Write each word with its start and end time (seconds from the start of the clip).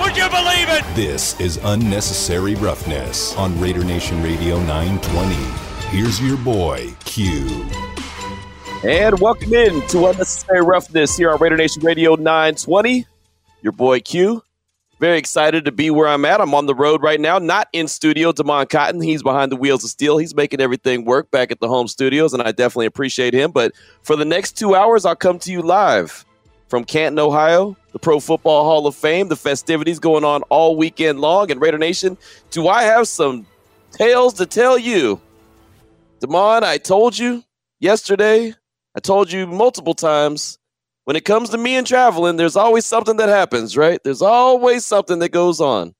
Would 0.00 0.16
you 0.16 0.28
believe 0.30 0.68
it? 0.70 0.82
This 0.94 1.38
is 1.38 1.58
Unnecessary 1.62 2.54
Roughness 2.54 3.36
on 3.36 3.60
Raider 3.60 3.84
Nation 3.84 4.22
Radio 4.22 4.58
920. 4.60 5.34
Here's 5.94 6.18
your 6.22 6.38
boy, 6.38 6.94
Q. 7.04 7.66
And 8.82 9.20
welcome 9.20 9.52
in 9.52 9.86
to 9.88 10.06
Unnecessary 10.06 10.62
Roughness 10.62 11.18
here 11.18 11.30
on 11.30 11.38
Raider 11.38 11.58
Nation 11.58 11.82
Radio 11.82 12.14
920. 12.14 13.06
Your 13.60 13.72
boy 13.72 14.00
Q. 14.00 14.42
Very 15.00 15.18
excited 15.18 15.66
to 15.66 15.72
be 15.72 15.90
where 15.90 16.08
I'm 16.08 16.24
at. 16.24 16.40
I'm 16.40 16.54
on 16.54 16.64
the 16.64 16.74
road 16.74 17.02
right 17.02 17.20
now, 17.20 17.38
not 17.38 17.68
in 17.74 17.86
studio. 17.86 18.32
Damon 18.32 18.66
Cotton, 18.68 19.02
he's 19.02 19.22
behind 19.22 19.52
the 19.52 19.56
wheels 19.56 19.84
of 19.84 19.90
steel. 19.90 20.16
He's 20.16 20.34
making 20.34 20.62
everything 20.62 21.04
work 21.04 21.30
back 21.30 21.52
at 21.52 21.60
the 21.60 21.68
home 21.68 21.88
studios, 21.88 22.32
and 22.32 22.42
I 22.42 22.52
definitely 22.52 22.86
appreciate 22.86 23.34
him. 23.34 23.50
But 23.50 23.72
for 24.02 24.16
the 24.16 24.24
next 24.24 24.56
two 24.56 24.74
hours, 24.74 25.04
I'll 25.04 25.14
come 25.14 25.38
to 25.40 25.52
you 25.52 25.60
live 25.60 26.24
from 26.70 26.84
Canton, 26.84 27.18
Ohio, 27.18 27.76
the 27.92 27.98
Pro 27.98 28.20
Football 28.20 28.62
Hall 28.64 28.86
of 28.86 28.94
Fame, 28.94 29.28
the 29.28 29.36
festivities 29.36 29.98
going 29.98 30.24
on 30.24 30.42
all 30.44 30.76
weekend 30.76 31.20
long. 31.20 31.50
And 31.50 31.60
Raider 31.60 31.78
Nation, 31.78 32.16
do 32.50 32.68
I 32.68 32.84
have 32.84 33.08
some 33.08 33.44
tales 33.90 34.34
to 34.34 34.46
tell 34.46 34.78
you? 34.78 35.20
Damon, 36.20 36.62
I 36.62 36.78
told 36.78 37.18
you 37.18 37.42
yesterday, 37.80 38.54
I 38.94 39.00
told 39.00 39.32
you 39.32 39.46
multiple 39.46 39.94
times. 39.94 40.58
When 41.04 41.16
it 41.16 41.24
comes 41.24 41.50
to 41.50 41.58
me 41.58 41.74
and 41.74 41.86
traveling, 41.86 42.36
there's 42.36 42.56
always 42.56 42.86
something 42.86 43.16
that 43.16 43.28
happens, 43.28 43.76
right? 43.76 44.00
There's 44.04 44.22
always 44.22 44.86
something 44.86 45.18
that 45.18 45.30
goes 45.30 45.60
on. 45.60 45.94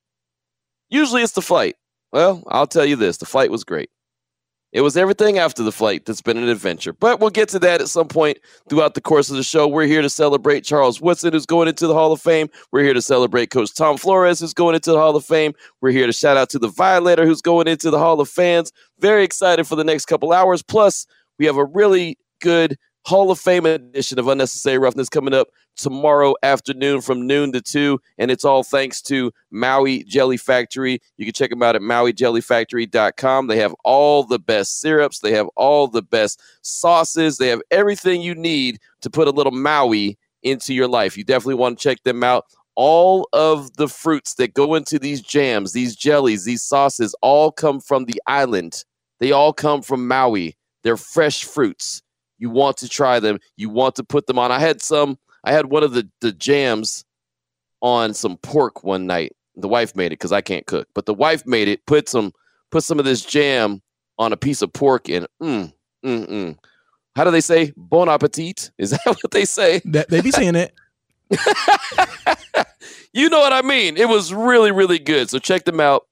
Usually 0.88 1.22
it's 1.22 1.32
the 1.32 1.42
flight. 1.42 1.74
Well, 2.12 2.44
I'll 2.46 2.68
tell 2.68 2.84
you 2.84 2.94
this 2.94 3.16
the 3.16 3.26
flight 3.26 3.50
was 3.50 3.64
great. 3.64 3.90
It 4.72 4.82
was 4.82 4.96
everything 4.96 5.38
after 5.38 5.64
the 5.64 5.72
flight 5.72 6.04
that's 6.04 6.22
been 6.22 6.36
an 6.36 6.48
adventure. 6.48 6.92
But 6.92 7.18
we'll 7.18 7.30
get 7.30 7.48
to 7.50 7.58
that 7.58 7.80
at 7.80 7.88
some 7.88 8.06
point 8.06 8.38
throughout 8.68 8.94
the 8.94 9.00
course 9.00 9.28
of 9.28 9.36
the 9.36 9.42
show. 9.42 9.66
We're 9.66 9.86
here 9.86 10.02
to 10.02 10.08
celebrate 10.08 10.62
Charles 10.62 11.00
Woodson, 11.00 11.32
who's 11.32 11.46
going 11.46 11.66
into 11.66 11.88
the 11.88 11.94
Hall 11.94 12.12
of 12.12 12.20
Fame. 12.20 12.48
We're 12.70 12.84
here 12.84 12.94
to 12.94 13.02
celebrate 13.02 13.50
Coach 13.50 13.74
Tom 13.74 13.96
Flores, 13.96 14.38
who's 14.38 14.54
going 14.54 14.76
into 14.76 14.92
the 14.92 14.98
Hall 14.98 15.16
of 15.16 15.24
Fame. 15.24 15.54
We're 15.80 15.90
here 15.90 16.06
to 16.06 16.12
shout 16.12 16.36
out 16.36 16.50
to 16.50 16.58
the 16.60 16.68
Violator, 16.68 17.26
who's 17.26 17.42
going 17.42 17.66
into 17.66 17.90
the 17.90 17.98
Hall 17.98 18.20
of 18.20 18.28
Fans. 18.28 18.72
Very 19.00 19.24
excited 19.24 19.64
for 19.64 19.74
the 19.74 19.84
next 19.84 20.06
couple 20.06 20.32
hours. 20.32 20.62
Plus, 20.62 21.04
we 21.38 21.46
have 21.46 21.56
a 21.56 21.64
really 21.64 22.16
good 22.40 22.78
Hall 23.06 23.30
of 23.30 23.38
Fame 23.38 23.66
edition 23.66 24.18
of 24.18 24.28
Unnecessary 24.28 24.78
Roughness 24.78 25.08
coming 25.08 25.34
up 25.34 25.48
tomorrow 25.76 26.34
afternoon 26.42 27.00
from 27.00 27.26
noon 27.26 27.52
to 27.52 27.60
2. 27.60 27.98
And 28.18 28.30
it's 28.30 28.44
all 28.44 28.62
thanks 28.62 29.00
to 29.02 29.32
Maui 29.50 30.04
Jelly 30.04 30.36
Factory. 30.36 31.00
You 31.16 31.24
can 31.24 31.32
check 31.32 31.50
them 31.50 31.62
out 31.62 31.76
at 31.76 31.82
mauijellyfactory.com. 31.82 33.46
They 33.46 33.58
have 33.58 33.74
all 33.84 34.24
the 34.24 34.38
best 34.38 34.80
syrups, 34.80 35.20
they 35.20 35.32
have 35.32 35.48
all 35.56 35.88
the 35.88 36.02
best 36.02 36.40
sauces, 36.62 37.38
they 37.38 37.48
have 37.48 37.62
everything 37.70 38.20
you 38.20 38.34
need 38.34 38.78
to 39.00 39.10
put 39.10 39.28
a 39.28 39.32
little 39.32 39.52
Maui 39.52 40.18
into 40.42 40.74
your 40.74 40.88
life. 40.88 41.16
You 41.16 41.24
definitely 41.24 41.54
want 41.54 41.78
to 41.78 41.82
check 41.82 42.02
them 42.04 42.22
out. 42.22 42.44
All 42.76 43.28
of 43.32 43.76
the 43.76 43.88
fruits 43.88 44.34
that 44.34 44.54
go 44.54 44.74
into 44.74 44.98
these 44.98 45.20
jams, 45.20 45.72
these 45.72 45.96
jellies, 45.96 46.44
these 46.44 46.62
sauces 46.62 47.14
all 47.20 47.50
come 47.50 47.80
from 47.80 48.04
the 48.04 48.20
island. 48.26 48.84
They 49.18 49.32
all 49.32 49.52
come 49.52 49.82
from 49.82 50.06
Maui. 50.06 50.56
They're 50.82 50.96
fresh 50.96 51.44
fruits. 51.44 52.02
You 52.40 52.50
want 52.50 52.78
to 52.78 52.88
try 52.88 53.20
them. 53.20 53.38
You 53.56 53.68
want 53.68 53.94
to 53.96 54.04
put 54.04 54.26
them 54.26 54.38
on. 54.38 54.50
I 54.50 54.58
had 54.58 54.82
some. 54.82 55.18
I 55.44 55.52
had 55.52 55.66
one 55.66 55.84
of 55.84 55.92
the 55.92 56.08
the 56.20 56.32
jams 56.32 57.04
on 57.80 58.14
some 58.14 58.38
pork 58.38 58.82
one 58.82 59.06
night. 59.06 59.36
The 59.56 59.68
wife 59.68 59.94
made 59.94 60.06
it 60.06 60.18
because 60.18 60.32
I 60.32 60.40
can't 60.40 60.66
cook, 60.66 60.88
but 60.94 61.06
the 61.06 61.14
wife 61.14 61.46
made 61.46 61.68
it. 61.68 61.84
Put 61.86 62.08
some 62.08 62.32
put 62.70 62.82
some 62.82 62.98
of 62.98 63.04
this 63.04 63.24
jam 63.24 63.82
on 64.18 64.32
a 64.32 64.36
piece 64.36 64.62
of 64.62 64.72
pork 64.72 65.08
and 65.08 65.26
mm 65.40 65.72
mm 66.04 66.26
mm. 66.26 66.58
How 67.14 67.24
do 67.24 67.30
they 67.30 67.40
say 67.40 67.72
bon 67.76 68.08
appetit? 68.08 68.70
Is 68.78 68.90
that 68.90 69.00
what 69.04 69.30
they 69.30 69.44
say? 69.44 69.82
That 69.84 70.08
they 70.08 70.22
be 70.22 70.30
saying 70.30 70.56
it. 70.56 70.72
you 73.12 73.28
know 73.28 73.40
what 73.40 73.52
I 73.52 73.62
mean. 73.62 73.98
It 73.98 74.08
was 74.08 74.32
really 74.32 74.72
really 74.72 74.98
good. 74.98 75.28
So 75.28 75.38
check 75.38 75.64
them 75.64 75.80
out 75.80 76.06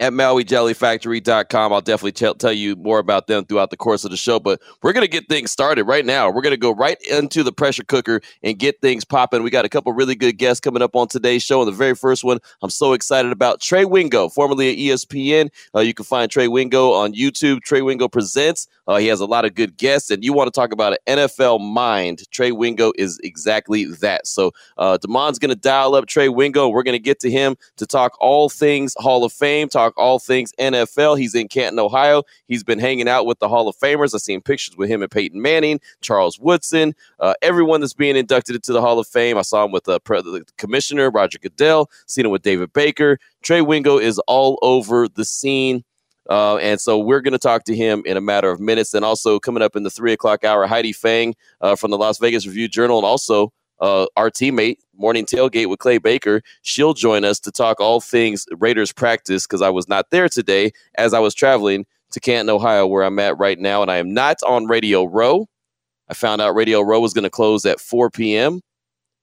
at 0.00 0.12
MauiJellyFactory.com. 0.12 1.72
I'll 1.72 1.80
definitely 1.80 2.12
tell, 2.12 2.34
tell 2.34 2.52
you 2.52 2.74
more 2.76 2.98
about 2.98 3.26
them 3.26 3.44
throughout 3.44 3.70
the 3.70 3.76
course 3.76 4.04
of 4.04 4.10
the 4.10 4.16
show, 4.16 4.40
but 4.40 4.60
we're 4.82 4.92
going 4.92 5.04
to 5.04 5.10
get 5.10 5.28
things 5.28 5.50
started 5.50 5.84
right 5.84 6.04
now. 6.04 6.30
We're 6.30 6.42
going 6.42 6.52
to 6.52 6.56
go 6.56 6.74
right 6.74 7.00
into 7.10 7.42
the 7.42 7.52
pressure 7.52 7.84
cooker 7.84 8.20
and 8.42 8.58
get 8.58 8.80
things 8.80 9.04
popping. 9.04 9.42
We 9.42 9.50
got 9.50 9.64
a 9.64 9.68
couple 9.68 9.92
really 9.92 10.16
good 10.16 10.36
guests 10.36 10.60
coming 10.60 10.82
up 10.82 10.96
on 10.96 11.08
today's 11.08 11.42
show. 11.42 11.62
And 11.62 11.68
the 11.68 11.76
very 11.76 11.94
first 11.94 12.24
one, 12.24 12.38
I'm 12.62 12.70
so 12.70 12.92
excited 12.92 13.30
about 13.30 13.60
Trey 13.60 13.84
Wingo, 13.84 14.28
formerly 14.28 14.70
at 14.70 14.78
ESPN. 14.78 15.50
Uh, 15.74 15.80
you 15.80 15.94
can 15.94 16.04
find 16.04 16.30
Trey 16.30 16.48
Wingo 16.48 16.92
on 16.92 17.14
YouTube. 17.14 17.62
Trey 17.62 17.82
Wingo 17.82 18.08
Presents. 18.08 18.66
Uh, 18.86 18.96
he 18.96 19.06
has 19.06 19.20
a 19.20 19.26
lot 19.26 19.44
of 19.44 19.54
good 19.54 19.76
guests, 19.76 20.10
and 20.10 20.22
you 20.22 20.32
want 20.32 20.46
to 20.46 20.50
talk 20.50 20.72
about 20.72 20.92
an 21.06 21.18
NFL 21.18 21.60
mind. 21.60 22.28
Trey 22.30 22.52
Wingo 22.52 22.92
is 22.98 23.18
exactly 23.22 23.86
that. 23.86 24.26
So, 24.26 24.52
uh, 24.76 24.98
Damon's 24.98 25.38
going 25.38 25.50
to 25.50 25.56
dial 25.56 25.94
up 25.94 26.06
Trey 26.06 26.28
Wingo. 26.28 26.68
We're 26.68 26.82
going 26.82 26.92
to 26.92 26.98
get 26.98 27.20
to 27.20 27.30
him 27.30 27.56
to 27.76 27.86
talk 27.86 28.12
all 28.20 28.50
things 28.50 28.94
Hall 28.98 29.24
of 29.24 29.32
Fame, 29.32 29.68
talk 29.68 29.83
all 29.96 30.18
things 30.18 30.52
NFL. 30.58 31.18
He's 31.18 31.34
in 31.34 31.48
Canton, 31.48 31.78
Ohio. 31.78 32.22
He's 32.48 32.64
been 32.64 32.78
hanging 32.78 33.08
out 33.08 33.26
with 33.26 33.38
the 33.38 33.48
Hall 33.48 33.68
of 33.68 33.76
Famers. 33.76 34.14
I've 34.14 34.22
seen 34.22 34.40
pictures 34.40 34.76
with 34.76 34.88
him 34.88 35.02
and 35.02 35.10
Peyton 35.10 35.40
Manning, 35.40 35.80
Charles 36.00 36.38
Woodson, 36.38 36.94
uh, 37.20 37.34
everyone 37.42 37.80
that's 37.80 37.94
being 37.94 38.16
inducted 38.16 38.54
into 38.54 38.72
the 38.72 38.80
Hall 38.80 38.98
of 38.98 39.06
Fame. 39.06 39.38
I 39.38 39.42
saw 39.42 39.64
him 39.64 39.72
with 39.72 39.88
uh, 39.88 39.98
the 40.04 40.44
commissioner, 40.58 41.10
Roger 41.10 41.38
Goodell, 41.38 41.90
seen 42.06 42.24
him 42.24 42.30
with 42.30 42.42
David 42.42 42.72
Baker. 42.72 43.18
Trey 43.42 43.60
Wingo 43.60 43.98
is 43.98 44.18
all 44.20 44.58
over 44.62 45.08
the 45.08 45.24
scene. 45.24 45.84
Uh, 46.30 46.56
and 46.56 46.80
so 46.80 46.98
we're 46.98 47.20
going 47.20 47.32
to 47.32 47.38
talk 47.38 47.64
to 47.64 47.76
him 47.76 48.02
in 48.06 48.16
a 48.16 48.20
matter 48.20 48.50
of 48.50 48.60
minutes. 48.60 48.94
And 48.94 49.04
also 49.04 49.38
coming 49.38 49.62
up 49.62 49.76
in 49.76 49.82
the 49.82 49.90
three 49.90 50.12
o'clock 50.12 50.44
hour, 50.44 50.66
Heidi 50.66 50.92
Fang 50.92 51.34
uh, 51.60 51.76
from 51.76 51.90
the 51.90 51.98
Las 51.98 52.18
Vegas 52.18 52.46
Review 52.46 52.68
Journal, 52.68 52.98
and 52.98 53.06
also 53.06 53.52
uh, 53.84 54.06
our 54.16 54.30
teammate, 54.30 54.78
Morning 54.96 55.26
Tailgate 55.26 55.68
with 55.68 55.78
Clay 55.78 55.98
Baker. 55.98 56.40
She'll 56.62 56.94
join 56.94 57.22
us 57.22 57.38
to 57.40 57.52
talk 57.52 57.80
all 57.80 58.00
things 58.00 58.46
Raiders 58.58 58.92
practice 58.92 59.46
because 59.46 59.60
I 59.60 59.68
was 59.68 59.88
not 59.88 60.08
there 60.08 60.28
today 60.28 60.72
as 60.96 61.12
I 61.12 61.18
was 61.18 61.34
traveling 61.34 61.84
to 62.12 62.20
Canton, 62.20 62.48
Ohio, 62.48 62.86
where 62.86 63.02
I'm 63.02 63.18
at 63.18 63.38
right 63.38 63.58
now. 63.58 63.82
And 63.82 63.90
I 63.90 63.98
am 63.98 64.14
not 64.14 64.42
on 64.42 64.66
Radio 64.66 65.04
Row. 65.04 65.46
I 66.08 66.14
found 66.14 66.40
out 66.40 66.54
Radio 66.54 66.80
Row 66.80 66.98
was 66.98 67.12
going 67.12 67.24
to 67.24 67.30
close 67.30 67.66
at 67.66 67.78
4 67.78 68.08
p.m 68.08 68.62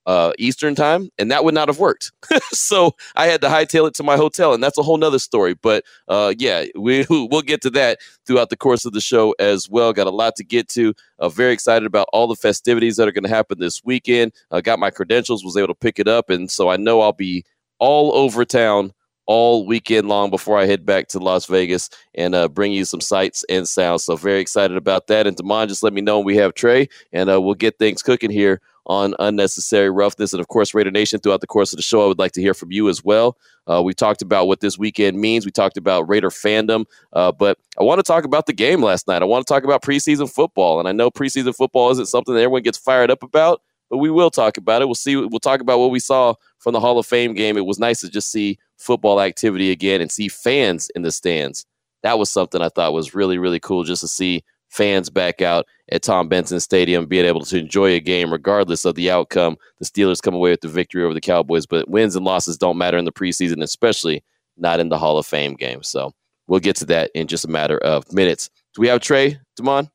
uh, 0.05 0.33
Eastern 0.37 0.75
time, 0.75 1.09
and 1.19 1.31
that 1.31 1.43
would 1.43 1.53
not 1.53 1.67
have 1.67 1.79
worked. 1.79 2.11
so 2.51 2.95
I 3.15 3.27
had 3.27 3.41
to 3.41 3.47
hightail 3.47 3.87
it 3.87 3.93
to 3.95 4.03
my 4.03 4.17
hotel, 4.17 4.53
and 4.53 4.63
that's 4.63 4.77
a 4.77 4.83
whole 4.83 4.97
nother 4.97 5.19
story. 5.19 5.53
But 5.53 5.83
uh, 6.07 6.33
yeah, 6.37 6.65
we 6.75 7.05
we'll 7.09 7.41
get 7.41 7.61
to 7.61 7.69
that 7.71 7.99
throughout 8.25 8.49
the 8.49 8.57
course 8.57 8.85
of 8.85 8.93
the 8.93 9.01
show 9.01 9.35
as 9.39 9.69
well. 9.69 9.93
Got 9.93 10.07
a 10.07 10.11
lot 10.11 10.35
to 10.37 10.43
get 10.43 10.67
to. 10.69 10.93
Uh, 11.19 11.29
very 11.29 11.53
excited 11.53 11.85
about 11.85 12.07
all 12.13 12.27
the 12.27 12.35
festivities 12.35 12.97
that 12.97 13.07
are 13.07 13.11
going 13.11 13.23
to 13.23 13.29
happen 13.29 13.59
this 13.59 13.83
weekend. 13.83 14.33
Uh, 14.49 14.61
got 14.61 14.79
my 14.79 14.89
credentials, 14.89 15.43
was 15.43 15.57
able 15.57 15.67
to 15.67 15.75
pick 15.75 15.99
it 15.99 16.07
up, 16.07 16.29
and 16.29 16.49
so 16.49 16.69
I 16.69 16.77
know 16.77 17.01
I'll 17.01 17.13
be 17.13 17.45
all 17.79 18.13
over 18.13 18.45
town 18.45 18.93
all 19.27 19.65
weekend 19.65 20.09
long 20.09 20.29
before 20.29 20.57
I 20.57 20.65
head 20.65 20.85
back 20.85 21.07
to 21.09 21.19
Las 21.19 21.45
Vegas 21.45 21.89
and 22.15 22.35
uh, 22.35 22.47
bring 22.49 22.73
you 22.73 22.83
some 22.83 22.99
sights 22.99 23.45
and 23.47 23.67
sounds. 23.67 24.03
So 24.03 24.15
very 24.15 24.41
excited 24.41 24.75
about 24.75 25.07
that. 25.07 25.25
And 25.25 25.37
Damon, 25.37 25.69
just 25.69 25.83
let 25.83 25.93
me 25.93 26.01
know 26.01 26.19
we 26.19 26.35
have 26.37 26.53
Trey, 26.53 26.89
and 27.13 27.29
uh, 27.29 27.39
we'll 27.39 27.53
get 27.53 27.77
things 27.77 28.01
cooking 28.01 28.31
here 28.31 28.59
on 28.85 29.15
unnecessary 29.19 29.89
roughness. 29.89 30.33
And 30.33 30.39
of 30.39 30.47
course, 30.47 30.73
Raider 30.73 30.91
Nation, 30.91 31.19
throughout 31.19 31.41
the 31.41 31.47
course 31.47 31.71
of 31.73 31.77
the 31.77 31.83
show, 31.83 32.03
I 32.03 32.07
would 32.07 32.19
like 32.19 32.31
to 32.33 32.41
hear 32.41 32.53
from 32.53 32.71
you 32.71 32.89
as 32.89 33.03
well. 33.03 33.37
Uh, 33.67 33.81
we 33.83 33.93
talked 33.93 34.21
about 34.21 34.47
what 34.47 34.59
this 34.59 34.77
weekend 34.77 35.19
means. 35.19 35.45
We 35.45 35.51
talked 35.51 35.77
about 35.77 36.09
Raider 36.09 36.29
fandom, 36.29 36.85
uh, 37.13 37.31
but 37.31 37.57
I 37.79 37.83
want 37.83 37.99
to 37.99 38.03
talk 38.03 38.23
about 38.23 38.47
the 38.47 38.53
game 38.53 38.81
last 38.81 39.07
night. 39.07 39.21
I 39.21 39.25
want 39.25 39.45
to 39.45 39.53
talk 39.53 39.63
about 39.63 39.83
preseason 39.83 40.29
football, 40.31 40.79
and 40.79 40.87
I 40.87 40.91
know 40.91 41.11
preseason 41.11 41.55
football 41.55 41.91
isn't 41.91 42.07
something 42.07 42.33
that 42.33 42.41
everyone 42.41 42.63
gets 42.63 42.77
fired 42.77 43.11
up 43.11 43.23
about, 43.23 43.61
but 43.89 43.97
we 43.97 44.09
will 44.09 44.31
talk 44.31 44.57
about 44.57 44.81
it. 44.81 44.85
We'll 44.85 44.95
see. 44.95 45.15
We'll 45.15 45.39
talk 45.39 45.61
about 45.61 45.79
what 45.79 45.91
we 45.91 45.99
saw 45.99 46.33
from 46.59 46.73
the 46.73 46.79
Hall 46.79 46.97
of 46.97 47.05
Fame 47.05 47.33
game. 47.33 47.57
It 47.57 47.65
was 47.65 47.79
nice 47.79 48.01
to 48.01 48.09
just 48.09 48.31
see 48.31 48.57
football 48.77 49.21
activity 49.21 49.69
again 49.69 50.01
and 50.01 50.11
see 50.11 50.27
fans 50.27 50.89
in 50.95 51.03
the 51.03 51.11
stands. 51.11 51.65
That 52.01 52.17
was 52.17 52.31
something 52.31 52.61
I 52.61 52.69
thought 52.69 52.93
was 52.93 53.13
really, 53.13 53.37
really 53.37 53.59
cool 53.59 53.83
just 53.83 54.01
to 54.01 54.07
see 54.07 54.43
fans 54.71 55.09
back 55.09 55.41
out 55.41 55.67
at 55.91 56.01
Tom 56.01 56.27
Benson 56.27 56.59
Stadium, 56.59 57.05
being 57.05 57.25
able 57.25 57.41
to 57.41 57.59
enjoy 57.59 57.91
a 57.91 57.99
game 57.99 58.31
regardless 58.31 58.85
of 58.85 58.95
the 58.95 59.11
outcome. 59.11 59.57
The 59.79 59.85
Steelers 59.85 60.21
come 60.21 60.33
away 60.33 60.51
with 60.51 60.61
the 60.61 60.67
victory 60.67 61.03
over 61.03 61.13
the 61.13 61.21
Cowboys, 61.21 61.65
but 61.65 61.89
wins 61.89 62.15
and 62.15 62.25
losses 62.25 62.57
don't 62.57 62.77
matter 62.77 62.97
in 62.97 63.05
the 63.05 63.11
preseason, 63.11 63.61
especially 63.61 64.23
not 64.57 64.79
in 64.79 64.89
the 64.89 64.97
Hall 64.97 65.17
of 65.17 65.27
Fame 65.27 65.53
game. 65.53 65.83
So 65.83 66.13
we'll 66.47 66.59
get 66.59 66.77
to 66.77 66.85
that 66.85 67.11
in 67.13 67.27
just 67.27 67.45
a 67.45 67.49
matter 67.49 67.77
of 67.79 68.11
minutes. 68.11 68.49
Do 68.73 68.81
we 68.81 68.87
have 68.87 69.01
Trey, 69.01 69.39
Damon? 69.55 69.89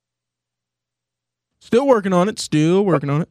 Still 1.61 1.87
working 1.87 2.13
on 2.13 2.29
it. 2.29 2.39
Still 2.39 2.85
working 2.85 3.11
on 3.11 3.23
it. 3.23 3.29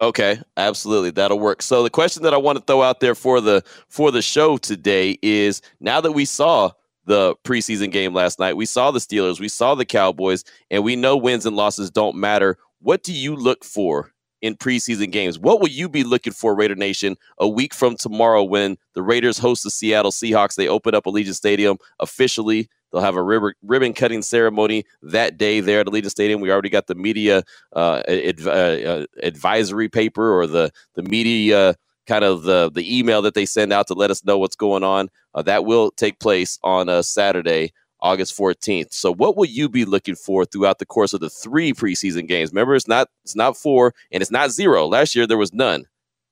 Okay, 0.00 0.40
absolutely. 0.56 1.10
That'll 1.10 1.40
work. 1.40 1.60
So 1.62 1.82
the 1.82 1.90
question 1.90 2.22
that 2.22 2.34
I 2.34 2.36
want 2.36 2.58
to 2.58 2.64
throw 2.64 2.82
out 2.82 3.00
there 3.00 3.16
for 3.16 3.40
the 3.40 3.64
for 3.88 4.12
the 4.12 4.22
show 4.22 4.56
today 4.56 5.18
is 5.22 5.60
now 5.80 6.00
that 6.00 6.12
we 6.12 6.24
saw 6.24 6.70
the 7.08 7.34
preseason 7.42 7.90
game 7.90 8.14
last 8.14 8.38
night. 8.38 8.56
We 8.56 8.66
saw 8.66 8.90
the 8.90 8.98
Steelers, 9.00 9.40
we 9.40 9.48
saw 9.48 9.74
the 9.74 9.86
Cowboys, 9.86 10.44
and 10.70 10.84
we 10.84 10.94
know 10.94 11.16
wins 11.16 11.46
and 11.46 11.56
losses 11.56 11.90
don't 11.90 12.16
matter. 12.16 12.58
What 12.80 13.02
do 13.02 13.12
you 13.12 13.34
look 13.34 13.64
for 13.64 14.12
in 14.42 14.54
preseason 14.54 15.10
games? 15.10 15.38
What 15.38 15.60
will 15.60 15.70
you 15.70 15.88
be 15.88 16.04
looking 16.04 16.34
for, 16.34 16.54
Raider 16.54 16.76
Nation, 16.76 17.16
a 17.38 17.48
week 17.48 17.74
from 17.74 17.96
tomorrow 17.96 18.44
when 18.44 18.76
the 18.94 19.02
Raiders 19.02 19.38
host 19.38 19.64
the 19.64 19.70
Seattle 19.70 20.12
Seahawks? 20.12 20.54
They 20.54 20.68
open 20.68 20.94
up 20.94 21.04
Allegiant 21.06 21.34
Stadium 21.34 21.78
officially. 21.98 22.68
They'll 22.92 23.02
have 23.02 23.16
a 23.16 23.22
ribbon 23.62 23.92
cutting 23.94 24.22
ceremony 24.22 24.84
that 25.02 25.38
day 25.38 25.60
there 25.60 25.80
at 25.80 25.86
Allegiant 25.86 26.10
Stadium. 26.10 26.42
We 26.42 26.52
already 26.52 26.70
got 26.70 26.88
the 26.88 26.94
media 26.94 27.42
uh, 27.72 28.02
adv- 28.06 28.46
uh, 28.46 28.50
uh, 28.50 29.06
advisory 29.22 29.88
paper 29.88 30.38
or 30.38 30.46
the 30.46 30.70
the 30.94 31.02
media 31.02 31.74
kind 32.08 32.24
of 32.24 32.42
the 32.42 32.70
the 32.72 32.98
email 32.98 33.22
that 33.22 33.34
they 33.34 33.46
send 33.46 33.72
out 33.72 33.86
to 33.86 33.94
let 33.94 34.10
us 34.10 34.24
know 34.24 34.38
what's 34.38 34.56
going 34.56 34.82
on. 34.82 35.08
Uh, 35.34 35.42
that 35.42 35.64
will 35.64 35.92
take 35.92 36.18
place 36.18 36.58
on 36.64 36.88
a 36.88 37.02
Saturday, 37.02 37.72
August 38.00 38.36
14th. 38.36 38.92
So 38.92 39.14
what 39.14 39.36
will 39.36 39.44
you 39.44 39.68
be 39.68 39.84
looking 39.84 40.16
for 40.16 40.44
throughout 40.44 40.78
the 40.78 40.86
course 40.86 41.12
of 41.12 41.20
the 41.20 41.30
three 41.30 41.72
preseason 41.72 42.26
games? 42.26 42.50
Remember, 42.50 42.74
it's 42.74 42.88
not 42.88 43.08
it's 43.22 43.36
not 43.36 43.56
four 43.56 43.94
and 44.10 44.22
it's 44.22 44.32
not 44.32 44.50
zero. 44.50 44.86
Last 44.86 45.14
year 45.14 45.26
there 45.26 45.38
was 45.38 45.52
none. 45.52 45.84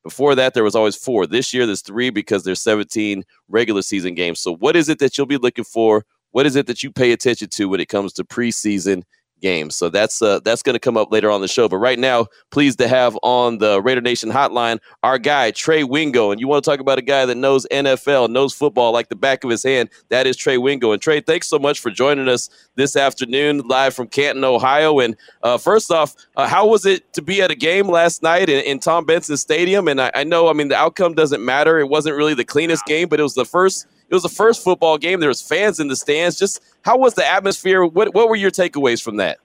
Before 0.02 0.36
that, 0.36 0.54
there 0.54 0.62
was 0.62 0.76
always 0.76 0.94
four. 0.94 1.26
This 1.26 1.52
year, 1.52 1.66
there's 1.66 1.82
three 1.82 2.10
because 2.10 2.44
there's 2.44 2.60
17 2.60 3.24
regular 3.48 3.82
season 3.82 4.14
games. 4.14 4.38
So, 4.38 4.54
what 4.54 4.76
is 4.76 4.88
it 4.88 5.00
that 5.00 5.18
you'll 5.18 5.26
be 5.26 5.36
looking 5.36 5.64
for? 5.64 6.04
What 6.30 6.46
is 6.46 6.54
it 6.54 6.68
that 6.68 6.84
you 6.84 6.92
pay 6.92 7.10
attention 7.10 7.48
to 7.54 7.68
when 7.68 7.80
it 7.80 7.88
comes 7.88 8.12
to 8.12 8.24
preseason 8.24 9.02
games. 9.40 9.76
So 9.76 9.88
that's 9.88 10.22
uh, 10.22 10.40
that's 10.40 10.62
going 10.62 10.74
to 10.74 10.80
come 10.80 10.96
up 10.96 11.12
later 11.12 11.30
on 11.30 11.40
the 11.40 11.48
show. 11.48 11.68
But 11.68 11.78
right 11.78 11.98
now, 11.98 12.26
pleased 12.50 12.78
to 12.78 12.88
have 12.88 13.18
on 13.22 13.58
the 13.58 13.80
Raider 13.82 14.00
Nation 14.00 14.30
hotline 14.30 14.78
our 15.02 15.18
guy 15.18 15.50
Trey 15.50 15.84
Wingo. 15.84 16.30
And 16.30 16.40
you 16.40 16.48
want 16.48 16.64
to 16.64 16.70
talk 16.70 16.80
about 16.80 16.98
a 16.98 17.02
guy 17.02 17.26
that 17.26 17.36
knows 17.36 17.66
NFL, 17.70 18.30
knows 18.30 18.54
football 18.54 18.92
like 18.92 19.08
the 19.08 19.16
back 19.16 19.44
of 19.44 19.50
his 19.50 19.62
hand? 19.62 19.90
That 20.08 20.26
is 20.26 20.36
Trey 20.36 20.58
Wingo. 20.58 20.92
And 20.92 21.00
Trey, 21.00 21.20
thanks 21.20 21.48
so 21.48 21.58
much 21.58 21.80
for 21.80 21.90
joining 21.90 22.28
us 22.28 22.48
this 22.74 22.96
afternoon, 22.96 23.58
live 23.66 23.94
from 23.94 24.08
Canton, 24.08 24.44
Ohio. 24.44 25.00
And 25.00 25.16
uh, 25.42 25.58
first 25.58 25.90
off, 25.90 26.14
uh, 26.36 26.46
how 26.46 26.66
was 26.66 26.86
it 26.86 27.12
to 27.14 27.22
be 27.22 27.42
at 27.42 27.50
a 27.50 27.54
game 27.54 27.88
last 27.88 28.22
night 28.22 28.48
in, 28.48 28.64
in 28.64 28.78
Tom 28.78 29.04
Benson 29.04 29.36
Stadium? 29.36 29.88
And 29.88 30.00
I, 30.00 30.10
I 30.14 30.24
know, 30.24 30.48
I 30.48 30.52
mean, 30.52 30.68
the 30.68 30.76
outcome 30.76 31.14
doesn't 31.14 31.44
matter. 31.44 31.78
It 31.78 31.88
wasn't 31.88 32.16
really 32.16 32.34
the 32.34 32.44
cleanest 32.44 32.84
game, 32.86 33.08
but 33.08 33.20
it 33.20 33.22
was 33.22 33.34
the 33.34 33.44
first 33.44 33.86
it 34.08 34.14
was 34.14 34.22
the 34.22 34.28
first 34.28 34.62
football 34.62 34.98
game. 34.98 35.20
There 35.20 35.28
was 35.28 35.42
fans 35.42 35.80
in 35.80 35.88
the 35.88 35.96
stands. 35.96 36.38
Just 36.38 36.62
how 36.82 36.96
was 36.96 37.14
the 37.14 37.26
atmosphere? 37.26 37.84
What 37.84 38.14
what 38.14 38.28
were 38.28 38.36
your 38.36 38.50
takeaways 38.50 39.02
from 39.02 39.16
that? 39.16 39.38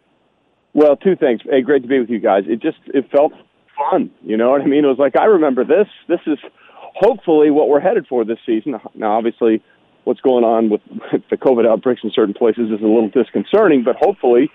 Well, 0.73 0.95
two 0.95 1.15
things. 1.15 1.41
Hey, 1.43 1.61
great 1.61 1.81
to 1.81 1.87
be 1.87 1.99
with 1.99 2.09
you 2.09 2.19
guys. 2.19 2.43
It 2.47 2.61
just 2.61 2.77
it 2.87 3.09
felt 3.11 3.33
fun. 3.77 4.11
You 4.21 4.37
know 4.37 4.51
what 4.51 4.61
I 4.61 4.65
mean? 4.65 4.85
It 4.85 4.87
was 4.87 4.99
like 4.99 5.15
I 5.15 5.25
remember 5.25 5.63
this. 5.63 5.87
This 6.07 6.19
is 6.27 6.37
hopefully 6.77 7.49
what 7.49 7.69
we're 7.69 7.79
headed 7.79 8.05
for 8.07 8.23
this 8.23 8.39
season. 8.45 8.79
Now, 8.93 9.17
obviously, 9.17 9.63
what's 10.03 10.21
going 10.21 10.43
on 10.43 10.69
with 10.69 10.81
the 11.29 11.37
COVID 11.37 11.67
outbreaks 11.67 12.01
in 12.03 12.11
certain 12.13 12.33
places 12.33 12.69
is 12.71 12.81
a 12.81 12.87
little 12.87 13.09
disconcerting, 13.09 13.83
but 13.83 13.95
hopefully. 13.95 14.49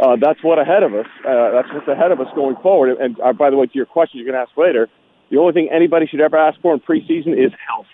Uh, 0.00 0.14
that's 0.14 0.44
what 0.44 0.60
ahead 0.60 0.84
of 0.84 0.94
us. 0.94 1.06
Uh, 1.26 1.50
that's 1.50 1.66
what's 1.72 1.88
ahead 1.88 2.12
of 2.12 2.20
us 2.20 2.28
going 2.36 2.54
forward. 2.62 2.96
And 3.00 3.18
uh, 3.18 3.32
by 3.32 3.50
the 3.50 3.56
way, 3.56 3.66
to 3.66 3.74
your 3.74 3.84
question, 3.84 4.20
you're 4.20 4.30
going 4.30 4.36
to 4.36 4.48
ask 4.48 4.56
later. 4.56 4.88
The 5.28 5.38
only 5.38 5.52
thing 5.52 5.70
anybody 5.72 6.06
should 6.06 6.20
ever 6.20 6.36
ask 6.36 6.60
for 6.60 6.72
in 6.72 6.78
preseason 6.78 7.36
is 7.36 7.50
health 7.66 7.88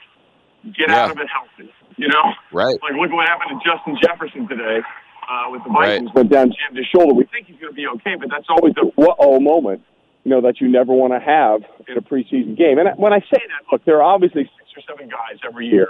get 0.73 0.89
yeah. 0.89 1.05
out 1.05 1.11
of 1.11 1.19
it 1.19 1.29
healthy. 1.29 1.73
You 1.97 2.09
know, 2.09 2.33
right? 2.53 2.75
Like 2.83 2.95
look 2.99 3.11
at 3.11 3.15
what 3.15 3.29
happened 3.29 3.61
to 3.61 3.61
Justin 3.63 3.97
Jefferson 4.03 4.49
today 4.49 4.81
uh, 5.29 5.51
with 5.51 5.63
the 5.65 5.71
Vikings. 5.71 6.09
Right. 6.09 6.15
Went 6.15 6.31
down, 6.31 6.51
jammed 6.51 6.77
his 6.77 6.87
shoulder. 6.87 7.15
We 7.15 7.25
think 7.25 7.47
he's 7.47 7.61
going 7.61 7.73
to 7.73 7.77
be 7.77 7.87
okay, 8.01 8.17
but 8.19 8.29
that's 8.31 8.49
always 8.49 8.75
a 8.79 8.87
whoa 8.97 9.39
moment. 9.39 9.83
You 10.25 10.31
know 10.31 10.41
that 10.41 10.61
you 10.61 10.69
never 10.69 10.93
want 10.93 11.13
to 11.13 11.21
have 11.21 11.61
in 11.87 11.99
a 11.99 12.03
preseason 12.03 12.57
game. 12.57 12.79
And 12.79 12.89
when 12.97 13.13
I 13.13 13.21
say 13.21 13.39
that, 13.45 13.69
look, 13.71 13.85
there 13.85 14.01
are 14.01 14.15
obviously 14.15 14.51
six 14.57 14.73
or 14.77 14.83
seven 14.89 15.09
guys 15.09 15.39
every 15.47 15.69
year 15.69 15.89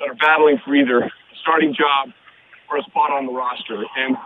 that 0.00 0.10
are 0.10 0.18
battling 0.18 0.58
for 0.64 0.74
either 0.74 0.98
a 0.98 1.10
starting 1.40 1.72
job 1.72 2.12
or 2.68 2.78
a 2.78 2.82
spot 2.82 3.12
on 3.12 3.26
the 3.26 3.32
roster. 3.32 3.84
And 3.96 4.16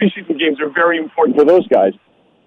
preseason 0.00 0.38
games 0.38 0.60
are 0.60 0.70
very 0.70 0.98
important 0.98 1.36
for 1.36 1.44
those 1.44 1.66
guys. 1.66 1.92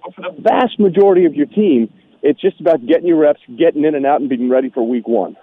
But 0.04 0.16
for 0.16 0.22
the 0.22 0.42
vast 0.42 0.80
majority 0.80 1.25
of 1.25 1.36
your 1.36 1.48
team, 1.48 1.92
it's 2.24 2.39
just 2.39 2.62
about 2.62 2.86
getting 2.86 3.07
your 3.07 3.18
reps, 3.18 3.42
getting 3.57 3.84
in 3.84 3.94
and 3.94 4.06
out, 4.06 4.22
and 4.22 4.30
being 4.30 4.50
ready 4.50 4.69
for 4.69 4.88
week 4.88 5.07
one. 5.07 5.36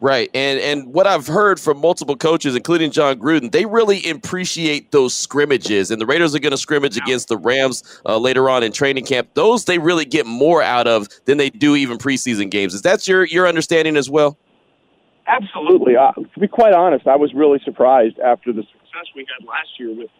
Right. 0.00 0.28
And 0.34 0.60
and 0.60 0.92
what 0.92 1.06
I've 1.06 1.26
heard 1.26 1.58
from 1.58 1.80
multiple 1.80 2.16
coaches, 2.16 2.54
including 2.54 2.90
John 2.90 3.18
Gruden, 3.18 3.50
they 3.50 3.64
really 3.64 4.08
appreciate 4.10 4.92
those 4.92 5.14
scrimmages. 5.14 5.90
And 5.90 6.00
the 6.00 6.06
Raiders 6.06 6.34
are 6.34 6.38
going 6.38 6.50
to 6.50 6.58
scrimmage 6.58 6.98
against 6.98 7.28
the 7.28 7.38
Rams 7.38 7.82
uh, 8.04 8.18
later 8.18 8.50
on 8.50 8.62
in 8.62 8.72
training 8.72 9.06
camp. 9.06 9.30
Those 9.32 9.64
they 9.64 9.78
really 9.78 10.04
get 10.04 10.26
more 10.26 10.62
out 10.62 10.86
of 10.86 11.08
than 11.24 11.38
they 11.38 11.48
do 11.48 11.76
even 11.76 11.96
preseason 11.96 12.50
games. 12.50 12.74
Is 12.74 12.82
that 12.82 13.08
your 13.08 13.24
your 13.24 13.48
understanding 13.48 13.96
as 13.96 14.10
well? 14.10 14.36
Absolutely. 15.26 15.96
Uh, 15.96 16.12
to 16.12 16.40
be 16.40 16.46
quite 16.46 16.72
honest, 16.72 17.06
I 17.06 17.16
was 17.16 17.34
really 17.34 17.58
surprised 17.64 18.18
after 18.20 18.52
the 18.52 18.62
success 18.62 19.06
we 19.14 19.26
had 19.26 19.46
last 19.46 19.68
year 19.78 19.94
with, 19.94 20.10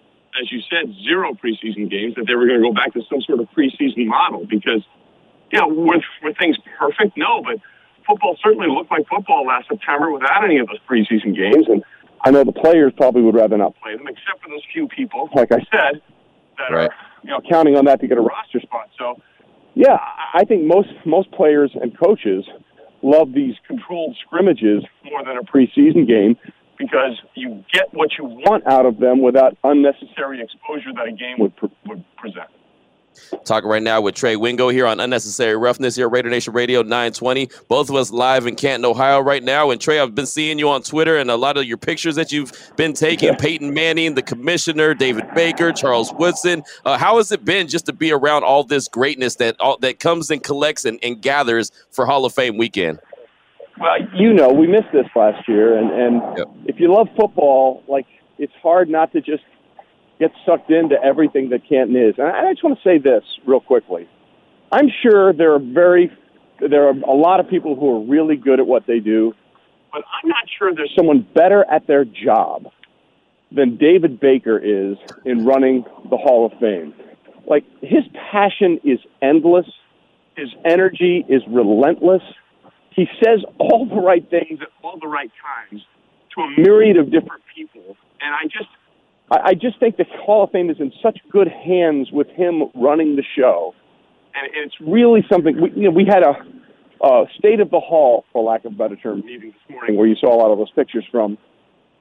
as 0.40 0.50
you 0.50 0.60
said, 0.68 0.92
zero 1.04 1.32
preseason 1.32 1.88
games 1.90 2.14
that 2.16 2.24
they 2.26 2.34
were 2.34 2.46
going 2.46 2.60
to 2.60 2.68
go 2.68 2.72
back 2.72 2.92
to 2.94 3.02
some 3.08 3.20
sort 3.22 3.40
of 3.40 3.46
preseason 3.56 4.06
model 4.06 4.46
because, 4.46 4.82
you 5.52 5.60
know, 5.60 5.68
were, 5.68 6.02
were 6.22 6.32
things 6.34 6.56
perfect? 6.78 7.16
No, 7.16 7.40
but 7.42 7.60
football 8.06 8.36
certainly 8.42 8.68
looked 8.68 8.90
like 8.90 9.06
football 9.08 9.46
last 9.46 9.68
September 9.68 10.10
without 10.10 10.44
any 10.44 10.58
of 10.58 10.66
those 10.68 10.80
preseason 10.88 11.34
games. 11.34 11.66
And 11.68 11.82
I 12.24 12.30
know 12.30 12.44
the 12.44 12.52
players 12.52 12.92
probably 12.96 13.22
would 13.22 13.34
rather 13.34 13.56
not 13.56 13.74
play 13.82 13.96
them, 13.96 14.06
except 14.06 14.42
for 14.42 14.48
those 14.48 14.62
few 14.72 14.88
people, 14.88 15.28
like 15.34 15.52
I 15.52 15.58
said, 15.70 16.02
that 16.58 16.72
right. 16.74 16.90
are 16.90 16.94
you 17.22 17.30
know 17.30 17.40
counting 17.48 17.76
on 17.76 17.84
that 17.86 18.00
to 18.00 18.06
get 18.06 18.18
a 18.18 18.20
roster 18.20 18.60
spot. 18.60 18.88
So, 18.98 19.20
yeah, 19.74 19.98
I 20.34 20.44
think 20.44 20.64
most 20.64 20.88
most 21.04 21.30
players 21.32 21.70
and 21.74 21.96
coaches 21.98 22.44
love 23.02 23.32
these 23.32 23.54
controlled 23.66 24.16
scrimmages 24.24 24.82
more 25.04 25.24
than 25.24 25.36
a 25.36 25.42
preseason 25.42 26.06
game 26.06 26.36
because 26.78 27.20
you 27.34 27.64
get 27.72 27.92
what 27.92 28.10
you 28.18 28.24
want 28.24 28.66
out 28.66 28.86
of 28.86 28.98
them 28.98 29.22
without 29.22 29.56
unnecessary 29.64 30.42
exposure 30.42 30.92
that 30.94 31.06
a 31.06 31.12
game 31.12 31.36
would 31.38 31.52
would 31.86 32.04
present. 32.16 32.48
Talking 33.44 33.68
right 33.68 33.82
now 33.82 34.00
with 34.00 34.14
Trey 34.14 34.36
Wingo 34.36 34.68
here 34.68 34.86
on 34.86 35.00
Unnecessary 35.00 35.56
Roughness 35.56 35.96
here, 35.96 36.08
Raider 36.08 36.30
Nation 36.30 36.52
Radio 36.52 36.82
920. 36.82 37.48
Both 37.68 37.90
of 37.90 37.96
us 37.96 38.10
live 38.10 38.46
in 38.46 38.56
Canton, 38.56 38.84
Ohio 38.84 39.20
right 39.20 39.42
now. 39.42 39.70
And 39.70 39.80
Trey, 39.80 39.98
I've 39.98 40.14
been 40.14 40.26
seeing 40.26 40.58
you 40.58 40.68
on 40.68 40.82
Twitter 40.82 41.16
and 41.16 41.30
a 41.30 41.36
lot 41.36 41.56
of 41.56 41.64
your 41.64 41.76
pictures 41.76 42.16
that 42.16 42.32
you've 42.32 42.52
been 42.76 42.92
taking. 42.92 43.34
Peyton 43.36 43.72
Manning, 43.72 44.14
the 44.14 44.22
commissioner, 44.22 44.94
David 44.94 45.26
Baker, 45.34 45.72
Charles 45.72 46.12
Woodson. 46.14 46.62
Uh, 46.84 46.98
how 46.98 47.16
has 47.18 47.30
it 47.32 47.44
been 47.44 47.68
just 47.68 47.86
to 47.86 47.92
be 47.92 48.12
around 48.12 48.44
all 48.44 48.64
this 48.64 48.88
greatness 48.88 49.36
that 49.36 49.56
all, 49.60 49.78
that 49.78 50.00
comes 50.00 50.30
and 50.30 50.42
collects 50.42 50.84
and, 50.84 50.98
and 51.02 51.20
gathers 51.22 51.70
for 51.90 52.06
Hall 52.06 52.24
of 52.24 52.34
Fame 52.34 52.56
weekend? 52.56 52.98
Well, 53.78 53.96
you 54.14 54.32
know, 54.32 54.48
we 54.48 54.66
missed 54.66 54.92
this 54.92 55.06
last 55.14 55.46
year, 55.46 55.76
and 55.76 55.90
and 55.90 56.38
yep. 56.38 56.48
if 56.64 56.80
you 56.80 56.92
love 56.92 57.08
football, 57.14 57.82
like 57.88 58.06
it's 58.38 58.52
hard 58.62 58.88
not 58.88 59.12
to 59.12 59.20
just 59.20 59.42
get 60.18 60.30
sucked 60.44 60.70
into 60.70 60.96
everything 61.02 61.50
that 61.50 61.68
Canton 61.68 61.96
is. 61.96 62.14
And 62.18 62.28
I 62.28 62.52
just 62.52 62.64
want 62.64 62.78
to 62.78 62.88
say 62.88 62.98
this 62.98 63.22
real 63.46 63.60
quickly. 63.60 64.08
I'm 64.72 64.88
sure 65.02 65.32
there 65.32 65.54
are 65.54 65.60
very 65.60 66.10
there 66.60 66.88
are 66.88 66.92
a 66.92 67.14
lot 67.14 67.40
of 67.40 67.48
people 67.48 67.76
who 67.76 67.96
are 67.96 68.04
really 68.06 68.36
good 68.36 68.60
at 68.60 68.66
what 68.66 68.86
they 68.86 68.98
do, 68.98 69.34
but 69.92 70.02
I'm 70.22 70.28
not 70.28 70.44
sure 70.58 70.74
there's 70.74 70.92
someone 70.96 71.26
better 71.34 71.64
at 71.70 71.86
their 71.86 72.04
job 72.04 72.66
than 73.52 73.76
David 73.76 74.18
Baker 74.18 74.58
is 74.58 74.96
in 75.24 75.44
running 75.44 75.84
the 76.10 76.16
Hall 76.16 76.46
of 76.46 76.58
Fame. 76.58 76.94
Like 77.46 77.64
his 77.80 78.04
passion 78.32 78.80
is 78.84 78.98
endless, 79.22 79.66
his 80.36 80.48
energy 80.64 81.24
is 81.28 81.42
relentless. 81.48 82.22
He 82.90 83.06
says 83.22 83.44
all 83.58 83.86
the 83.86 84.00
right 84.00 84.28
things 84.28 84.58
at 84.62 84.68
all 84.82 84.98
the 84.98 85.06
right 85.06 85.30
times 85.70 85.82
to 86.34 86.40
a 86.40 86.60
myriad 86.60 86.96
of 86.96 87.12
different 87.12 87.42
people. 87.54 87.96
And 88.20 88.34
I 88.34 88.44
just 88.44 88.70
I, 89.30 89.38
I 89.44 89.54
just 89.54 89.78
think 89.80 89.96
the 89.96 90.04
Hall 90.24 90.44
of 90.44 90.50
Fame 90.50 90.70
is 90.70 90.78
in 90.80 90.92
such 91.02 91.18
good 91.30 91.48
hands 91.48 92.10
with 92.12 92.28
him 92.28 92.64
running 92.74 93.16
the 93.16 93.24
show, 93.36 93.74
and 94.34 94.50
it's 94.54 94.74
really 94.80 95.24
something. 95.30 95.60
We, 95.60 95.70
you 95.72 95.82
know, 95.82 95.90
we 95.90 96.04
had 96.04 96.22
a, 96.22 96.34
a 97.04 97.24
state 97.38 97.60
of 97.60 97.70
the 97.70 97.80
hall, 97.80 98.24
for 98.32 98.42
lack 98.42 98.64
of 98.64 98.72
a 98.72 98.76
better 98.76 98.96
term, 98.96 99.20
meeting 99.20 99.52
this 99.52 99.74
morning 99.74 99.96
where 99.96 100.06
you 100.06 100.16
saw 100.16 100.34
a 100.34 100.38
lot 100.38 100.50
of 100.50 100.58
those 100.58 100.70
pictures 100.70 101.04
from, 101.10 101.38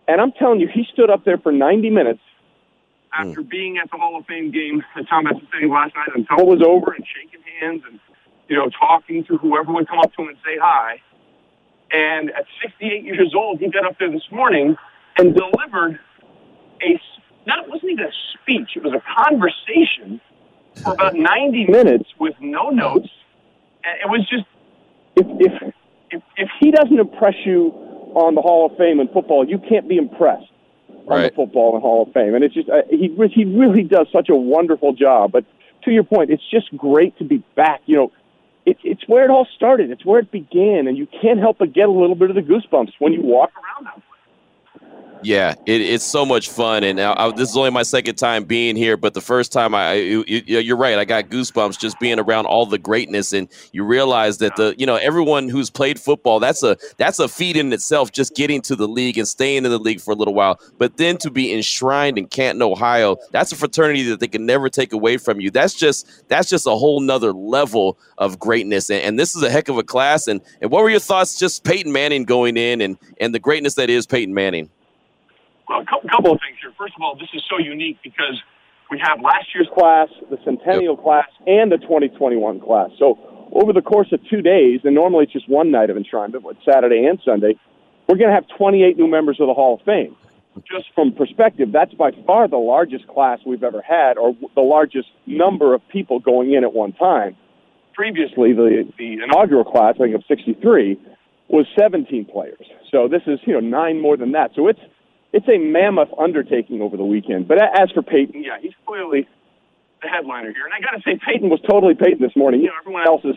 and 0.07 0.21
I'm 0.21 0.31
telling 0.33 0.59
you, 0.59 0.67
he 0.71 0.85
stood 0.93 1.09
up 1.09 1.25
there 1.25 1.37
for 1.37 1.51
90 1.51 1.89
minutes 1.89 2.21
after 3.13 3.41
mm. 3.41 3.49
being 3.49 3.77
at 3.77 3.89
the 3.91 3.97
Hall 3.97 4.17
of 4.17 4.25
Fame 4.25 4.51
game 4.51 4.83
at 4.95 5.07
Tom 5.07 5.23
Benson 5.25 5.47
Stadium 5.49 5.71
last 5.71 5.95
night 5.95 6.09
until 6.15 6.39
it 6.39 6.47
was 6.47 6.61
over 6.61 6.93
and 6.93 7.05
shaking 7.05 7.39
hands 7.59 7.81
and 7.89 7.99
you 8.47 8.55
know 8.55 8.69
talking 8.69 9.23
to 9.25 9.37
whoever 9.37 9.73
would 9.73 9.87
come 9.87 9.99
up 9.99 10.13
to 10.15 10.23
him 10.23 10.29
and 10.29 10.37
say 10.45 10.57
hi. 10.61 11.01
And 11.91 12.31
at 12.31 12.45
68 12.61 13.03
years 13.03 13.33
old, 13.35 13.59
he 13.59 13.69
got 13.69 13.85
up 13.85 13.97
there 13.99 14.11
this 14.11 14.27
morning 14.31 14.75
and 15.17 15.35
delivered 15.35 15.99
a 16.81 16.99
not 17.45 17.59
it 17.63 17.69
wasn't 17.69 17.91
even 17.91 18.05
a 18.05 18.11
speech. 18.33 18.71
It 18.75 18.83
was 18.83 18.93
a 18.93 19.03
conversation 19.23 20.21
for 20.83 20.93
about 20.93 21.15
90 21.15 21.65
minutes 21.67 22.09
with 22.19 22.35
no 22.39 22.69
notes. 22.69 23.09
And 23.83 23.99
it 24.01 24.09
was 24.09 24.27
just 24.29 24.45
if 25.15 25.25
if 25.39 25.73
if, 26.11 26.23
if 26.37 26.49
he 26.59 26.71
doesn't 26.71 26.99
impress 26.99 27.35
you 27.45 27.71
on 28.15 28.35
the 28.35 28.41
Hall 28.41 28.65
of 28.65 28.77
Fame 28.77 28.99
in 28.99 29.07
football, 29.09 29.47
you 29.47 29.57
can't 29.57 29.87
be 29.87 29.97
impressed 29.97 30.51
on 30.89 31.05
right. 31.07 31.31
the 31.31 31.35
football 31.35 31.73
and 31.73 31.81
Hall 31.81 32.03
of 32.03 32.13
Fame. 32.13 32.35
And 32.35 32.43
it's 32.43 32.53
just 32.53 32.69
uh, 32.69 32.81
he 32.89 33.13
he 33.33 33.45
really 33.45 33.83
does 33.83 34.07
such 34.11 34.29
a 34.29 34.35
wonderful 34.35 34.93
job. 34.93 35.31
But 35.31 35.45
to 35.83 35.91
your 35.91 36.03
point, 36.03 36.31
it's 36.31 36.43
just 36.49 36.75
great 36.75 37.17
to 37.19 37.23
be 37.23 37.43
back. 37.55 37.81
You 37.85 37.95
know, 37.95 38.11
it's 38.65 38.79
it's 38.83 39.07
where 39.07 39.23
it 39.23 39.29
all 39.29 39.47
started. 39.55 39.91
It's 39.91 40.05
where 40.05 40.19
it 40.19 40.31
began, 40.31 40.87
and 40.87 40.97
you 40.97 41.07
can't 41.21 41.39
help 41.39 41.59
but 41.59 41.73
get 41.73 41.87
a 41.87 41.91
little 41.91 42.15
bit 42.15 42.29
of 42.29 42.35
the 42.35 42.41
goosebumps 42.41 42.93
when 42.99 43.13
you 43.13 43.21
walk 43.21 43.51
around 43.55 43.85
that 43.85 44.01
Yeah, 45.25 45.55
it, 45.65 45.81
it's 45.81 46.03
so 46.03 46.23
much 46.23 46.49
fun, 46.49 46.83
and 46.83 47.01
I, 47.01 47.13
I, 47.17 47.31
this 47.31 47.49
is 47.49 47.57
only 47.57 47.71
my 47.71 47.81
second 47.81 48.13
time 48.13 48.43
being 48.43 48.75
here. 48.75 48.95
But 48.95 49.15
the 49.15 49.21
first 49.21 49.51
time, 49.51 49.73
I 49.73 49.93
you, 49.93 50.23
you're 50.27 50.77
right, 50.77 50.99
I 50.99 51.05
got 51.05 51.29
goosebumps 51.29 51.79
just 51.79 51.99
being 51.99 52.19
around 52.19 52.45
all 52.45 52.67
the 52.67 52.77
greatness, 52.77 53.33
and 53.33 53.47
you 53.71 53.85
realize 53.85 54.37
that 54.37 54.55
the 54.55 54.75
you 54.77 54.85
know 54.85 54.97
everyone 54.97 55.49
who's 55.49 55.71
played 55.71 55.99
football 55.99 56.39
that's 56.39 56.61
a 56.61 56.77
that's 56.97 57.17
a 57.17 57.27
feat 57.27 57.57
in 57.57 57.73
itself, 57.73 58.11
just 58.11 58.35
getting 58.35 58.61
to 58.61 58.75
the 58.75 58.87
league 58.87 59.17
and 59.17 59.27
staying 59.27 59.65
in 59.65 59.71
the 59.71 59.79
league 59.79 59.99
for 59.99 60.11
a 60.11 60.15
little 60.15 60.35
while. 60.35 60.59
But 60.77 60.97
then 60.97 61.17
to 61.17 61.31
be 61.31 61.51
enshrined 61.51 62.19
in 62.19 62.27
Canton, 62.27 62.61
Ohio, 62.61 63.17
that's 63.31 63.51
a 63.51 63.55
fraternity 63.55 64.03
that 64.09 64.19
they 64.19 64.27
can 64.27 64.45
never 64.45 64.69
take 64.69 64.93
away 64.93 65.17
from 65.17 65.39
you. 65.39 65.49
That's 65.49 65.73
just 65.73 66.07
that's 66.27 66.47
just 66.47 66.67
a 66.67 66.75
whole 66.75 66.99
nother 66.99 67.33
level 67.33 67.97
of 68.19 68.37
greatness, 68.37 68.91
and, 68.91 69.01
and 69.01 69.19
this 69.19 69.35
is 69.35 69.41
a 69.41 69.49
heck 69.49 69.69
of 69.69 69.79
a 69.79 69.83
class. 69.83 70.27
And 70.27 70.39
and 70.61 70.69
what 70.69 70.83
were 70.83 70.89
your 70.91 70.99
thoughts, 70.99 71.39
just 71.39 71.63
Peyton 71.63 71.91
Manning 71.91 72.25
going 72.25 72.57
in, 72.57 72.79
and 72.79 72.95
and 73.19 73.33
the 73.33 73.39
greatness 73.39 73.73
that 73.73 73.89
is 73.89 74.05
Peyton 74.05 74.35
Manning? 74.35 74.69
Well, 75.67 75.81
a 75.81 75.85
couple 75.85 76.31
of 76.31 76.39
things 76.41 76.57
here. 76.61 76.71
First 76.77 76.93
of 76.95 77.01
all, 77.01 77.15
this 77.15 77.29
is 77.33 77.43
so 77.49 77.57
unique 77.57 77.97
because 78.03 78.41
we 78.91 78.99
have 78.99 79.21
last 79.21 79.47
year's 79.53 79.69
class, 79.73 80.09
the 80.29 80.37
Centennial 80.43 80.95
yep. 80.95 81.03
class, 81.03 81.29
and 81.47 81.71
the 81.71 81.77
2021 81.77 82.59
class. 82.59 82.91
So 82.99 83.17
over 83.51 83.73
the 83.73 83.81
course 83.81 84.11
of 84.11 84.19
two 84.29 84.41
days, 84.41 84.81
and 84.83 84.93
normally 84.93 85.23
it's 85.23 85.33
just 85.33 85.49
one 85.49 85.71
night 85.71 85.89
of 85.89 85.97
enshrinement, 85.97 86.43
but 86.43 86.57
Saturday 86.69 87.05
and 87.05 87.19
Sunday, 87.25 87.57
we're 88.07 88.17
going 88.17 88.29
to 88.29 88.35
have 88.35 88.45
28 88.57 88.97
new 88.97 89.07
members 89.07 89.37
of 89.39 89.47
the 89.47 89.53
Hall 89.53 89.75
of 89.75 89.81
Fame. 89.85 90.15
Just 90.71 90.85
from 90.93 91.11
perspective, 91.11 91.71
that's 91.73 91.93
by 91.93 92.11
far 92.25 92.47
the 92.47 92.57
largest 92.57 93.07
class 93.07 93.39
we've 93.45 93.63
ever 93.63 93.81
had, 93.81 94.17
or 94.17 94.35
the 94.55 94.61
largest 94.61 95.09
number 95.25 95.73
of 95.73 95.81
people 95.89 96.19
going 96.19 96.53
in 96.53 96.63
at 96.63 96.73
one 96.73 96.93
time. 96.93 97.35
Previously, 97.93 98.53
the, 98.53 98.87
the 98.97 99.13
inaugural 99.13 99.65
class, 99.65 99.95
I 99.95 100.03
think 100.03 100.15
of 100.15 100.23
63, 100.27 100.97
was 101.49 101.65
17 101.77 102.25
players. 102.25 102.65
So 102.91 103.07
this 103.07 103.21
is, 103.27 103.39
you 103.45 103.53
know, 103.53 103.59
nine 103.59 104.01
more 104.01 104.15
than 104.15 104.31
that. 104.31 104.51
So 104.55 104.67
it's 104.67 104.79
it's 105.35 105.47
a 105.51 105.59
mammoth 105.59 106.07
undertaking 106.17 106.81
over 106.81 106.95
the 106.95 107.03
weekend. 107.03 107.45
But 107.45 107.59
as 107.59 107.91
for 107.91 108.01
Peyton, 108.01 108.41
yeah, 108.41 108.55
he's 108.61 108.71
clearly 108.87 109.27
the 110.01 110.07
headliner 110.07 110.53
here. 110.55 110.63
And 110.63 110.71
I 110.71 110.79
got 110.79 110.95
to 110.95 111.03
say, 111.03 111.19
Peyton 111.19 111.49
was 111.49 111.59
totally 111.67 111.93
Peyton 111.93 112.23
this 112.23 112.35
morning. 112.37 112.61
You 112.61 112.67
know, 112.67 112.79
everyone 112.79 113.05
else 113.05 113.19
is 113.25 113.35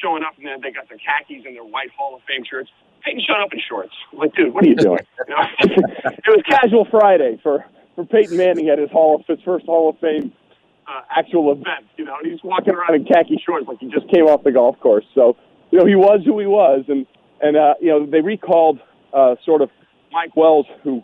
showing 0.00 0.24
up 0.24 0.32
and 0.40 0.48
they 0.64 0.72
got 0.72 0.88
their 0.88 0.96
khakis 0.96 1.44
and 1.44 1.54
their 1.54 1.64
white 1.64 1.92
Hall 1.92 2.16
of 2.16 2.22
Fame 2.24 2.42
shirts. 2.48 2.70
Peyton 3.04 3.20
showed 3.20 3.44
up 3.44 3.52
in 3.52 3.60
shorts. 3.68 3.92
I'm 4.12 4.18
like, 4.18 4.34
dude, 4.34 4.54
what 4.54 4.64
are 4.64 4.68
you 4.68 4.76
doing? 4.76 5.04
You 5.28 5.34
know, 5.34 5.42
it 6.08 6.30
was 6.32 6.42
casual 6.48 6.86
Friday 6.90 7.38
for 7.42 7.64
for 7.94 8.04
Peyton 8.06 8.36
Manning 8.36 8.68
at 8.70 8.78
his 8.78 8.90
Hall 8.90 9.16
of 9.16 9.26
his 9.26 9.42
first 9.44 9.66
Hall 9.66 9.90
of 9.90 9.98
Fame 9.98 10.32
uh, 10.86 11.00
actual 11.10 11.52
event. 11.52 11.84
You 11.96 12.04
know, 12.04 12.16
he's 12.22 12.42
walking 12.44 12.74
around 12.74 12.94
in 12.94 13.04
khaki 13.04 13.42
shorts 13.44 13.66
like 13.68 13.78
he 13.80 13.88
just 13.90 14.08
came 14.08 14.24
off 14.24 14.44
the 14.44 14.52
golf 14.52 14.78
course. 14.80 15.04
So, 15.14 15.36
you 15.70 15.78
know, 15.78 15.86
he 15.86 15.96
was 15.96 16.20
who 16.24 16.38
he 16.38 16.46
was, 16.46 16.84
and 16.88 17.06
and 17.40 17.56
uh, 17.56 17.74
you 17.80 17.88
know 17.88 18.06
they 18.06 18.20
recalled 18.20 18.80
uh, 19.12 19.34
sort 19.44 19.60
of 19.62 19.70
Mike 20.12 20.36
Wells, 20.36 20.66
who 20.82 21.02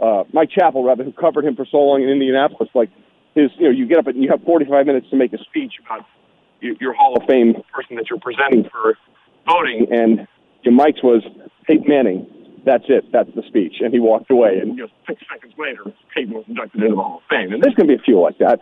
uh, 0.00 0.24
Mike 0.32 0.50
Chappell, 0.50 0.84
rather, 0.84 1.04
who 1.04 1.12
covered 1.12 1.44
him 1.44 1.56
for 1.56 1.66
so 1.70 1.78
long 1.78 2.02
in 2.02 2.08
Indianapolis. 2.08 2.70
Like 2.74 2.90
his, 3.34 3.50
you 3.58 3.64
know, 3.64 3.70
you 3.70 3.86
get 3.86 3.98
up 3.98 4.06
and 4.06 4.22
you 4.22 4.30
have 4.30 4.42
45 4.42 4.86
minutes 4.86 5.08
to 5.10 5.16
make 5.16 5.32
a 5.32 5.38
speech 5.38 5.74
about 5.84 6.06
your, 6.60 6.74
your 6.80 6.92
Hall 6.92 7.16
of 7.16 7.26
Fame 7.28 7.54
person 7.72 7.96
that 7.96 8.08
you're 8.10 8.20
presenting 8.20 8.68
for 8.70 8.96
voting, 9.46 9.86
and 9.90 10.26
your 10.62 10.74
Mike's 10.74 11.02
was 11.02 11.22
Peyton 11.66 11.86
Manning. 11.88 12.26
That's 12.64 12.84
it. 12.88 13.10
That's 13.12 13.30
the 13.34 13.42
speech, 13.48 13.76
and 13.80 13.92
he 13.92 13.98
walked 13.98 14.30
away. 14.30 14.58
And 14.60 14.78
just 14.78 14.92
six 15.06 15.20
seconds 15.32 15.52
later, 15.58 15.82
Peyton 16.14 16.32
was 16.32 16.44
inducted 16.46 16.80
into 16.82 16.94
the 16.94 17.02
Hall 17.02 17.18
of 17.18 17.22
Fame. 17.28 17.52
And 17.52 17.62
there's 17.62 17.74
going 17.74 17.88
to 17.88 17.96
be 17.96 18.00
a 18.00 18.04
few 18.04 18.20
like 18.20 18.38
that. 18.38 18.60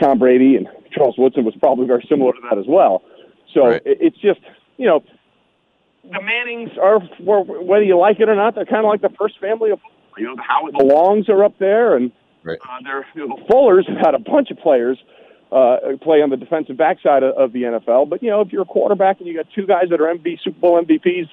Tom 0.00 0.18
Brady 0.18 0.56
and 0.56 0.68
Charles 0.90 1.16
Woodson 1.18 1.44
was 1.44 1.54
probably 1.60 1.86
very 1.86 2.04
similar 2.08 2.32
to 2.32 2.38
that 2.48 2.58
as 2.58 2.64
well. 2.66 3.02
So 3.52 3.68
right. 3.68 3.82
it, 3.84 3.98
it's 4.00 4.18
just, 4.18 4.40
you 4.78 4.86
know, 4.86 5.04
the 6.04 6.20
Mannings 6.20 6.70
are, 6.80 6.98
whether 7.20 7.84
you 7.84 7.98
like 7.98 8.20
it 8.20 8.28
or 8.28 8.34
not, 8.34 8.54
they're 8.54 8.64
kind 8.64 8.84
of 8.84 8.88
like 8.88 9.02
the 9.02 9.14
first 9.18 9.38
family 9.38 9.70
of 9.70 9.80
you 10.18 10.24
know, 10.24 10.36
the 10.36 10.42
Howard 10.42 10.74
the 10.78 10.84
Longs 10.84 11.28
are 11.28 11.44
up 11.44 11.58
there, 11.58 11.96
and 11.96 12.12
right. 12.42 12.58
uh, 12.62 12.78
they're 12.84 13.06
you 13.14 13.26
know, 13.26 13.36
the 13.36 13.42
Fullers 13.52 13.86
have 13.88 13.98
had 13.98 14.14
a 14.14 14.18
bunch 14.18 14.50
of 14.50 14.58
players 14.58 14.98
uh, 15.50 15.76
play 16.00 16.22
on 16.22 16.30
the 16.30 16.36
defensive 16.36 16.76
backside 16.76 17.22
of, 17.22 17.36
of 17.36 17.52
the 17.52 17.62
NFL. 17.62 18.08
But 18.08 18.22
you 18.22 18.30
know, 18.30 18.40
if 18.40 18.52
you're 18.52 18.62
a 18.62 18.66
quarterback 18.66 19.18
and 19.20 19.28
you 19.28 19.36
got 19.36 19.46
two 19.54 19.66
guys 19.66 19.84
that 19.90 20.00
are 20.00 20.14
MB 20.14 20.40
Super 20.42 20.58
Bowl 20.58 20.82
MVPs, 20.82 21.28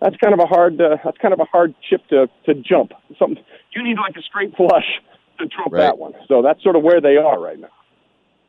that's 0.00 0.16
kind 0.16 0.34
of 0.34 0.40
a 0.40 0.46
hard 0.46 0.80
uh, 0.80 0.96
that's 1.04 1.18
kind 1.18 1.34
of 1.34 1.40
a 1.40 1.44
hard 1.44 1.74
chip 1.88 2.06
to 2.08 2.28
to 2.46 2.54
jump. 2.54 2.92
Something 3.18 3.42
you 3.74 3.82
need 3.82 3.96
like 3.96 4.16
a 4.16 4.22
straight 4.22 4.54
flush 4.56 5.00
to 5.38 5.46
trump 5.46 5.72
right. 5.72 5.82
that 5.82 5.98
one. 5.98 6.14
So 6.26 6.42
that's 6.42 6.62
sort 6.62 6.76
of 6.76 6.82
where 6.82 7.00
they 7.00 7.16
are 7.16 7.40
right 7.40 7.58
now 7.58 7.68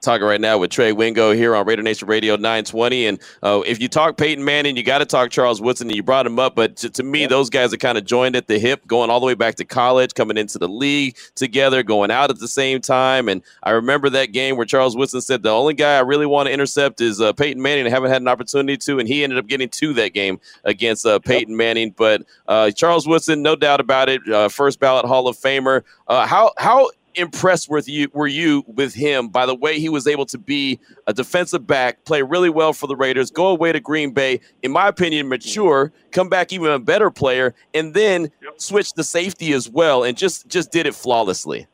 talking 0.01 0.25
right 0.25 0.39
now 0.39 0.57
with 0.57 0.71
Trey 0.71 0.91
Wingo 0.91 1.31
here 1.31 1.55
on 1.55 1.65
Raider 1.65 1.81
Nation 1.81 2.07
Radio 2.07 2.35
920. 2.35 3.07
And 3.07 3.19
uh, 3.43 3.61
if 3.65 3.81
you 3.81 3.87
talk 3.87 4.17
Peyton 4.17 4.43
Manning, 4.43 4.77
you 4.77 4.83
got 4.83 4.99
to 4.99 5.05
talk 5.05 5.29
Charles 5.31 5.61
Woodson, 5.61 5.87
and 5.87 5.95
you 5.95 6.03
brought 6.03 6.25
him 6.25 6.39
up. 6.39 6.55
But 6.55 6.77
to, 6.77 6.89
to 6.91 7.03
me, 7.03 7.21
yeah. 7.21 7.27
those 7.27 7.49
guys 7.49 7.73
are 7.73 7.77
kind 7.77 7.97
of 7.97 8.05
joined 8.05 8.35
at 8.35 8.47
the 8.47 8.59
hip, 8.59 8.87
going 8.87 9.09
all 9.09 9.19
the 9.19 9.25
way 9.25 9.33
back 9.33 9.55
to 9.55 9.65
college, 9.65 10.13
coming 10.13 10.37
into 10.37 10.57
the 10.57 10.67
league 10.67 11.17
together, 11.35 11.83
going 11.83 12.11
out 12.11 12.29
at 12.29 12.39
the 12.39 12.47
same 12.47 12.81
time. 12.81 13.27
And 13.27 13.41
I 13.63 13.71
remember 13.71 14.09
that 14.11 14.31
game 14.31 14.57
where 14.57 14.65
Charles 14.65 14.95
Woodson 14.95 15.21
said, 15.21 15.43
The 15.43 15.49
only 15.49 15.73
guy 15.73 15.97
I 15.97 16.01
really 16.01 16.25
want 16.25 16.47
to 16.47 16.53
intercept 16.53 17.01
is 17.01 17.19
uh, 17.19 17.33
Peyton 17.33 17.61
Manning. 17.61 17.85
I 17.87 17.89
haven't 17.89 18.11
had 18.11 18.21
an 18.21 18.27
opportunity 18.27 18.77
to. 18.77 18.99
And 18.99 19.07
he 19.07 19.23
ended 19.23 19.39
up 19.39 19.47
getting 19.47 19.69
to 19.69 19.93
that 19.93 20.13
game 20.13 20.39
against 20.63 21.05
uh, 21.05 21.19
Peyton 21.19 21.53
yep. 21.53 21.57
Manning. 21.57 21.91
But 21.91 22.23
uh, 22.47 22.71
Charles 22.71 23.07
Woodson, 23.07 23.41
no 23.41 23.55
doubt 23.55 23.79
about 23.79 24.09
it, 24.09 24.27
uh, 24.29 24.49
first 24.49 24.79
ballot 24.79 25.05
Hall 25.05 25.27
of 25.27 25.37
Famer. 25.37 25.83
Uh, 26.07 26.25
how, 26.25 26.53
how 26.57 26.89
impressed 27.15 27.69
with 27.69 27.87
you 27.87 28.09
were 28.13 28.27
you 28.27 28.63
with 28.67 28.93
him 28.93 29.27
by 29.27 29.45
the 29.45 29.55
way 29.55 29.79
he 29.79 29.89
was 29.89 30.07
able 30.07 30.25
to 30.27 30.37
be 30.37 30.79
a 31.07 31.13
defensive 31.13 31.65
back, 31.65 32.03
play 32.05 32.21
really 32.21 32.49
well 32.49 32.73
for 32.73 32.87
the 32.87 32.95
Raiders, 32.95 33.31
go 33.31 33.47
away 33.47 33.71
to 33.71 33.79
Green 33.79 34.11
Bay, 34.11 34.39
in 34.61 34.71
my 34.71 34.87
opinion, 34.87 35.27
mature, 35.27 35.91
come 36.11 36.29
back 36.29 36.51
even 36.53 36.71
a 36.71 36.79
better 36.79 37.11
player, 37.11 37.53
and 37.73 37.93
then 37.93 38.31
yep. 38.41 38.53
switch 38.57 38.93
the 38.93 39.03
safety 39.03 39.53
as 39.53 39.69
well, 39.69 40.03
and 40.03 40.17
just 40.17 40.47
just 40.47 40.71
did 40.71 40.85
it 40.85 40.95
flawlessly. 40.95 41.67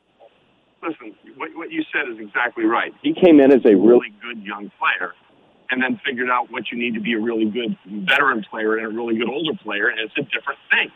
Listen, 0.82 1.14
what, 1.36 1.54
what 1.56 1.70
you 1.70 1.84
said 1.92 2.08
is 2.10 2.18
exactly 2.18 2.64
right. 2.64 2.92
He 3.02 3.12
came 3.12 3.40
in 3.40 3.52
as 3.52 3.64
a 3.64 3.74
really 3.74 4.12
good 4.22 4.42
young 4.42 4.70
player, 4.78 5.14
and 5.70 5.82
then 5.82 6.00
figured 6.04 6.30
out 6.30 6.50
what 6.50 6.70
you 6.70 6.78
need 6.78 6.94
to 6.94 7.00
be 7.00 7.14
a 7.14 7.20
really 7.20 7.46
good 7.46 7.76
veteran 7.86 8.44
player 8.48 8.76
and 8.76 8.86
a 8.86 8.88
really 8.88 9.16
good 9.16 9.28
older 9.28 9.56
player, 9.62 9.88
and 9.88 10.00
it's 10.00 10.16
a 10.16 10.22
different 10.22 10.58
thing. 10.70 10.90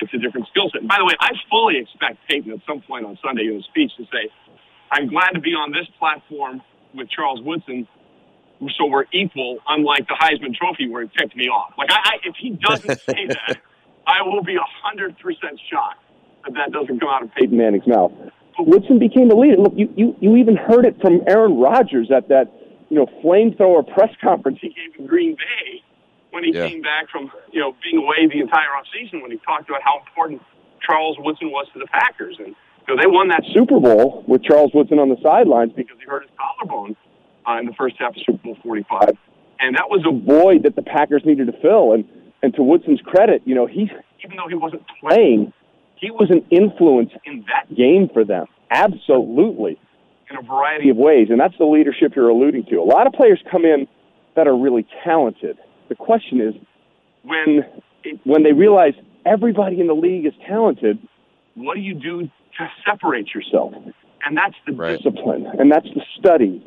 It's 0.00 0.12
a 0.12 0.18
different 0.18 0.46
skill 0.48 0.68
set. 0.72 0.86
By 0.86 0.98
the 0.98 1.04
way, 1.04 1.14
I 1.18 1.30
fully 1.50 1.78
expect 1.78 2.18
Peyton 2.28 2.52
at 2.52 2.60
some 2.66 2.82
point 2.82 3.06
on 3.06 3.18
Sunday 3.24 3.46
in 3.46 3.54
his 3.54 3.64
speech 3.64 3.92
to 3.96 4.04
say, 4.04 4.30
I'm 4.90 5.08
glad 5.08 5.30
to 5.30 5.40
be 5.40 5.50
on 5.50 5.72
this 5.72 5.86
platform 5.98 6.62
with 6.94 7.08
Charles 7.08 7.40
Woodson, 7.42 7.88
so 8.76 8.86
we're 8.86 9.04
equal, 9.12 9.58
unlike 9.68 10.06
the 10.06 10.16
Heisman 10.20 10.54
Trophy 10.54 10.88
where 10.88 11.02
he 11.02 11.10
picked 11.16 11.36
me 11.36 11.48
off. 11.48 11.72
Like, 11.78 11.90
I, 11.90 11.96
I, 11.96 12.12
if 12.24 12.36
he 12.38 12.50
doesn't 12.50 13.00
say 13.08 13.26
that, 13.28 13.56
I 14.06 14.22
will 14.22 14.42
be 14.42 14.56
100% 14.56 15.16
shocked 15.70 16.04
that 16.44 16.54
that 16.54 16.72
doesn't 16.72 17.00
come 17.00 17.08
out 17.08 17.22
of 17.22 17.34
Peyton 17.34 17.56
Manning's 17.56 17.86
mouth. 17.86 18.12
But 18.56 18.66
Woodson 18.66 18.98
became 18.98 19.28
the 19.28 19.34
leader. 19.34 19.56
Look, 19.56 19.74
you, 19.76 19.92
you, 19.96 20.16
you 20.20 20.36
even 20.36 20.56
heard 20.56 20.84
it 20.84 21.00
from 21.00 21.22
Aaron 21.26 21.58
Rodgers 21.58 22.10
at 22.14 22.28
that, 22.28 22.52
you 22.88 22.96
know, 22.96 23.06
flamethrower 23.24 23.86
press 23.94 24.10
conference 24.22 24.58
he 24.60 24.68
gave 24.68 24.98
in 24.98 25.06
Green 25.06 25.34
Bay 25.34 25.82
when 26.36 26.44
he 26.44 26.52
yeah. 26.52 26.68
came 26.68 26.82
back 26.82 27.08
from 27.08 27.32
you 27.50 27.60
know 27.60 27.74
being 27.82 27.96
away 27.96 28.28
the 28.28 28.40
entire 28.40 28.68
offseason 28.76 29.22
when 29.22 29.30
he 29.30 29.38
talked 29.38 29.68
about 29.70 29.80
how 29.80 30.00
important 30.06 30.42
Charles 30.84 31.16
Woodson 31.18 31.50
was 31.50 31.66
to 31.72 31.78
the 31.78 31.86
Packers. 31.86 32.36
And 32.38 32.48
you 32.48 32.94
know, 32.94 33.00
they 33.00 33.08
won 33.08 33.28
that 33.28 33.42
Super 33.54 33.80
Bowl 33.80 34.22
with 34.28 34.44
Charles 34.44 34.70
Woodson 34.74 34.98
on 34.98 35.08
the 35.08 35.16
sidelines 35.24 35.72
because 35.74 35.96
he 35.98 36.04
hurt 36.04 36.22
his 36.22 36.30
collarbone 36.36 36.94
uh, 37.48 37.58
in 37.58 37.64
the 37.64 37.72
first 37.72 37.96
half 37.98 38.14
of 38.14 38.22
Super 38.24 38.42
Bowl 38.44 38.58
45 38.62 39.16
and 39.58 39.74
that 39.74 39.88
was 39.88 40.04
a 40.04 40.12
void 40.12 40.64
that 40.64 40.76
the 40.76 40.82
Packers 40.82 41.22
needed 41.24 41.46
to 41.46 41.56
fill. 41.60 41.92
And 41.94 42.04
and 42.42 42.54
to 42.54 42.62
Woodson's 42.62 43.00
credit 43.00 43.40
you 43.46 43.54
know 43.54 43.64
he 43.66 43.90
even 44.22 44.36
though 44.36 44.48
he 44.48 44.54
wasn't 44.54 44.82
playing 45.00 45.54
he 45.96 46.10
was 46.10 46.30
an 46.30 46.44
influence 46.50 47.10
in 47.24 47.46
that 47.48 47.74
game 47.74 48.10
for 48.12 48.24
them 48.24 48.44
absolutely 48.70 49.80
in 50.30 50.36
a 50.36 50.42
variety 50.42 50.90
of 50.90 50.96
ways. 50.96 51.28
And 51.30 51.40
that's 51.40 51.56
the 51.56 51.64
leadership 51.64 52.14
you're 52.16 52.28
alluding 52.28 52.66
to. 52.66 52.76
A 52.76 52.84
lot 52.84 53.06
of 53.06 53.12
players 53.12 53.40
come 53.50 53.64
in 53.64 53.86
that 54.34 54.46
are 54.46 54.56
really 54.56 54.86
talented 55.04 55.56
the 55.88 55.94
question 55.94 56.40
is, 56.40 56.54
when 57.22 57.64
when 58.24 58.42
they 58.42 58.52
realize 58.52 58.94
everybody 59.24 59.80
in 59.80 59.86
the 59.86 59.94
league 59.94 60.26
is 60.26 60.32
talented, 60.46 60.98
what 61.54 61.74
do 61.74 61.80
you 61.80 61.94
do 61.94 62.22
to 62.22 62.70
separate 62.88 63.34
yourself? 63.34 63.74
And 64.24 64.36
that's 64.36 64.54
the 64.66 64.72
right. 64.72 64.96
discipline, 64.96 65.46
and 65.58 65.70
that's 65.70 65.86
the 65.94 66.02
study, 66.18 66.64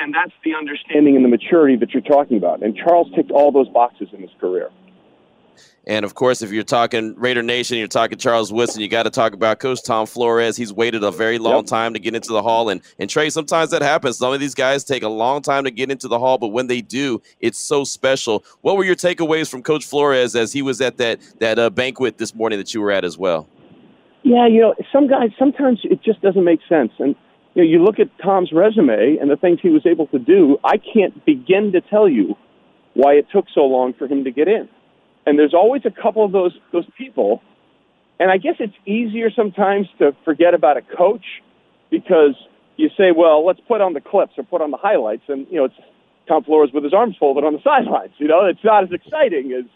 and 0.00 0.14
that's 0.14 0.32
the 0.44 0.54
understanding 0.54 1.16
and 1.16 1.24
the 1.24 1.28
maturity 1.28 1.76
that 1.76 1.90
you're 1.90 2.02
talking 2.02 2.36
about. 2.36 2.62
And 2.62 2.76
Charles 2.76 3.08
ticked 3.14 3.30
all 3.30 3.52
those 3.52 3.68
boxes 3.68 4.08
in 4.12 4.20
his 4.20 4.30
career. 4.40 4.70
And 5.86 6.04
of 6.04 6.14
course, 6.14 6.42
if 6.42 6.52
you're 6.52 6.64
talking 6.64 7.14
Raider 7.16 7.42
Nation, 7.42 7.78
you're 7.78 7.88
talking 7.88 8.18
Charles 8.18 8.52
Woodson, 8.52 8.82
you 8.82 8.88
got 8.88 9.04
to 9.04 9.10
talk 9.10 9.32
about 9.32 9.58
Coach 9.58 9.82
Tom 9.82 10.06
Flores. 10.06 10.56
He's 10.56 10.72
waited 10.72 11.02
a 11.02 11.10
very 11.10 11.38
long 11.38 11.60
yep. 11.60 11.66
time 11.66 11.94
to 11.94 11.98
get 11.98 12.14
into 12.14 12.28
the 12.28 12.42
hall. 12.42 12.68
And, 12.68 12.82
and 12.98 13.08
Trey, 13.08 13.30
sometimes 13.30 13.70
that 13.70 13.80
happens. 13.80 14.18
Some 14.18 14.32
of 14.32 14.40
these 14.40 14.54
guys 14.54 14.84
take 14.84 15.02
a 15.02 15.08
long 15.08 15.40
time 15.40 15.64
to 15.64 15.70
get 15.70 15.90
into 15.90 16.06
the 16.06 16.18
hall, 16.18 16.36
but 16.36 16.48
when 16.48 16.66
they 16.66 16.82
do, 16.82 17.22
it's 17.40 17.58
so 17.58 17.84
special. 17.84 18.44
What 18.60 18.76
were 18.76 18.84
your 18.84 18.96
takeaways 18.96 19.50
from 19.50 19.62
Coach 19.62 19.86
Flores 19.86 20.36
as 20.36 20.52
he 20.52 20.60
was 20.60 20.80
at 20.80 20.98
that, 20.98 21.20
that 21.38 21.58
uh, 21.58 21.70
banquet 21.70 22.18
this 22.18 22.34
morning 22.34 22.58
that 22.58 22.74
you 22.74 22.82
were 22.82 22.90
at 22.90 23.04
as 23.04 23.16
well? 23.16 23.48
Yeah, 24.24 24.46
you 24.46 24.60
know, 24.60 24.74
some 24.92 25.08
guys, 25.08 25.30
sometimes 25.38 25.80
it 25.84 26.02
just 26.02 26.20
doesn't 26.20 26.44
make 26.44 26.60
sense. 26.68 26.92
And, 26.98 27.14
you 27.54 27.62
know, 27.62 27.68
you 27.68 27.82
look 27.82 27.98
at 27.98 28.08
Tom's 28.22 28.52
resume 28.52 29.16
and 29.18 29.30
the 29.30 29.36
things 29.36 29.58
he 29.62 29.70
was 29.70 29.86
able 29.86 30.06
to 30.08 30.18
do, 30.18 30.58
I 30.64 30.76
can't 30.76 31.24
begin 31.24 31.72
to 31.72 31.80
tell 31.80 32.08
you 32.08 32.36
why 32.92 33.14
it 33.14 33.26
took 33.32 33.46
so 33.54 33.62
long 33.62 33.94
for 33.94 34.06
him 34.06 34.24
to 34.24 34.30
get 34.30 34.48
in. 34.48 34.68
And 35.28 35.38
there's 35.38 35.52
always 35.52 35.82
a 35.84 35.90
couple 35.90 36.24
of 36.24 36.32
those 36.32 36.56
those 36.72 36.86
people 36.96 37.42
And 38.18 38.30
I 38.30 38.38
guess 38.38 38.54
it's 38.58 38.74
easier 38.86 39.30
sometimes 39.30 39.86
to 39.98 40.16
forget 40.24 40.54
about 40.54 40.76
a 40.78 40.82
coach 40.82 41.24
because 41.90 42.34
you 42.76 42.88
say, 42.96 43.12
well, 43.14 43.44
let's 43.44 43.60
put 43.68 43.80
on 43.80 43.92
the 43.92 44.00
clips 44.00 44.32
or 44.38 44.44
put 44.44 44.62
on 44.62 44.70
the 44.70 44.78
highlights, 44.78 45.24
and 45.28 45.46
you 45.50 45.56
know 45.58 45.66
it's 45.66 45.74
Tom 46.26 46.44
Flores 46.44 46.70
with 46.72 46.82
his 46.82 46.94
arms 46.94 47.16
folded 47.20 47.44
on 47.44 47.52
the 47.52 47.62
sidelines. 47.64 48.12
You 48.16 48.28
know, 48.28 48.46
it's 48.46 48.64
not 48.64 48.84
as 48.84 48.90
exciting 48.90 49.52
as, 49.52 49.66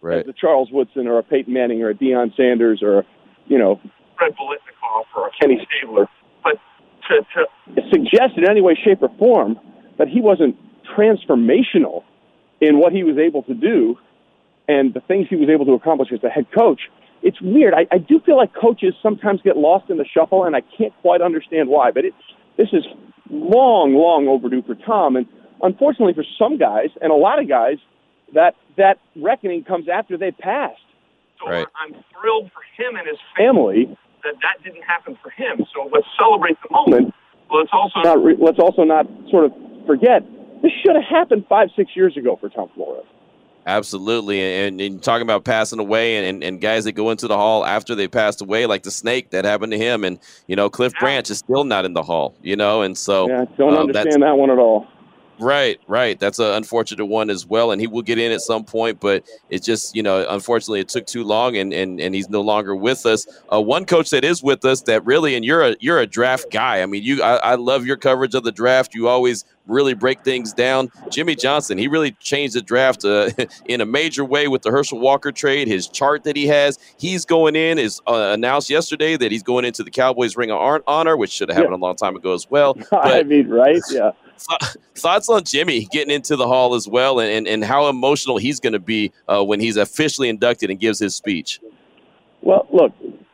right. 0.00 0.20
as 0.20 0.28
a 0.28 0.32
Charles 0.32 0.70
Woodson 0.72 1.06
or 1.06 1.18
a 1.18 1.22
Peyton 1.22 1.52
Manning 1.52 1.82
or 1.82 1.90
a 1.90 1.94
Deion 1.94 2.34
Sanders 2.36 2.82
or 2.82 3.04
you 3.46 3.58
know 3.58 3.80
Fred 4.16 4.32
Biletnikoff 4.32 5.04
or 5.14 5.28
a 5.28 5.30
Kenny 5.38 5.60
Stabler. 5.66 6.08
But 6.42 6.56
to, 7.08 7.14
to 7.74 7.82
suggest 7.90 8.38
in 8.38 8.48
any 8.48 8.62
way, 8.62 8.74
shape, 8.82 9.02
or 9.02 9.10
form 9.18 9.58
that 9.98 10.08
he 10.08 10.20
wasn't 10.20 10.56
transformational 10.96 12.04
in 12.60 12.78
what 12.78 12.92
he 12.92 13.04
was 13.04 13.18
able 13.18 13.42
to 13.42 13.54
do 13.54 13.98
and 14.72 14.94
the 14.94 15.00
things 15.00 15.26
he 15.28 15.36
was 15.36 15.48
able 15.48 15.66
to 15.66 15.72
accomplish 15.72 16.08
as 16.12 16.24
a 16.24 16.28
head 16.28 16.46
coach, 16.56 16.82
it's 17.22 17.40
weird. 17.40 17.74
I, 17.74 17.86
I 17.94 17.98
do 17.98 18.20
feel 18.20 18.36
like 18.36 18.52
coaches 18.54 18.94
sometimes 19.02 19.40
get 19.42 19.56
lost 19.56 19.90
in 19.90 19.96
the 19.98 20.04
shuffle, 20.04 20.44
and 20.44 20.56
I 20.56 20.62
can't 20.76 20.94
quite 21.02 21.20
understand 21.20 21.68
why. 21.68 21.90
But 21.90 22.06
it, 22.06 22.14
this 22.56 22.68
is 22.72 22.84
long, 23.30 23.94
long 23.94 24.28
overdue 24.28 24.62
for 24.62 24.74
Tom. 24.74 25.16
And 25.16 25.26
unfortunately, 25.62 26.14
for 26.14 26.24
some 26.38 26.58
guys 26.58 26.90
and 27.00 27.12
a 27.12 27.16
lot 27.16 27.40
of 27.40 27.48
guys, 27.48 27.78
that 28.34 28.54
that 28.76 28.98
reckoning 29.16 29.62
comes 29.64 29.88
after 29.88 30.16
they've 30.16 30.36
passed. 30.36 30.80
So 31.38 31.50
right. 31.50 31.66
I'm 31.76 31.92
thrilled 32.12 32.50
for 32.52 32.62
him 32.76 32.96
and 32.96 33.06
his 33.06 33.18
family 33.36 33.96
that 34.24 34.34
that 34.42 34.64
didn't 34.64 34.82
happen 34.82 35.18
for 35.22 35.30
him. 35.30 35.64
So 35.74 35.90
let's 35.92 36.06
celebrate 36.18 36.56
the 36.62 36.72
moment. 36.72 37.14
Let's 37.50 37.70
also 37.72 38.00
not 38.02 38.24
re- 38.24 38.38
let's 38.38 38.58
also 38.58 38.84
not 38.84 39.06
sort 39.30 39.44
of 39.44 39.52
forget 39.86 40.22
this 40.62 40.72
should 40.82 40.94
have 40.94 41.04
happened 41.04 41.44
five 41.48 41.68
six 41.76 41.90
years 41.94 42.16
ago 42.16 42.38
for 42.40 42.48
Tom 42.48 42.70
Flores. 42.74 43.04
Absolutely, 43.66 44.42
and, 44.42 44.80
and 44.80 45.02
talking 45.02 45.22
about 45.22 45.44
passing 45.44 45.78
away, 45.78 46.16
and, 46.16 46.26
and, 46.26 46.42
and, 46.42 46.60
guys 46.60 46.82
that 46.84 46.92
go 46.92 47.10
into 47.10 47.28
the 47.28 47.36
hall 47.36 47.64
after 47.64 47.94
they 47.94 48.08
passed 48.08 48.40
away, 48.40 48.66
like 48.66 48.82
the 48.82 48.90
snake 48.90 49.30
that 49.30 49.44
happened 49.44 49.70
to 49.70 49.78
him, 49.78 50.02
and 50.02 50.18
you 50.48 50.56
know 50.56 50.68
Cliff 50.68 50.92
Branch 50.98 51.30
is 51.30 51.38
still 51.38 51.62
not 51.62 51.84
in 51.84 51.92
the 51.92 52.02
hall, 52.02 52.34
you 52.42 52.56
know, 52.56 52.82
and 52.82 52.98
so 52.98 53.28
yeah, 53.28 53.44
don't 53.56 53.74
um, 53.74 53.86
understand 53.86 54.22
that 54.22 54.36
one 54.36 54.50
at 54.50 54.58
all. 54.58 54.88
Right, 55.42 55.80
right. 55.88 56.20
That's 56.20 56.38
an 56.38 56.54
unfortunate 56.54 57.06
one 57.06 57.28
as 57.28 57.44
well, 57.44 57.72
and 57.72 57.80
he 57.80 57.88
will 57.88 58.02
get 58.02 58.16
in 58.16 58.30
at 58.30 58.42
some 58.42 58.62
point, 58.62 59.00
but 59.00 59.24
it's 59.50 59.66
just 59.66 59.96
you 59.96 60.02
know, 60.02 60.24
unfortunately, 60.28 60.78
it 60.78 60.88
took 60.88 61.04
too 61.04 61.24
long, 61.24 61.56
and 61.56 61.72
and, 61.72 62.00
and 62.00 62.14
he's 62.14 62.30
no 62.30 62.40
longer 62.40 62.76
with 62.76 63.04
us. 63.06 63.26
Uh, 63.52 63.60
one 63.60 63.84
coach 63.84 64.10
that 64.10 64.24
is 64.24 64.40
with 64.40 64.64
us 64.64 64.82
that 64.82 65.04
really, 65.04 65.34
and 65.34 65.44
you're 65.44 65.62
a 65.62 65.76
you're 65.80 65.98
a 65.98 66.06
draft 66.06 66.52
guy. 66.52 66.80
I 66.80 66.86
mean, 66.86 67.02
you 67.02 67.24
I, 67.24 67.36
I 67.38 67.54
love 67.56 67.84
your 67.84 67.96
coverage 67.96 68.36
of 68.36 68.44
the 68.44 68.52
draft. 68.52 68.94
You 68.94 69.08
always 69.08 69.44
really 69.66 69.94
break 69.94 70.22
things 70.22 70.52
down. 70.52 70.90
Jimmy 71.10 71.34
Johnson, 71.34 71.76
he 71.76 71.88
really 71.88 72.12
changed 72.12 72.54
the 72.54 72.62
draft 72.62 73.04
uh, 73.04 73.30
in 73.66 73.80
a 73.80 73.86
major 73.86 74.24
way 74.24 74.46
with 74.46 74.62
the 74.62 74.70
Herschel 74.70 75.00
Walker 75.00 75.32
trade. 75.32 75.66
His 75.66 75.88
chart 75.88 76.22
that 76.24 76.36
he 76.36 76.46
has, 76.46 76.78
he's 76.98 77.24
going 77.24 77.56
in 77.56 77.78
is 77.78 78.00
uh, 78.06 78.30
announced 78.32 78.70
yesterday 78.70 79.16
that 79.16 79.32
he's 79.32 79.42
going 79.42 79.64
into 79.64 79.82
the 79.82 79.90
Cowboys 79.90 80.36
Ring 80.36 80.52
of 80.52 80.82
Honor, 80.86 81.16
which 81.16 81.32
should 81.32 81.48
have 81.48 81.56
happened 81.56 81.72
yeah. 81.72 81.78
a 81.78 81.86
long 81.86 81.96
time 81.96 82.14
ago 82.14 82.32
as 82.32 82.48
well. 82.48 82.76
But, 82.92 83.14
I 83.14 83.22
mean, 83.22 83.48
right? 83.48 83.80
Yeah. 83.90 84.12
Thoughts 84.94 85.28
on 85.28 85.44
Jimmy 85.44 85.86
getting 85.90 86.14
into 86.14 86.36
the 86.36 86.46
hall 86.46 86.74
as 86.74 86.86
well, 86.88 87.20
and, 87.20 87.30
and, 87.30 87.48
and 87.48 87.64
how 87.64 87.88
emotional 87.88 88.38
he's 88.38 88.60
going 88.60 88.72
to 88.72 88.78
be 88.78 89.12
uh, 89.28 89.42
when 89.44 89.60
he's 89.60 89.76
officially 89.76 90.28
inducted 90.28 90.70
and 90.70 90.78
gives 90.78 90.98
his 90.98 91.14
speech. 91.14 91.60
Well, 92.42 92.66
look, 92.72 92.92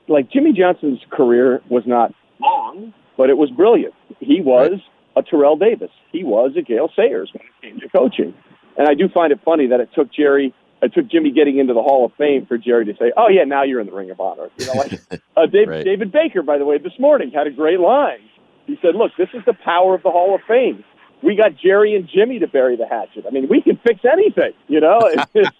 like 0.08 0.30
Jimmy 0.30 0.52
Johnson's 0.52 1.00
career 1.10 1.62
was 1.68 1.84
not 1.86 2.14
long, 2.40 2.92
but 3.16 3.30
it 3.30 3.36
was 3.36 3.50
brilliant. 3.50 3.94
He 4.20 4.40
was. 4.40 4.72
Right 4.72 4.82
a 5.18 5.22
Terrell 5.22 5.56
Davis. 5.56 5.90
He 6.12 6.24
was 6.24 6.52
a 6.56 6.62
Gale 6.62 6.90
Sayers 6.94 7.30
when 7.32 7.42
it 7.42 7.62
came 7.62 7.80
to 7.80 7.88
coaching. 7.88 8.34
And 8.76 8.88
I 8.88 8.94
do 8.94 9.08
find 9.08 9.32
it 9.32 9.40
funny 9.44 9.66
that 9.66 9.80
it 9.80 9.90
took 9.94 10.12
Jerry, 10.12 10.54
it 10.80 10.94
took 10.94 11.08
Jimmy 11.08 11.32
getting 11.32 11.58
into 11.58 11.74
the 11.74 11.82
Hall 11.82 12.06
of 12.06 12.12
Fame 12.16 12.46
for 12.46 12.56
Jerry 12.56 12.84
to 12.86 12.94
say, 12.98 13.12
"Oh 13.16 13.28
yeah, 13.28 13.42
now 13.44 13.64
you're 13.64 13.80
in 13.80 13.86
the 13.86 13.92
Ring 13.92 14.10
of 14.10 14.20
Honor." 14.20 14.48
You 14.58 14.66
know, 14.66 14.72
like 14.74 14.92
uh, 15.36 15.46
Dave, 15.46 15.68
right. 15.68 15.84
David 15.84 16.12
Baker, 16.12 16.42
by 16.42 16.58
the 16.58 16.64
way, 16.64 16.78
this 16.78 16.92
morning 16.98 17.32
had 17.32 17.48
a 17.48 17.50
great 17.50 17.80
line. 17.80 18.20
He 18.66 18.78
said, 18.80 18.94
"Look, 18.94 19.12
this 19.18 19.28
is 19.34 19.42
the 19.44 19.54
power 19.54 19.94
of 19.94 20.04
the 20.04 20.10
Hall 20.10 20.34
of 20.36 20.40
Fame. 20.46 20.84
We 21.22 21.36
got 21.36 21.56
Jerry 21.56 21.96
and 21.96 22.08
Jimmy 22.08 22.38
to 22.38 22.46
bury 22.46 22.76
the 22.76 22.86
hatchet. 22.86 23.24
I 23.26 23.30
mean, 23.30 23.48
we 23.48 23.60
can 23.60 23.76
fix 23.86 24.00
anything. 24.04 24.52
You 24.68 24.80
know, 24.80 24.98
it, 25.02 25.28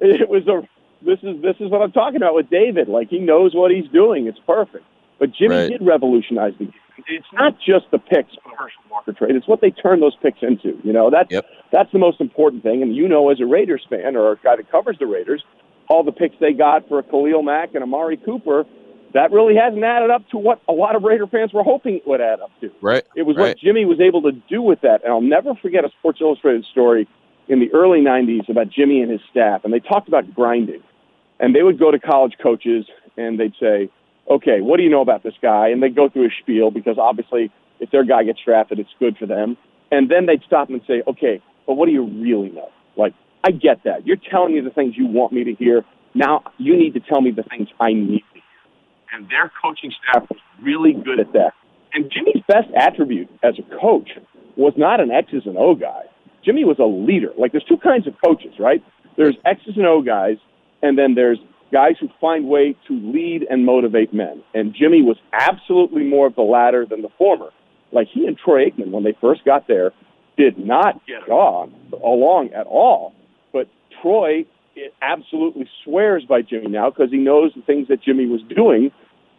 it, 0.00 0.28
was 0.28 0.46
a. 0.48 0.66
This 1.04 1.18
is 1.22 1.42
this 1.42 1.56
is 1.60 1.70
what 1.70 1.82
I'm 1.82 1.92
talking 1.92 2.16
about 2.16 2.34
with 2.34 2.48
David. 2.48 2.88
Like 2.88 3.08
he 3.08 3.18
knows 3.18 3.54
what 3.54 3.70
he's 3.70 3.88
doing. 3.90 4.26
It's 4.26 4.38
perfect. 4.46 4.84
But 5.18 5.32
Jimmy 5.32 5.56
right. 5.56 5.68
did 5.68 5.84
revolutionize 5.84 6.54
the 6.58 6.66
game 6.66 6.74
it's 7.06 7.26
not 7.32 7.56
just 7.58 7.90
the 7.90 7.98
picks 7.98 8.34
for 8.42 8.50
the 8.50 8.56
Herschel 8.56 8.82
Walker 8.90 9.12
trade; 9.12 9.34
it's 9.34 9.48
what 9.48 9.60
they 9.60 9.70
turn 9.70 10.00
those 10.00 10.16
picks 10.22 10.38
into. 10.42 10.78
You 10.84 10.92
know, 10.92 11.10
that's 11.10 11.30
yep. 11.30 11.46
that's 11.72 11.90
the 11.92 11.98
most 11.98 12.20
important 12.20 12.62
thing. 12.62 12.82
And 12.82 12.94
you 12.94 13.08
know, 13.08 13.30
as 13.30 13.40
a 13.40 13.46
Raiders 13.46 13.86
fan 13.88 14.16
or 14.16 14.32
a 14.32 14.36
guy 14.36 14.56
that 14.56 14.70
covers 14.70 14.96
the 14.98 15.06
Raiders, 15.06 15.42
all 15.88 16.04
the 16.04 16.12
picks 16.12 16.36
they 16.40 16.52
got 16.52 16.88
for 16.88 16.98
a 16.98 17.02
Khalil 17.02 17.42
Mack 17.42 17.74
and 17.74 17.82
Amari 17.82 18.16
Cooper, 18.16 18.64
that 19.14 19.32
really 19.32 19.54
hasn't 19.54 19.82
added 19.82 20.10
up 20.10 20.28
to 20.30 20.38
what 20.38 20.60
a 20.68 20.72
lot 20.72 20.96
of 20.96 21.02
Raider 21.02 21.26
fans 21.26 21.52
were 21.52 21.62
hoping 21.62 21.96
it 21.96 22.06
would 22.06 22.20
add 22.20 22.40
up 22.40 22.50
to. 22.60 22.70
Right. 22.80 23.04
It 23.16 23.22
was 23.22 23.36
right. 23.36 23.48
what 23.48 23.58
Jimmy 23.58 23.84
was 23.84 24.00
able 24.00 24.22
to 24.22 24.32
do 24.32 24.60
with 24.60 24.80
that. 24.82 25.02
And 25.04 25.12
I'll 25.12 25.20
never 25.20 25.54
forget 25.54 25.84
a 25.84 25.90
Sports 25.98 26.18
Illustrated 26.20 26.64
story 26.70 27.08
in 27.48 27.60
the 27.60 27.72
early 27.72 28.00
'90s 28.00 28.48
about 28.48 28.68
Jimmy 28.70 29.00
and 29.00 29.10
his 29.10 29.20
staff, 29.30 29.62
and 29.64 29.72
they 29.72 29.80
talked 29.80 30.08
about 30.08 30.34
grinding. 30.34 30.82
And 31.40 31.54
they 31.54 31.62
would 31.62 31.78
go 31.78 31.90
to 31.90 31.98
college 31.98 32.34
coaches 32.42 32.86
and 33.16 33.38
they'd 33.38 33.54
say, 33.60 33.90
okay, 34.30 34.60
what 34.60 34.76
do 34.76 34.82
you 34.82 34.90
know 34.90 35.00
about 35.00 35.22
this 35.22 35.34
guy? 35.42 35.68
And 35.68 35.82
they'd 35.82 35.94
go 35.94 36.08
through 36.08 36.26
a 36.26 36.30
spiel 36.40 36.70
because 36.70 36.96
obviously 36.98 37.50
if 37.80 37.90
their 37.90 38.04
guy 38.04 38.24
gets 38.24 38.38
drafted, 38.44 38.78
it's 38.78 38.94
good 38.98 39.16
for 39.18 39.26
them. 39.26 39.56
And 39.90 40.10
then 40.10 40.26
they'd 40.26 40.42
stop 40.46 40.70
and 40.70 40.80
say, 40.86 41.02
okay, 41.06 41.42
but 41.66 41.74
what 41.74 41.86
do 41.86 41.92
you 41.92 42.04
really 42.04 42.50
know? 42.50 42.70
Like, 42.96 43.14
I 43.42 43.50
get 43.50 43.84
that. 43.84 44.06
You're 44.06 44.16
telling 44.16 44.54
me 44.54 44.60
the 44.60 44.70
things 44.70 44.94
you 44.96 45.06
want 45.06 45.32
me 45.32 45.44
to 45.44 45.54
hear. 45.54 45.84
Now 46.14 46.44
you 46.58 46.76
need 46.76 46.94
to 46.94 47.00
tell 47.00 47.20
me 47.20 47.30
the 47.30 47.42
things 47.42 47.68
I 47.80 47.92
need. 47.92 48.24
And 49.14 49.28
their 49.28 49.50
coaching 49.62 49.92
staff 50.02 50.28
was 50.28 50.40
really 50.60 50.92
good 50.92 51.20
at 51.20 51.32
that. 51.34 51.52
And 51.92 52.10
Jimmy's 52.10 52.42
best 52.48 52.68
attribute 52.76 53.28
as 53.44 53.54
a 53.58 53.80
coach 53.80 54.10
was 54.56 54.72
not 54.76 55.00
an 55.00 55.12
X's 55.12 55.42
and 55.46 55.56
O 55.56 55.76
guy. 55.76 56.02
Jimmy 56.44 56.64
was 56.64 56.78
a 56.80 56.84
leader. 56.84 57.30
Like, 57.38 57.52
there's 57.52 57.64
two 57.64 57.76
kinds 57.76 58.08
of 58.08 58.14
coaches, 58.24 58.54
right? 58.58 58.82
There's 59.16 59.36
X's 59.44 59.76
and 59.76 59.86
O 59.86 60.02
guys, 60.02 60.36
and 60.82 60.98
then 60.98 61.14
there's 61.14 61.38
guys 61.72 61.94
who 62.00 62.08
find 62.20 62.48
way 62.48 62.76
to 62.88 62.92
lead 62.92 63.46
and 63.48 63.64
motivate 63.64 64.12
men. 64.12 64.42
And 64.52 64.74
Jimmy 64.74 65.02
was 65.02 65.16
absolutely 65.32 66.02
more 66.02 66.26
of 66.26 66.34
the 66.34 66.42
latter 66.42 66.84
than 66.84 67.02
the 67.02 67.08
former. 67.16 67.50
Like 67.92 68.08
he 68.12 68.26
and 68.26 68.36
Troy 68.36 68.68
Aikman, 68.68 68.90
when 68.90 69.04
they 69.04 69.16
first 69.20 69.44
got 69.44 69.68
there, 69.68 69.92
did 70.36 70.58
not 70.58 71.00
get 71.06 71.28
on 71.30 71.72
along 71.92 72.50
at 72.52 72.66
all. 72.66 73.14
But 73.52 73.68
Troy 74.02 74.44
absolutely 75.02 75.68
swears 75.82 76.24
by 76.24 76.42
Jimmy 76.42 76.68
now 76.68 76.90
because 76.90 77.10
he 77.10 77.18
knows 77.18 77.52
the 77.54 77.62
things 77.62 77.88
that 77.88 78.02
Jimmy 78.02 78.26
was 78.26 78.40
doing 78.54 78.90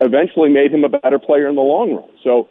eventually 0.02 0.50
made 0.50 0.74
him 0.74 0.84
a 0.84 0.89
better 0.89 1.19
player 1.19 1.48
in 1.48 1.56
the 1.56 1.62
long 1.62 1.93
run. 1.93 2.10
So 2.24 2.48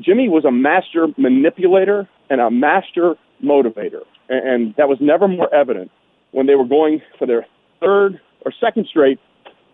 Jimmy 0.00 0.28
was 0.28 0.44
a 0.44 0.50
master 0.50 1.08
manipulator 1.16 2.08
and 2.30 2.40
a 2.40 2.50
master 2.50 3.16
motivator. 3.42 4.02
And 4.28 4.74
that 4.76 4.88
was 4.88 4.98
never 5.00 5.28
more 5.28 5.52
evident 5.54 5.90
when 6.32 6.46
they 6.46 6.54
were 6.54 6.66
going 6.66 7.02
for 7.18 7.26
their 7.26 7.46
third 7.80 8.20
or 8.44 8.52
second 8.60 8.86
straight 8.88 9.20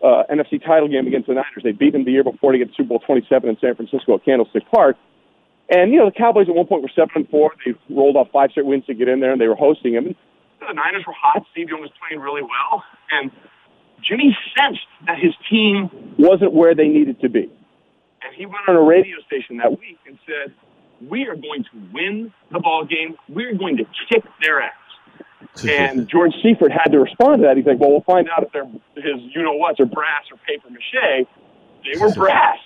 uh, 0.03 0.23
NFC 0.31 0.63
title 0.63 0.87
game 0.87 1.07
against 1.07 1.27
the 1.27 1.33
Niners. 1.33 1.63
They 1.63 1.71
beat 1.71 1.93
them 1.93 2.05
the 2.05 2.11
year 2.11 2.23
before 2.23 2.51
to 2.51 2.57
get 2.57 2.69
Super 2.75 2.89
Bowl 2.89 2.99
27 2.99 3.49
in 3.49 3.57
San 3.59 3.75
Francisco 3.75 4.15
at 4.15 4.25
Candlestick 4.25 4.63
Park. 4.71 4.97
And 5.69 5.91
you 5.93 5.99
know 5.99 6.05
the 6.05 6.11
Cowboys 6.11 6.49
at 6.49 6.55
one 6.55 6.67
point 6.67 6.81
were 6.81 6.91
seven 6.93 7.11
and 7.15 7.29
four. 7.29 7.51
They 7.65 7.73
rolled 7.89 8.17
off 8.17 8.27
five 8.33 8.51
straight 8.51 8.65
wins 8.65 8.85
to 8.87 8.93
get 8.93 9.07
in 9.07 9.21
there, 9.21 9.31
and 9.31 9.39
they 9.39 9.47
were 9.47 9.55
hosting 9.55 9.93
them. 9.93 10.07
And 10.07 10.15
the 10.67 10.73
Niners 10.73 11.03
were 11.05 11.13
hot. 11.13 11.45
Steve 11.51 11.69
Young 11.69 11.81
was 11.81 11.91
playing 11.99 12.21
really 12.21 12.41
well, 12.41 12.83
and 13.11 13.31
Jimmy 14.01 14.35
sensed 14.57 14.87
that 15.07 15.17
his 15.19 15.33
team 15.49 15.89
wasn't 16.17 16.53
where 16.53 16.75
they 16.75 16.87
needed 16.87 17.21
to 17.21 17.29
be. 17.29 17.49
And 18.23 18.35
he 18.35 18.45
went 18.45 18.67
on 18.67 18.75
a 18.75 18.81
radio 18.81 19.17
station 19.25 19.57
that 19.57 19.71
week 19.71 19.97
and 20.05 20.17
said, 20.25 20.53
"We 21.07 21.27
are 21.27 21.35
going 21.35 21.63
to 21.63 21.77
win 21.93 22.33
the 22.51 22.59
ball 22.59 22.85
game. 22.85 23.17
We're 23.27 23.55
going 23.55 23.77
to 23.77 23.85
kick 24.09 24.23
their 24.41 24.61
ass." 24.61 24.73
and 25.67 26.07
George 26.11 26.33
Seifert 26.41 26.71
had 26.71 26.91
to 26.91 26.99
respond 26.99 27.41
to 27.41 27.47
that. 27.47 27.57
He's 27.57 27.65
like, 27.65 27.79
well, 27.79 27.91
we'll 27.91 28.01
find 28.01 28.29
out 28.29 28.43
if 28.43 28.51
they're 28.51 28.65
his 28.95 29.21
you 29.35 29.43
know 29.43 29.53
what's 29.53 29.79
or 29.79 29.85
brass 29.85 30.23
or 30.31 30.37
paper 30.47 30.69
mache. 30.69 31.27
They 31.83 31.99
were 31.99 32.13
brass. 32.15 32.57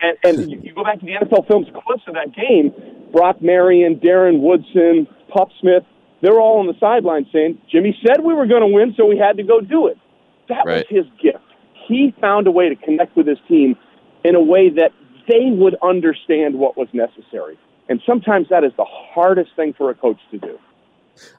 And, 0.00 0.18
and 0.24 0.50
you, 0.50 0.60
you 0.62 0.74
go 0.74 0.84
back 0.84 1.00
to 1.00 1.06
the 1.06 1.12
NFL 1.12 1.46
films 1.46 1.68
clips 1.72 2.02
of 2.06 2.14
that 2.14 2.34
game, 2.34 2.74
Brock 3.12 3.40
Marion, 3.40 3.96
Darren 4.00 4.40
Woodson, 4.40 5.06
Pop 5.28 5.48
Smith, 5.60 5.84
they're 6.20 6.40
all 6.40 6.60
on 6.60 6.66
the 6.66 6.74
sideline 6.80 7.26
saying, 7.32 7.58
Jimmy 7.70 7.96
said 8.06 8.24
we 8.24 8.34
were 8.34 8.46
going 8.46 8.62
to 8.62 8.68
win, 8.68 8.94
so 8.96 9.06
we 9.06 9.18
had 9.18 9.36
to 9.36 9.42
go 9.42 9.60
do 9.60 9.88
it. 9.88 9.98
That 10.48 10.64
right. 10.66 10.86
was 10.90 11.04
his 11.04 11.04
gift. 11.22 11.44
He 11.88 12.14
found 12.20 12.46
a 12.46 12.50
way 12.50 12.68
to 12.68 12.76
connect 12.76 13.16
with 13.16 13.26
his 13.26 13.38
team 13.48 13.76
in 14.24 14.34
a 14.34 14.42
way 14.42 14.70
that 14.70 14.92
they 15.28 15.50
would 15.50 15.76
understand 15.82 16.58
what 16.58 16.76
was 16.76 16.88
necessary. 16.92 17.58
And 17.88 18.00
sometimes 18.06 18.48
that 18.48 18.64
is 18.64 18.72
the 18.76 18.86
hardest 18.86 19.50
thing 19.56 19.74
for 19.74 19.90
a 19.90 19.94
coach 19.94 20.20
to 20.30 20.38
do. 20.38 20.58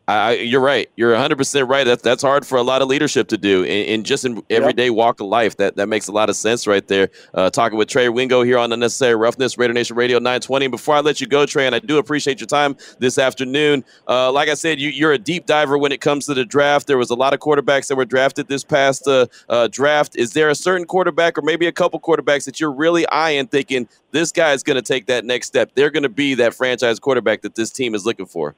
I, 0.07 0.33
you're 0.33 0.61
right. 0.61 0.89
You're 0.95 1.11
100 1.11 1.35
percent 1.35 1.67
right. 1.67 1.83
That's 1.83 2.03
that's 2.03 2.21
hard 2.21 2.45
for 2.45 2.57
a 2.57 2.61
lot 2.61 2.83
of 2.83 2.87
leadership 2.87 3.27
to 3.29 3.37
do, 3.37 3.63
and, 3.65 4.05
just 4.05 4.23
in 4.23 4.43
everyday 4.51 4.85
yep. 4.85 4.93
walk 4.93 5.19
of 5.19 5.27
life. 5.27 5.57
That 5.57 5.77
that 5.77 5.87
makes 5.87 6.07
a 6.07 6.11
lot 6.11 6.29
of 6.29 6.35
sense 6.35 6.67
right 6.67 6.87
there. 6.87 7.09
Uh, 7.33 7.49
talking 7.49 7.77
with 7.77 7.87
Trey 7.87 8.09
Wingo 8.09 8.43
here 8.43 8.59
on 8.59 8.71
Unnecessary 8.71 9.15
Roughness, 9.15 9.57
Raider 9.57 9.73
Nation 9.73 9.95
Radio 9.95 10.19
920. 10.19 10.67
Before 10.67 10.95
I 10.95 10.99
let 10.99 11.21
you 11.21 11.27
go, 11.27 11.47
Trey, 11.47 11.65
and 11.65 11.73
I 11.73 11.79
do 11.79 11.97
appreciate 11.97 12.39
your 12.39 12.45
time 12.47 12.77
this 12.99 13.17
afternoon. 13.17 13.83
Uh, 14.07 14.31
like 14.31 14.47
I 14.47 14.53
said, 14.53 14.79
you, 14.79 14.89
you're 14.89 15.13
a 15.13 15.17
deep 15.17 15.47
diver 15.47 15.75
when 15.75 15.91
it 15.91 16.01
comes 16.01 16.27
to 16.27 16.35
the 16.35 16.45
draft. 16.45 16.85
There 16.85 16.99
was 16.99 17.09
a 17.09 17.15
lot 17.15 17.33
of 17.33 17.39
quarterbacks 17.39 17.87
that 17.87 17.95
were 17.95 18.05
drafted 18.05 18.47
this 18.47 18.63
past 18.63 19.07
uh, 19.07 19.25
uh 19.49 19.69
draft. 19.71 20.15
Is 20.15 20.33
there 20.33 20.49
a 20.49 20.55
certain 20.55 20.85
quarterback, 20.85 21.35
or 21.35 21.41
maybe 21.41 21.65
a 21.65 21.71
couple 21.71 21.99
quarterbacks 21.99 22.45
that 22.45 22.59
you're 22.59 22.71
really 22.71 23.07
eyeing, 23.09 23.47
thinking 23.47 23.87
this 24.11 24.31
guy 24.31 24.53
is 24.53 24.61
going 24.61 24.75
to 24.75 24.83
take 24.83 25.07
that 25.07 25.25
next 25.25 25.47
step? 25.47 25.71
They're 25.73 25.89
going 25.89 26.03
to 26.03 26.09
be 26.09 26.35
that 26.35 26.53
franchise 26.53 26.99
quarterback 26.99 27.41
that 27.41 27.55
this 27.55 27.71
team 27.71 27.95
is 27.95 28.05
looking 28.05 28.27
for. 28.27 28.53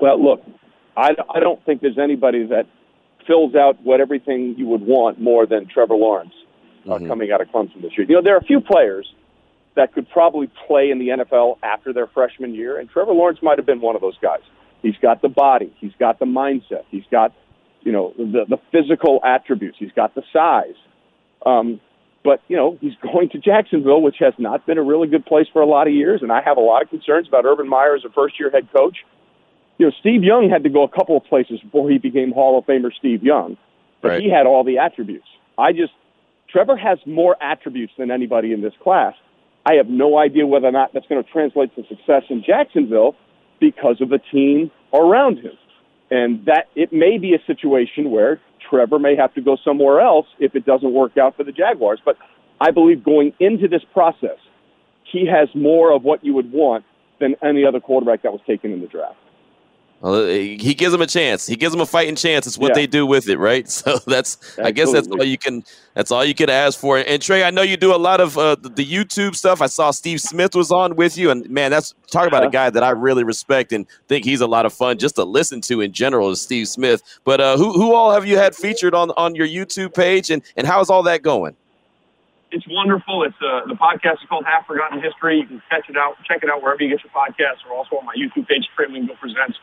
Well, 0.00 0.22
look, 0.22 0.42
I, 0.96 1.14
I 1.34 1.40
don't 1.40 1.64
think 1.64 1.80
there's 1.80 1.98
anybody 1.98 2.46
that 2.46 2.66
fills 3.26 3.54
out 3.54 3.82
what 3.82 4.00
everything 4.00 4.54
you 4.56 4.66
would 4.66 4.82
want 4.82 5.20
more 5.20 5.46
than 5.46 5.66
Trevor 5.66 5.94
Lawrence 5.94 6.32
uh, 6.86 6.92
mm-hmm. 6.92 7.08
coming 7.08 7.32
out 7.32 7.40
of 7.40 7.48
Clemson 7.48 7.82
this 7.82 7.92
year. 7.96 8.06
You 8.08 8.16
know, 8.16 8.22
there 8.22 8.34
are 8.34 8.38
a 8.38 8.44
few 8.44 8.60
players 8.60 9.12
that 9.74 9.92
could 9.92 10.08
probably 10.10 10.50
play 10.66 10.90
in 10.90 10.98
the 10.98 11.08
NFL 11.08 11.58
after 11.62 11.92
their 11.92 12.06
freshman 12.06 12.54
year, 12.54 12.78
and 12.78 12.88
Trevor 12.88 13.12
Lawrence 13.12 13.40
might 13.42 13.58
have 13.58 13.66
been 13.66 13.80
one 13.80 13.94
of 13.94 14.00
those 14.00 14.16
guys. 14.22 14.40
He's 14.82 14.96
got 15.02 15.22
the 15.22 15.28
body, 15.28 15.74
he's 15.78 15.92
got 15.98 16.18
the 16.18 16.26
mindset, 16.26 16.84
he's 16.90 17.04
got 17.10 17.32
you 17.82 17.92
know 17.92 18.14
the 18.16 18.46
the 18.48 18.58
physical 18.72 19.20
attributes, 19.24 19.76
he's 19.78 19.92
got 19.92 20.14
the 20.14 20.22
size. 20.32 20.76
Um, 21.44 21.80
but 22.24 22.40
you 22.48 22.56
know 22.56 22.78
he's 22.80 22.94
going 23.02 23.28
to 23.30 23.38
Jacksonville, 23.38 24.00
which 24.00 24.16
has 24.20 24.34
not 24.38 24.66
been 24.66 24.78
a 24.78 24.82
really 24.82 25.08
good 25.08 25.26
place 25.26 25.46
for 25.52 25.60
a 25.60 25.66
lot 25.66 25.86
of 25.86 25.92
years, 25.92 26.22
and 26.22 26.32
I 26.32 26.40
have 26.42 26.56
a 26.56 26.60
lot 26.60 26.82
of 26.82 26.88
concerns 26.88 27.28
about 27.28 27.44
Urban 27.44 27.68
Meyer 27.68 27.96
as 27.96 28.04
a 28.04 28.10
first-year 28.10 28.50
head 28.50 28.68
coach 28.72 28.98
you 29.78 29.86
know, 29.86 29.92
Steve 30.00 30.22
Young 30.22 30.48
had 30.50 30.62
to 30.64 30.70
go 30.70 30.82
a 30.82 30.88
couple 30.88 31.16
of 31.16 31.24
places 31.24 31.60
before 31.60 31.90
he 31.90 31.98
became 31.98 32.32
Hall 32.32 32.58
of 32.58 32.64
Famer 32.64 32.90
Steve 32.98 33.22
Young, 33.22 33.56
but 34.00 34.08
right. 34.08 34.22
he 34.22 34.30
had 34.30 34.46
all 34.46 34.64
the 34.64 34.78
attributes. 34.78 35.26
I 35.58 35.72
just, 35.72 35.92
Trevor 36.48 36.76
has 36.76 36.98
more 37.06 37.36
attributes 37.42 37.92
than 37.98 38.10
anybody 38.10 38.52
in 38.52 38.62
this 38.62 38.74
class. 38.82 39.14
I 39.66 39.74
have 39.74 39.88
no 39.88 40.18
idea 40.18 40.46
whether 40.46 40.68
or 40.68 40.72
not 40.72 40.92
that's 40.92 41.06
going 41.06 41.22
to 41.22 41.30
translate 41.30 41.74
to 41.74 41.82
success 41.88 42.22
in 42.30 42.44
Jacksonville 42.46 43.16
because 43.60 44.00
of 44.00 44.08
the 44.08 44.20
team 44.32 44.70
around 44.94 45.38
him. 45.38 45.52
And 46.10 46.44
that 46.46 46.68
it 46.76 46.92
may 46.92 47.18
be 47.18 47.34
a 47.34 47.44
situation 47.46 48.10
where 48.10 48.40
Trevor 48.70 48.98
may 48.98 49.16
have 49.16 49.34
to 49.34 49.40
go 49.40 49.56
somewhere 49.64 50.00
else 50.00 50.26
if 50.38 50.54
it 50.54 50.64
doesn't 50.64 50.92
work 50.92 51.18
out 51.18 51.36
for 51.36 51.42
the 51.42 51.52
Jaguars. 51.52 52.00
But 52.04 52.16
I 52.60 52.70
believe 52.70 53.02
going 53.02 53.32
into 53.40 53.66
this 53.66 53.82
process, 53.92 54.38
he 55.10 55.26
has 55.26 55.48
more 55.54 55.92
of 55.92 56.04
what 56.04 56.24
you 56.24 56.32
would 56.34 56.52
want 56.52 56.84
than 57.18 57.34
any 57.42 57.64
other 57.64 57.80
quarterback 57.80 58.22
that 58.22 58.32
was 58.32 58.40
taken 58.46 58.72
in 58.72 58.80
the 58.80 58.86
draft. 58.86 59.16
Well, 60.06 60.24
he 60.28 60.72
gives 60.74 60.92
them 60.92 61.02
a 61.02 61.06
chance. 61.08 61.48
He 61.48 61.56
gives 61.56 61.72
them 61.72 61.80
a 61.80 61.86
fighting 61.86 62.14
chance. 62.14 62.46
It's 62.46 62.56
what 62.56 62.68
yeah. 62.68 62.74
they 62.74 62.86
do 62.86 63.04
with 63.04 63.28
it, 63.28 63.38
right? 63.38 63.66
So 63.76 63.98
that's, 64.06 64.36
Absolutely. 64.36 64.64
I 64.64 64.70
guess 64.70 64.92
that's 64.92 65.08
all 65.08 65.24
you 65.24 65.36
can. 65.36 65.64
That's 65.94 66.10
all 66.10 66.24
you 66.24 66.34
can 66.34 66.48
ask 66.48 66.78
for. 66.78 66.98
And 66.98 67.20
Trey, 67.20 67.42
I 67.44 67.50
know 67.50 67.62
you 67.62 67.76
do 67.76 67.94
a 67.94 67.98
lot 67.98 68.20
of 68.20 68.38
uh, 68.38 68.54
the 68.54 68.84
YouTube 68.84 69.34
stuff. 69.34 69.60
I 69.60 69.66
saw 69.66 69.90
Steve 69.90 70.20
Smith 70.20 70.54
was 70.54 70.70
on 70.70 70.96
with 70.96 71.18
you, 71.18 71.30
and 71.30 71.48
man, 71.50 71.70
that's 71.70 71.94
talk 72.10 72.26
about 72.26 72.44
a 72.44 72.48
guy 72.48 72.70
that 72.70 72.82
I 72.82 72.90
really 72.90 73.24
respect 73.24 73.72
and 73.72 73.86
think 74.08 74.24
he's 74.24 74.40
a 74.40 74.46
lot 74.46 74.64
of 74.64 74.72
fun 74.72 74.98
just 74.98 75.16
to 75.16 75.24
listen 75.24 75.60
to 75.62 75.80
in 75.80 75.92
general. 75.92 76.30
Is 76.30 76.40
Steve 76.40 76.68
Smith? 76.68 77.02
But 77.24 77.40
uh, 77.40 77.56
who 77.56 77.72
who 77.72 77.94
all 77.94 78.12
have 78.12 78.24
you 78.26 78.38
had 78.38 78.54
featured 78.54 78.94
on 78.94 79.10
on 79.16 79.34
your 79.34 79.46
YouTube 79.46 79.94
page, 79.94 80.30
and 80.30 80.42
and 80.56 80.66
how's 80.66 80.88
all 80.88 81.02
that 81.02 81.22
going? 81.22 81.56
It's 82.52 82.66
wonderful. 82.68 83.24
It's 83.24 83.36
uh, 83.42 83.66
the 83.66 83.74
podcast 83.74 84.22
is 84.22 84.28
called 84.28 84.44
Half 84.46 84.66
Forgotten 84.66 85.02
History. 85.02 85.38
You 85.38 85.46
can 85.46 85.62
catch 85.68 85.90
it 85.90 85.96
out, 85.96 86.14
check 86.24 86.42
it 86.42 86.50
out 86.50 86.62
wherever 86.62 86.82
you 86.82 86.88
get 86.88 87.04
your 87.04 87.12
podcasts, 87.12 87.68
or 87.68 87.76
also 87.76 87.96
on 87.96 88.06
my 88.06 88.14
YouTube 88.14 88.48
page, 88.48 88.68
Trey 88.74 88.86
Wingo 88.86 89.14
Presents 89.20 89.58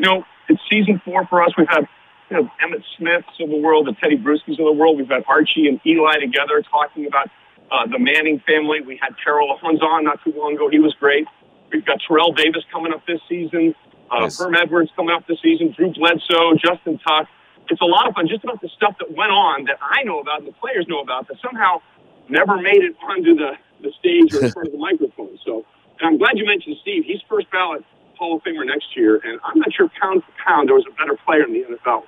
you 0.00 0.06
know, 0.06 0.24
it's 0.48 0.60
season 0.70 1.00
four 1.04 1.26
for 1.26 1.42
us. 1.42 1.50
We've 1.58 1.68
had 1.68 1.86
you 2.30 2.38
know, 2.38 2.50
Emmitt 2.64 2.82
Smiths 2.96 3.28
of 3.38 3.50
the 3.50 3.56
world, 3.56 3.86
the 3.86 3.92
Tedy 3.92 4.16
Bruschis 4.22 4.58
of 4.58 4.64
the 4.64 4.72
world. 4.72 4.96
We've 4.96 5.08
had 5.08 5.24
Archie 5.28 5.68
and 5.68 5.78
Eli 5.84 6.18
together 6.20 6.62
talking 6.62 7.06
about 7.06 7.28
uh, 7.70 7.86
the 7.86 7.98
Manning 7.98 8.42
family. 8.46 8.80
We 8.80 8.98
had 9.00 9.14
Terrell 9.22 9.58
Owens 9.62 9.82
on 9.82 10.04
not 10.04 10.24
too 10.24 10.32
long 10.34 10.54
ago. 10.54 10.70
He 10.70 10.78
was 10.78 10.94
great. 10.94 11.26
We've 11.70 11.84
got 11.84 11.98
Terrell 12.08 12.32
Davis 12.32 12.64
coming 12.72 12.94
up 12.94 13.06
this 13.06 13.20
season. 13.28 13.74
Uh, 14.10 14.20
nice. 14.20 14.38
Herm 14.38 14.54
Edwards 14.56 14.90
coming 14.96 15.14
up 15.14 15.26
this 15.26 15.38
season. 15.42 15.74
Drew 15.76 15.92
Bledsoe, 15.92 16.54
Justin 16.54 16.98
Tuck. 17.06 17.28
It's 17.68 17.80
a 17.80 17.84
lot 17.84 18.08
of 18.08 18.14
fun 18.14 18.26
just 18.26 18.42
about 18.42 18.60
the 18.62 18.70
stuff 18.74 18.96
that 18.98 19.14
went 19.14 19.30
on 19.30 19.66
that 19.66 19.78
I 19.82 20.02
know 20.02 20.18
about 20.20 20.40
and 20.40 20.48
the 20.48 20.52
players 20.52 20.86
know 20.88 21.00
about 21.00 21.28
that 21.28 21.36
somehow 21.44 21.82
never 22.28 22.56
made 22.56 22.82
it 22.82 22.96
onto 23.02 23.36
the, 23.36 23.52
the 23.82 23.92
stage 24.00 24.34
or 24.34 24.44
in 24.46 24.50
front 24.50 24.68
of 24.68 24.72
the 24.72 24.78
microphone. 24.78 25.38
So, 25.44 25.66
and 26.00 26.08
I'm 26.08 26.18
glad 26.18 26.38
you 26.38 26.46
mentioned 26.46 26.76
Steve. 26.80 27.04
He's 27.04 27.20
first 27.28 27.48
ballot 27.52 27.84
Hall 28.20 28.36
of 28.36 28.42
Famer 28.42 28.66
next 28.66 28.94
year, 28.94 29.16
and 29.24 29.40
I'm 29.42 29.58
not 29.58 29.72
sure 29.72 29.90
pound 30.00 30.22
for 30.22 30.32
pound 30.44 30.68
there 30.68 30.76
was 30.76 30.84
a 30.86 30.94
better 30.94 31.18
player 31.24 31.44
in 31.44 31.54
the 31.54 31.64
NFL 31.64 32.04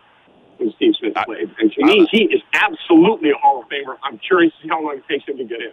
when 0.58 0.70
Steve 0.76 0.92
Smith 1.00 1.14
played. 1.24 1.50
And 1.58 1.72
to 1.72 1.84
me, 1.84 2.06
he 2.10 2.24
is 2.24 2.42
absolutely 2.52 3.30
a 3.30 3.34
Hall 3.36 3.62
of 3.62 3.68
Famer. 3.68 3.96
I'm 4.04 4.18
curious 4.18 4.52
to 4.56 4.62
see 4.62 4.68
how 4.68 4.84
long 4.84 4.98
it 4.98 5.08
takes 5.08 5.26
him 5.26 5.38
to 5.38 5.44
get 5.44 5.62
in. 5.62 5.72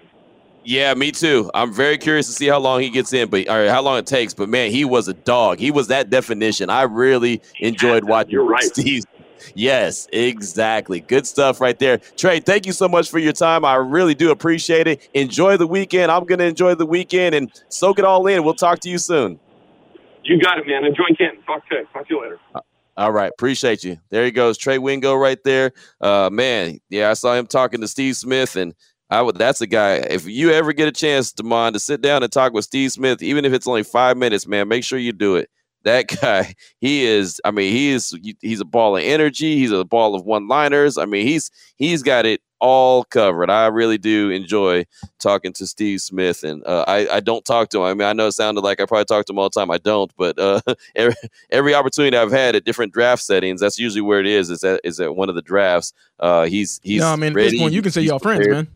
Yeah, 0.63 0.93
me 0.93 1.11
too. 1.11 1.51
I'm 1.53 1.73
very 1.73 1.97
curious 1.97 2.27
to 2.27 2.33
see 2.33 2.47
how 2.47 2.59
long 2.59 2.81
he 2.81 2.89
gets 2.89 3.11
in, 3.11 3.29
but 3.29 3.49
or 3.49 3.69
how 3.69 3.81
long 3.81 3.97
it 3.97 4.05
takes. 4.05 4.33
But 4.33 4.47
man, 4.47 4.71
he 4.71 4.85
was 4.85 5.09
a 5.09 5.13
dog. 5.13 5.59
He 5.59 5.71
was 5.71 5.87
that 5.87 6.09
definition. 6.09 6.69
I 6.69 6.83
really 6.83 7.41
enjoyed 7.59 8.05
watching 8.05 8.31
You're 8.31 8.45
right. 8.45 8.63
Steve. 8.63 9.03
Yes, 9.55 10.07
exactly. 10.13 11.01
Good 11.01 11.27
stuff 11.27 11.59
right 11.59 11.77
there. 11.79 11.97
Trey, 12.17 12.39
thank 12.39 12.65
you 12.65 12.71
so 12.71 12.87
much 12.87 13.09
for 13.09 13.19
your 13.19 13.33
time. 13.33 13.65
I 13.65 13.75
really 13.75 14.15
do 14.15 14.31
appreciate 14.31 14.87
it. 14.87 15.09
Enjoy 15.13 15.57
the 15.57 15.67
weekend. 15.67 16.11
I'm 16.11 16.25
going 16.25 16.39
to 16.39 16.45
enjoy 16.45 16.75
the 16.75 16.85
weekend 16.85 17.35
and 17.35 17.51
soak 17.69 17.99
it 17.99 18.05
all 18.05 18.27
in. 18.27 18.43
We'll 18.43 18.53
talk 18.53 18.79
to 18.81 18.89
you 18.89 18.97
soon. 18.97 19.39
You 20.23 20.39
got 20.39 20.59
it, 20.59 20.67
man. 20.67 20.85
Enjoy 20.85 21.05
Canton. 21.17 21.41
Talk 21.43 21.67
to, 21.69 21.83
talk 21.93 22.07
to 22.07 22.13
you 22.13 22.21
later. 22.21 22.39
Uh, 22.53 22.61
all 22.97 23.11
right, 23.11 23.31
appreciate 23.31 23.83
you. 23.83 23.97
There 24.09 24.25
he 24.25 24.31
goes, 24.31 24.57
Trey 24.57 24.77
Wingo, 24.77 25.15
right 25.15 25.41
there. 25.45 25.71
Uh, 26.01 26.29
man, 26.29 26.79
yeah, 26.89 27.09
I 27.09 27.13
saw 27.13 27.33
him 27.33 27.47
talking 27.47 27.79
to 27.81 27.87
Steve 27.87 28.17
Smith, 28.17 28.55
and 28.57 28.75
I 29.09 29.21
would. 29.21 29.37
That's 29.37 29.61
a 29.61 29.67
guy. 29.67 29.93
If 29.95 30.27
you 30.27 30.51
ever 30.51 30.73
get 30.73 30.87
a 30.87 30.91
chance, 30.91 31.31
Damon, 31.31 31.73
to 31.73 31.79
sit 31.79 32.01
down 32.01 32.23
and 32.23 32.31
talk 32.31 32.53
with 32.53 32.65
Steve 32.65 32.91
Smith, 32.91 33.23
even 33.23 33.45
if 33.45 33.53
it's 33.53 33.67
only 33.67 33.83
five 33.83 34.17
minutes, 34.17 34.45
man, 34.47 34.67
make 34.67 34.83
sure 34.83 34.99
you 34.99 35.13
do 35.13 35.37
it. 35.37 35.49
That 35.83 36.07
guy, 36.21 36.53
he 36.79 37.05
is. 37.05 37.39
I 37.45 37.51
mean, 37.51 37.71
he 37.71 37.89
is. 37.91 38.13
He's 38.41 38.59
a 38.59 38.65
ball 38.65 38.97
of 38.97 39.03
energy. 39.03 39.55
He's 39.55 39.71
a 39.71 39.85
ball 39.85 40.13
of 40.13 40.25
one-liners. 40.25 40.97
I 40.97 41.05
mean, 41.05 41.25
he's 41.25 41.49
he's 41.77 42.03
got 42.03 42.25
it 42.25 42.41
all 42.59 43.03
covered. 43.03 43.49
I 43.49 43.67
really 43.67 43.97
do 43.97 44.29
enjoy 44.29 44.85
talking 45.19 45.53
to 45.53 45.67
Steve 45.67 46.01
Smith, 46.01 46.43
and 46.43 46.65
uh, 46.65 46.85
I, 46.87 47.07
I 47.09 47.19
don't 47.19 47.45
talk 47.45 47.69
to 47.69 47.79
him. 47.79 47.83
I 47.83 47.93
mean, 47.93 48.07
I 48.07 48.13
know 48.13 48.27
it 48.27 48.33
sounded 48.33 48.61
like 48.61 48.79
I 48.79 48.85
probably 48.85 49.05
talk 49.05 49.25
to 49.25 49.33
him 49.33 49.39
all 49.39 49.49
the 49.49 49.59
time. 49.59 49.71
I 49.71 49.77
don't, 49.77 50.11
but 50.17 50.37
uh, 50.37 50.61
every, 50.95 51.15
every 51.49 51.73
opportunity 51.73 52.17
I've 52.17 52.31
had 52.31 52.55
at 52.55 52.65
different 52.65 52.93
draft 52.93 53.23
settings, 53.23 53.61
that's 53.61 53.79
usually 53.79 54.01
where 54.01 54.19
it 54.19 54.27
is. 54.27 54.49
Is 54.49 54.63
at 54.63 54.81
is 54.83 54.99
at 54.99 55.15
one 55.15 55.29
of 55.29 55.35
the 55.35 55.41
drafts. 55.41 55.93
Uh, 56.19 56.45
he's 56.45 56.79
he's. 56.83 57.01
No, 57.01 57.07
I 57.07 57.15
mean, 57.15 57.33
ready. 57.33 57.47
at 57.47 57.51
this 57.51 57.59
point, 57.59 57.73
you 57.73 57.81
can 57.81 57.91
say 57.91 58.01
y'all 58.01 58.19
friends, 58.19 58.47
man. 58.47 58.67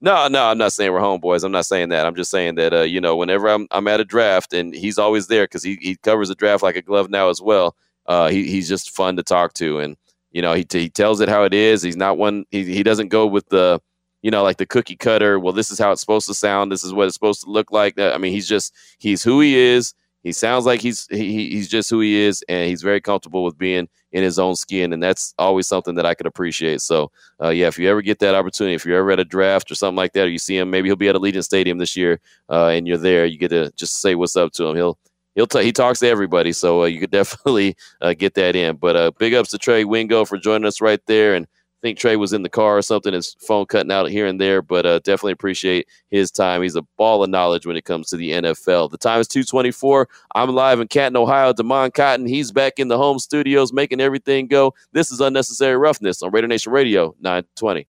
No, 0.00 0.28
no, 0.28 0.44
I'm 0.44 0.58
not 0.58 0.72
saying 0.72 0.92
we're 0.92 1.00
homeboys. 1.00 1.44
I'm 1.44 1.52
not 1.52 1.64
saying 1.64 1.88
that. 1.88 2.04
I'm 2.04 2.14
just 2.14 2.30
saying 2.30 2.56
that 2.56 2.74
uh, 2.74 2.82
you 2.82 3.00
know, 3.00 3.16
whenever 3.16 3.48
I'm 3.48 3.66
I'm 3.70 3.88
at 3.88 4.00
a 4.00 4.04
draft 4.04 4.52
and 4.52 4.74
he's 4.74 4.98
always 4.98 5.28
there 5.28 5.44
because 5.44 5.62
he 5.62 5.78
he 5.80 5.96
covers 5.96 6.28
the 6.28 6.34
draft 6.34 6.62
like 6.62 6.76
a 6.76 6.82
glove 6.82 7.08
now 7.08 7.30
as 7.30 7.40
well. 7.40 7.74
Uh, 8.06 8.28
he 8.28 8.44
he's 8.50 8.68
just 8.68 8.90
fun 8.90 9.16
to 9.16 9.22
talk 9.22 9.54
to 9.54 9.78
and 9.78 9.96
you 10.34 10.42
know, 10.42 10.52
he, 10.52 10.66
he 10.68 10.90
tells 10.90 11.20
it 11.20 11.28
how 11.28 11.44
it 11.44 11.54
is. 11.54 11.80
He's 11.80 11.96
not 11.96 12.18
one. 12.18 12.44
He, 12.50 12.64
he 12.64 12.82
doesn't 12.82 13.08
go 13.08 13.24
with 13.24 13.48
the, 13.48 13.80
you 14.20 14.32
know, 14.32 14.42
like 14.42 14.56
the 14.56 14.66
cookie 14.66 14.96
cutter. 14.96 15.38
Well, 15.38 15.52
this 15.52 15.70
is 15.70 15.78
how 15.78 15.92
it's 15.92 16.00
supposed 16.00 16.26
to 16.26 16.34
sound. 16.34 16.72
This 16.72 16.82
is 16.82 16.92
what 16.92 17.06
it's 17.06 17.14
supposed 17.14 17.44
to 17.44 17.50
look 17.50 17.70
like. 17.70 17.98
I 17.98 18.18
mean, 18.18 18.32
he's 18.32 18.48
just 18.48 18.74
he's 18.98 19.22
who 19.22 19.40
he 19.40 19.56
is. 19.56 19.94
He 20.24 20.32
sounds 20.32 20.66
like 20.66 20.80
he's 20.80 21.06
he, 21.08 21.50
he's 21.50 21.68
just 21.68 21.88
who 21.88 22.00
he 22.00 22.16
is, 22.16 22.42
and 22.48 22.68
he's 22.68 22.82
very 22.82 23.00
comfortable 23.00 23.44
with 23.44 23.56
being 23.56 23.88
in 24.10 24.22
his 24.24 24.38
own 24.38 24.56
skin, 24.56 24.92
and 24.92 25.02
that's 25.02 25.34
always 25.38 25.68
something 25.68 25.94
that 25.96 26.06
I 26.06 26.14
could 26.14 26.26
appreciate. 26.26 26.80
So, 26.80 27.12
uh, 27.42 27.50
yeah, 27.50 27.66
if 27.66 27.78
you 27.78 27.88
ever 27.88 28.02
get 28.02 28.18
that 28.20 28.34
opportunity, 28.34 28.74
if 28.74 28.84
you're 28.84 28.98
ever 28.98 29.12
at 29.12 29.20
a 29.20 29.24
draft 29.24 29.70
or 29.70 29.74
something 29.74 29.96
like 29.96 30.14
that, 30.14 30.24
or 30.24 30.30
you 30.30 30.38
see 30.38 30.56
him, 30.56 30.70
maybe 30.70 30.88
he'll 30.88 30.96
be 30.96 31.08
at 31.08 31.14
Allegiant 31.14 31.44
Stadium 31.44 31.78
this 31.78 31.96
year, 31.96 32.20
uh, 32.48 32.68
and 32.68 32.88
you're 32.88 32.96
there, 32.96 33.26
you 33.26 33.38
get 33.38 33.48
to 33.50 33.70
just 33.72 34.00
say 34.00 34.14
what's 34.14 34.34
up 34.34 34.52
to 34.52 34.66
him. 34.66 34.74
He'll 34.74 34.98
he'll 35.34 35.46
t- 35.46 35.62
he 35.62 35.72
talks 35.72 36.00
to 36.00 36.08
everybody, 36.08 36.52
so 36.52 36.82
uh, 36.82 36.86
you 36.86 37.00
could 37.00 37.10
definitely 37.12 37.76
uh, 38.00 38.14
get 38.14 38.34
that 38.34 38.56
in. 38.56 38.76
But 38.76 38.96
uh, 38.96 39.10
big 39.18 39.34
ups 39.34 39.50
to 39.50 39.58
Trey 39.58 39.84
Wingo 39.84 40.24
for 40.24 40.38
joining 40.38 40.66
us 40.66 40.80
right 40.80 41.00
there, 41.06 41.34
and 41.34 41.46
I 41.46 41.80
think 41.82 41.98
Trey 41.98 42.16
was 42.16 42.32
in 42.32 42.42
the 42.42 42.48
car 42.48 42.78
or 42.78 42.82
something. 42.82 43.12
His 43.12 43.36
phone 43.40 43.66
cutting 43.66 43.92
out 43.92 44.08
here 44.08 44.26
and 44.26 44.40
there, 44.40 44.62
but 44.62 44.86
uh, 44.86 45.00
definitely 45.00 45.32
appreciate 45.32 45.86
his 46.10 46.30
time. 46.30 46.62
He's 46.62 46.76
a 46.76 46.82
ball 46.96 47.22
of 47.22 47.30
knowledge 47.30 47.66
when 47.66 47.76
it 47.76 47.84
comes 47.84 48.08
to 48.08 48.16
the 48.16 48.30
NFL. 48.30 48.90
The 48.90 48.98
time 48.98 49.20
is 49.20 49.28
two 49.28 49.44
twenty 49.44 49.70
four. 49.70 50.08
I'm 50.34 50.50
live 50.50 50.80
in 50.80 50.88
Canton, 50.88 51.16
Ohio. 51.16 51.52
Damon 51.52 51.90
Cotton, 51.90 52.26
he's 52.26 52.52
back 52.52 52.78
in 52.78 52.88
the 52.88 52.98
home 52.98 53.18
studios 53.18 53.72
making 53.72 54.00
everything 54.00 54.46
go. 54.46 54.74
This 54.92 55.10
is 55.10 55.20
unnecessary 55.20 55.76
roughness 55.76 56.22
on 56.22 56.30
Raider 56.30 56.48
Nation 56.48 56.72
Radio 56.72 57.14
nine 57.20 57.44
twenty. 57.56 57.86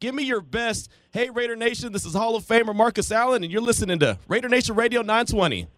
Give 0.00 0.14
me 0.14 0.22
your 0.22 0.40
best. 0.40 0.90
Hey, 1.12 1.28
Raider 1.28 1.56
Nation, 1.56 1.92
this 1.92 2.06
is 2.06 2.14
Hall 2.14 2.34
of 2.34 2.44
Famer 2.44 2.74
Marcus 2.74 3.12
Allen, 3.12 3.42
and 3.42 3.52
you're 3.52 3.60
listening 3.60 3.98
to 3.98 4.16
Raider 4.28 4.48
Nation 4.48 4.74
Radio 4.74 5.02
920. 5.02 5.68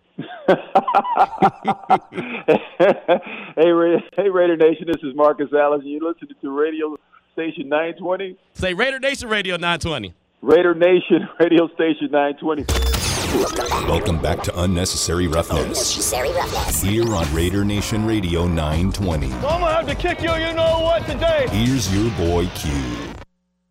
Hey, 3.57 3.71
Raider, 3.71 4.01
hey, 4.17 4.29
Raider 4.29 4.57
Nation, 4.57 4.87
this 4.87 5.03
is 5.03 5.15
Marcus 5.15 5.49
Allen. 5.53 5.81
and 5.81 5.91
You're 5.91 6.03
listening 6.03 6.35
to 6.41 6.51
Radio 6.51 6.97
Station 7.33 7.69
920? 7.69 8.37
Say 8.55 8.75
Raider 8.75 8.99
Nation 8.99 9.29
Radio 9.29 9.55
920. 9.57 10.15
Raider 10.43 10.75
Nation 10.75 11.29
Radio 11.41 11.69
Station 11.75 12.11
920. 12.11 12.65
Welcome 13.89 14.21
back 14.21 14.43
to 14.43 14.61
Unnecessary 14.61 15.27
Roughness. 15.27 15.63
Unnecessary 15.63 16.31
Roughness. 16.33 16.83
Here 16.83 17.15
on 17.15 17.33
Raider 17.35 17.65
Nation 17.65 18.05
Radio 18.05 18.47
920. 18.47 19.33
I'm 19.33 19.41
gonna 19.41 19.67
have 19.73 19.87
to 19.87 19.95
kick 19.95 20.21
you, 20.21 20.33
you 20.35 20.53
know 20.53 20.81
what, 20.81 21.07
today. 21.07 21.47
Here's 21.51 21.93
your 21.95 22.11
boy 22.19 22.47
Q. 22.55 22.71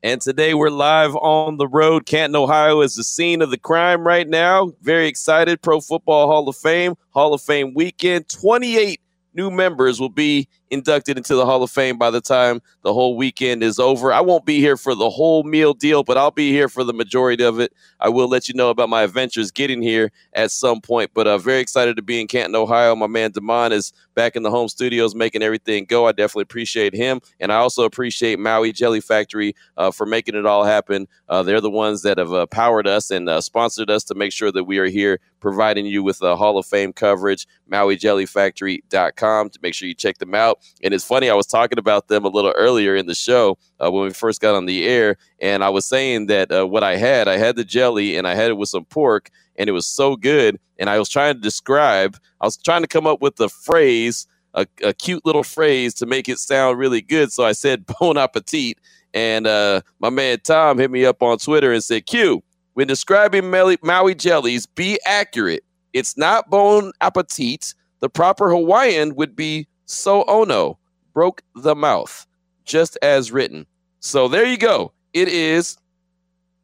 And 0.04 0.20
today 0.20 0.56
we're 0.56 0.72
live 0.72 1.16
on 1.18 1.58
the 1.58 1.68
road. 1.68 2.08
Canton, 2.08 2.36
Ohio 2.36 2.82
is 2.82 2.96
the 2.96 3.04
scene 3.04 3.40
of 3.44 3.52
the 3.52 3.58
crime 3.60 4.02
right 4.02 4.28
now. 4.28 4.74
Very 4.82 5.08
excited. 5.08 5.62
Pro 5.62 5.80
Football 5.80 6.26
Hall 6.26 6.50
of 6.50 6.56
Fame, 6.56 6.96
Hall 7.12 7.36
of 7.36 7.42
Fame 7.42 7.76
weekend. 7.76 8.28
28 8.28 9.00
new 9.36 9.52
members 9.52 10.00
will 10.00 10.10
be 10.10 10.48
inducted 10.72 11.18
into 11.18 11.36
the 11.36 11.46
Hall 11.46 11.62
of 11.62 11.70
Fame 11.70 11.98
by 11.98 12.10
the 12.10 12.22
time 12.22 12.62
the 12.82 12.94
whole 12.94 13.16
weekend 13.18 13.62
is 13.62 13.78
over. 13.78 14.12
I 14.12 14.22
won't 14.22 14.46
be 14.46 14.60
here 14.60 14.78
for 14.78 14.96
the 14.96 15.10
whole 15.10 15.44
meal 15.44 15.74
deal, 15.74 16.04
but 16.04 16.18
I'll 16.18 16.32
be 16.32 16.52
here 16.52 16.70
for 16.70 16.84
the 16.84 16.94
majority 16.94 17.44
of 17.44 17.60
it. 17.60 17.74
I 18.00 18.10
will 18.10 18.28
let 18.28 18.48
you 18.48 18.56
know 18.56 18.70
about 18.70 18.90
my 18.90 19.04
adventures 19.04 19.52
getting 19.52 19.82
here 19.82 20.12
at 20.34 20.50
some 20.50 20.82
point, 20.82 21.12
but 21.14 21.28
uh, 21.28 21.38
very 21.38 21.60
excited 21.60 21.98
to 21.98 22.02
be 22.02 22.20
in 22.20 22.28
Canton, 22.28 22.56
Ohio. 22.56 22.96
My 22.96 23.08
man 23.08 23.32
Damon 23.32 23.72
is 23.74 23.94
back 24.16 24.36
in 24.36 24.44
the 24.44 24.50
home 24.52 24.68
studios 24.68 25.16
making 25.16 25.42
everything 25.42 25.86
go. 25.86 26.08
I 26.08 26.12
definitely 26.12 26.44
appreciate 26.44 26.94
him. 26.94 27.22
And 27.40 27.52
I 27.52 27.58
also 27.58 27.84
appreciate 27.84 28.40
Maui 28.40 28.72
Jelly 28.72 29.02
Factory 29.02 29.56
uh, 29.78 29.92
for 29.92 30.06
making 30.06 30.36
it 30.36 30.46
all 30.46 30.64
happen. 30.64 31.08
Uh, 31.30 31.44
they're 31.44 31.62
the 31.62 31.70
ones 31.70 32.02
that 32.04 32.18
have 32.18 32.34
uh, 32.34 32.46
powered 32.48 32.88
us 32.88 33.12
and 33.12 33.30
uh, 33.30 33.42
sponsored 33.42 33.90
us 33.90 34.04
to 34.06 34.16
make 34.16 34.32
sure 34.32 34.52
that 34.52 34.64
we 34.64 34.78
are 34.78 34.88
here 34.88 35.20
providing 35.40 35.86
you 35.86 36.04
with 36.04 36.20
the 36.20 36.36
Hall 36.38 36.58
of 36.58 36.66
Fame 36.66 36.94
coverage. 36.94 37.48
MauiJellyFactory.com 37.72 39.50
to 39.50 39.60
make 39.62 39.74
sure 39.74 39.88
you 39.88 39.94
check 39.94 40.18
them 40.18 40.36
out. 40.36 40.61
And 40.84 40.94
it's 40.94 41.04
funny, 41.04 41.30
I 41.30 41.36
was 41.36 41.48
talking 41.48 41.80
about 41.80 42.08
them 42.08 42.26
a 42.26 42.30
little 42.30 42.54
earlier 42.56 42.96
in 42.96 43.08
the 43.08 43.16
show 43.16 43.58
uh, 43.80 43.92
when 43.92 44.04
we 44.04 44.12
first 44.12 44.42
got 44.42 44.56
on 44.56 44.66
the 44.66 44.86
air, 44.86 45.18
and 45.40 45.64
I 45.64 45.70
was 45.70 45.86
saying 45.86 46.28
that 46.28 46.52
uh, 46.52 46.68
what 46.68 46.84
I 46.84 46.96
had, 46.96 47.28
I 47.28 47.38
had 47.38 47.56
the 47.56 47.64
jelly 47.64 48.18
and 48.18 48.28
I 48.28 48.36
had 48.36 48.50
it 48.50 48.58
with 48.58 48.70
some 48.70 48.86
pork, 48.86 49.30
and 49.56 49.70
it 49.70 49.74
was 49.74 49.88
so 49.88 50.16
good. 50.16 50.60
And 50.80 50.90
I 50.90 50.98
was 50.98 51.10
trying 51.10 51.36
to 51.36 51.40
describe, 51.40 52.18
I 52.40 52.46
was 52.46 52.58
trying 52.58 52.82
to 52.82 52.88
come 52.88 53.06
up 53.06 53.22
with 53.22 53.40
a 53.40 53.50
phrase, 53.50 54.26
a, 54.54 54.66
a 54.84 54.94
cute 54.94 55.26
little 55.26 55.44
phrase 55.44 55.94
to 55.96 56.06
make 56.06 56.28
it 56.28 56.40
sound 56.40 56.80
really 56.80 57.02
good. 57.02 57.32
So 57.32 57.46
I 57.46 57.52
said 57.52 57.86
bon 58.00 58.18
appetit. 58.18 58.78
And 59.14 59.46
uh, 59.46 59.82
my 60.00 60.10
man 60.10 60.40
Tom 60.44 60.78
hit 60.78 60.90
me 60.90 61.06
up 61.06 61.22
on 61.22 61.38
Twitter 61.38 61.72
and 61.72 61.84
said, 61.84 62.06
Q, 62.06 62.42
when 62.74 62.88
describing 62.88 63.50
Maui 63.50 64.16
jellies, 64.16 64.66
be 64.66 65.00
accurate. 65.06 65.64
It's 65.94 66.18
not 66.18 66.50
bon 66.50 66.94
appetit. 67.02 67.74
The 68.00 68.10
proper 68.10 68.50
Hawaiian 68.50 69.16
would 69.16 69.36
be 69.36 69.68
so 69.92 70.24
ono, 70.28 70.78
broke 71.14 71.44
the 71.56 71.76
mouth, 71.76 72.26
just 72.66 72.98
as 73.02 73.32
written. 73.32 73.66
So 74.00 74.28
there 74.28 74.46
you 74.46 74.58
go. 74.58 74.94
It 75.14 75.28
is 75.28 75.78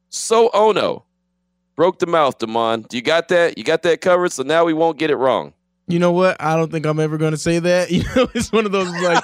so 0.09 0.49
ono, 0.53 1.05
broke 1.75 1.99
the 1.99 2.07
mouth, 2.07 2.37
Damon. 2.39 2.83
Do 2.89 2.97
you 2.97 3.03
got 3.03 3.27
that? 3.29 3.57
You 3.57 3.63
got 3.63 3.83
that 3.83 4.01
covered? 4.01 4.31
So 4.31 4.43
now 4.43 4.65
we 4.65 4.73
won't 4.73 4.97
get 4.97 5.09
it 5.11 5.17
wrong. 5.17 5.53
You 5.89 5.99
know 5.99 6.11
what? 6.11 6.35
I 6.41 6.57
don't 6.57 6.69
think 6.69 6.85
I'm 6.85 6.99
ever 6.99 7.17
going 7.17 7.31
to 7.31 7.37
say 7.37 7.59
that. 7.59 7.89
You 7.97 8.03
know, 8.15 8.27
it's 8.33 8.51
one 8.51 8.65
of 8.65 8.71
those 8.73 8.91
like 9.01 9.23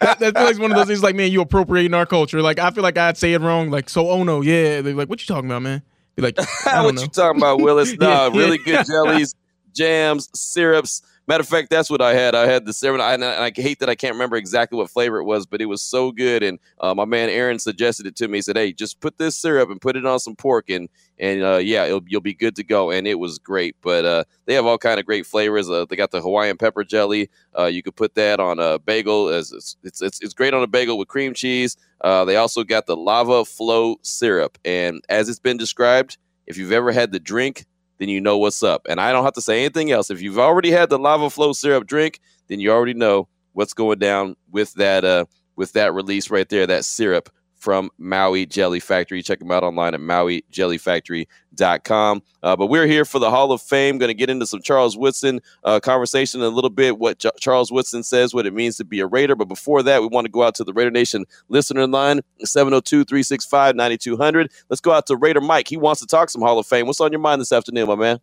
that, 0.00 0.18
that 0.18 0.36
feels 0.36 0.52
like 0.52 0.58
one 0.58 0.72
of 0.72 0.76
those 0.76 0.88
things. 0.88 1.02
Like, 1.02 1.14
man, 1.14 1.30
you 1.30 1.40
appropriating 1.40 1.94
our 1.94 2.06
culture. 2.06 2.42
Like, 2.42 2.58
I 2.58 2.70
feel 2.70 2.82
like 2.82 2.98
I'd 2.98 3.16
say 3.16 3.34
it 3.34 3.40
wrong. 3.40 3.70
Like, 3.70 3.88
so 3.88 4.10
oh 4.10 4.24
no, 4.24 4.40
yeah. 4.40 4.80
They're 4.80 4.94
like, 4.94 5.08
what 5.08 5.20
you 5.20 5.26
talking 5.26 5.48
about, 5.48 5.62
man? 5.62 5.82
Be 6.16 6.22
like, 6.22 6.38
what 6.64 6.94
know. 6.94 7.02
you 7.02 7.08
talking 7.08 7.40
about, 7.40 7.60
Willis? 7.60 7.96
Nah, 8.00 8.26
really 8.26 8.58
good 8.58 8.84
jellies, 8.86 9.34
jams, 9.72 10.28
syrups. 10.34 11.02
Matter 11.28 11.40
of 11.40 11.48
fact, 11.48 11.70
that's 11.70 11.90
what 11.90 12.00
I 12.00 12.14
had. 12.14 12.36
I 12.36 12.46
had 12.46 12.66
the 12.66 12.72
seven. 12.72 13.00
And 13.00 13.24
I 13.24 13.50
hate 13.54 13.80
that 13.80 13.88
I 13.88 13.96
can't 13.96 14.14
remember 14.14 14.36
exactly 14.36 14.78
what 14.78 14.90
flavor 14.90 15.18
it 15.18 15.24
was, 15.24 15.44
but 15.44 15.60
it 15.60 15.66
was 15.66 15.82
so 15.82 16.12
good. 16.12 16.44
And 16.44 16.60
uh, 16.80 16.94
my 16.94 17.04
man 17.04 17.28
Aaron 17.28 17.58
suggested 17.58 18.06
it 18.06 18.14
to 18.16 18.28
me. 18.28 18.38
He 18.38 18.42
said, 18.42 18.56
"Hey, 18.56 18.72
just 18.72 19.00
put 19.00 19.18
this 19.18 19.36
syrup 19.36 19.68
and 19.68 19.80
put 19.80 19.96
it 19.96 20.06
on 20.06 20.20
some 20.20 20.36
pork, 20.36 20.70
and 20.70 20.88
and 21.18 21.42
uh, 21.42 21.56
yeah, 21.56 21.98
you'll 22.06 22.20
be 22.20 22.34
good 22.34 22.54
to 22.56 22.64
go." 22.64 22.92
And 22.92 23.08
it 23.08 23.18
was 23.18 23.40
great. 23.40 23.74
But 23.82 24.04
uh, 24.04 24.24
they 24.44 24.54
have 24.54 24.66
all 24.66 24.78
kind 24.78 25.00
of 25.00 25.06
great 25.06 25.26
flavors. 25.26 25.68
Uh, 25.68 25.84
they 25.86 25.96
got 25.96 26.12
the 26.12 26.20
Hawaiian 26.20 26.58
pepper 26.58 26.84
jelly. 26.84 27.28
Uh, 27.58 27.64
you 27.64 27.82
could 27.82 27.96
put 27.96 28.14
that 28.14 28.38
on 28.38 28.60
a 28.60 28.78
bagel. 28.78 29.28
As 29.28 29.50
it's, 29.50 29.76
it's 29.82 30.00
it's, 30.00 30.20
it's 30.20 30.34
great 30.34 30.54
on 30.54 30.62
a 30.62 30.68
bagel 30.68 30.96
with 30.96 31.08
cream 31.08 31.34
cheese. 31.34 31.76
Uh, 32.02 32.24
they 32.24 32.36
also 32.36 32.62
got 32.62 32.86
the 32.86 32.96
lava 32.96 33.44
flow 33.44 33.96
syrup, 34.02 34.58
and 34.64 35.02
as 35.08 35.28
it's 35.28 35.40
been 35.40 35.56
described, 35.56 36.18
if 36.46 36.56
you've 36.56 36.72
ever 36.72 36.92
had 36.92 37.10
the 37.10 37.18
drink 37.18 37.64
then 37.98 38.08
you 38.08 38.20
know 38.20 38.38
what's 38.38 38.62
up. 38.62 38.86
And 38.88 39.00
I 39.00 39.12
don't 39.12 39.24
have 39.24 39.34
to 39.34 39.40
say 39.40 39.60
anything 39.60 39.90
else. 39.90 40.10
If 40.10 40.22
you've 40.22 40.38
already 40.38 40.70
had 40.70 40.90
the 40.90 40.98
lava 40.98 41.30
flow 41.30 41.52
syrup 41.52 41.86
drink, 41.86 42.20
then 42.48 42.60
you 42.60 42.70
already 42.70 42.94
know 42.94 43.28
what's 43.52 43.72
going 43.72 43.98
down 43.98 44.36
with 44.50 44.74
that 44.74 45.04
uh 45.04 45.24
with 45.56 45.72
that 45.72 45.94
release 45.94 46.30
right 46.30 46.48
there, 46.48 46.66
that 46.66 46.84
syrup 46.84 47.30
from 47.66 47.90
Maui 47.98 48.46
Jelly 48.46 48.78
Factory. 48.78 49.20
Check 49.24 49.40
them 49.40 49.50
out 49.50 49.64
online 49.64 49.92
at 49.92 49.98
mauijellyfactory.com. 49.98 52.22
Uh, 52.44 52.54
but 52.54 52.68
we're 52.68 52.86
here 52.86 53.04
for 53.04 53.18
the 53.18 53.28
Hall 53.28 53.50
of 53.50 53.60
Fame. 53.60 53.98
Going 53.98 54.06
to 54.06 54.14
get 54.14 54.30
into 54.30 54.46
some 54.46 54.62
Charles 54.62 54.96
Woodson 54.96 55.40
uh, 55.64 55.80
conversation 55.80 56.40
in 56.40 56.46
a 56.46 56.50
little 56.50 56.70
bit, 56.70 57.00
what 57.00 57.18
J- 57.18 57.32
Charles 57.40 57.72
Woodson 57.72 58.04
says, 58.04 58.32
what 58.32 58.46
it 58.46 58.54
means 58.54 58.76
to 58.76 58.84
be 58.84 59.00
a 59.00 59.06
Raider. 59.08 59.34
But 59.34 59.48
before 59.48 59.82
that, 59.82 60.00
we 60.00 60.06
want 60.06 60.26
to 60.26 60.30
go 60.30 60.44
out 60.44 60.54
to 60.54 60.62
the 60.62 60.72
Raider 60.72 60.92
Nation 60.92 61.24
listener 61.48 61.88
line, 61.88 62.20
702 62.38 63.02
365 63.02 63.74
9200. 63.74 64.52
Let's 64.68 64.80
go 64.80 64.92
out 64.92 65.08
to 65.08 65.16
Raider 65.16 65.40
Mike. 65.40 65.66
He 65.66 65.76
wants 65.76 66.00
to 66.02 66.06
talk 66.06 66.30
some 66.30 66.42
Hall 66.42 66.60
of 66.60 66.68
Fame. 66.68 66.86
What's 66.86 67.00
on 67.00 67.10
your 67.10 67.18
mind 67.18 67.40
this 67.40 67.50
afternoon, 67.50 67.88
my 67.88 67.96
man? 67.96 68.20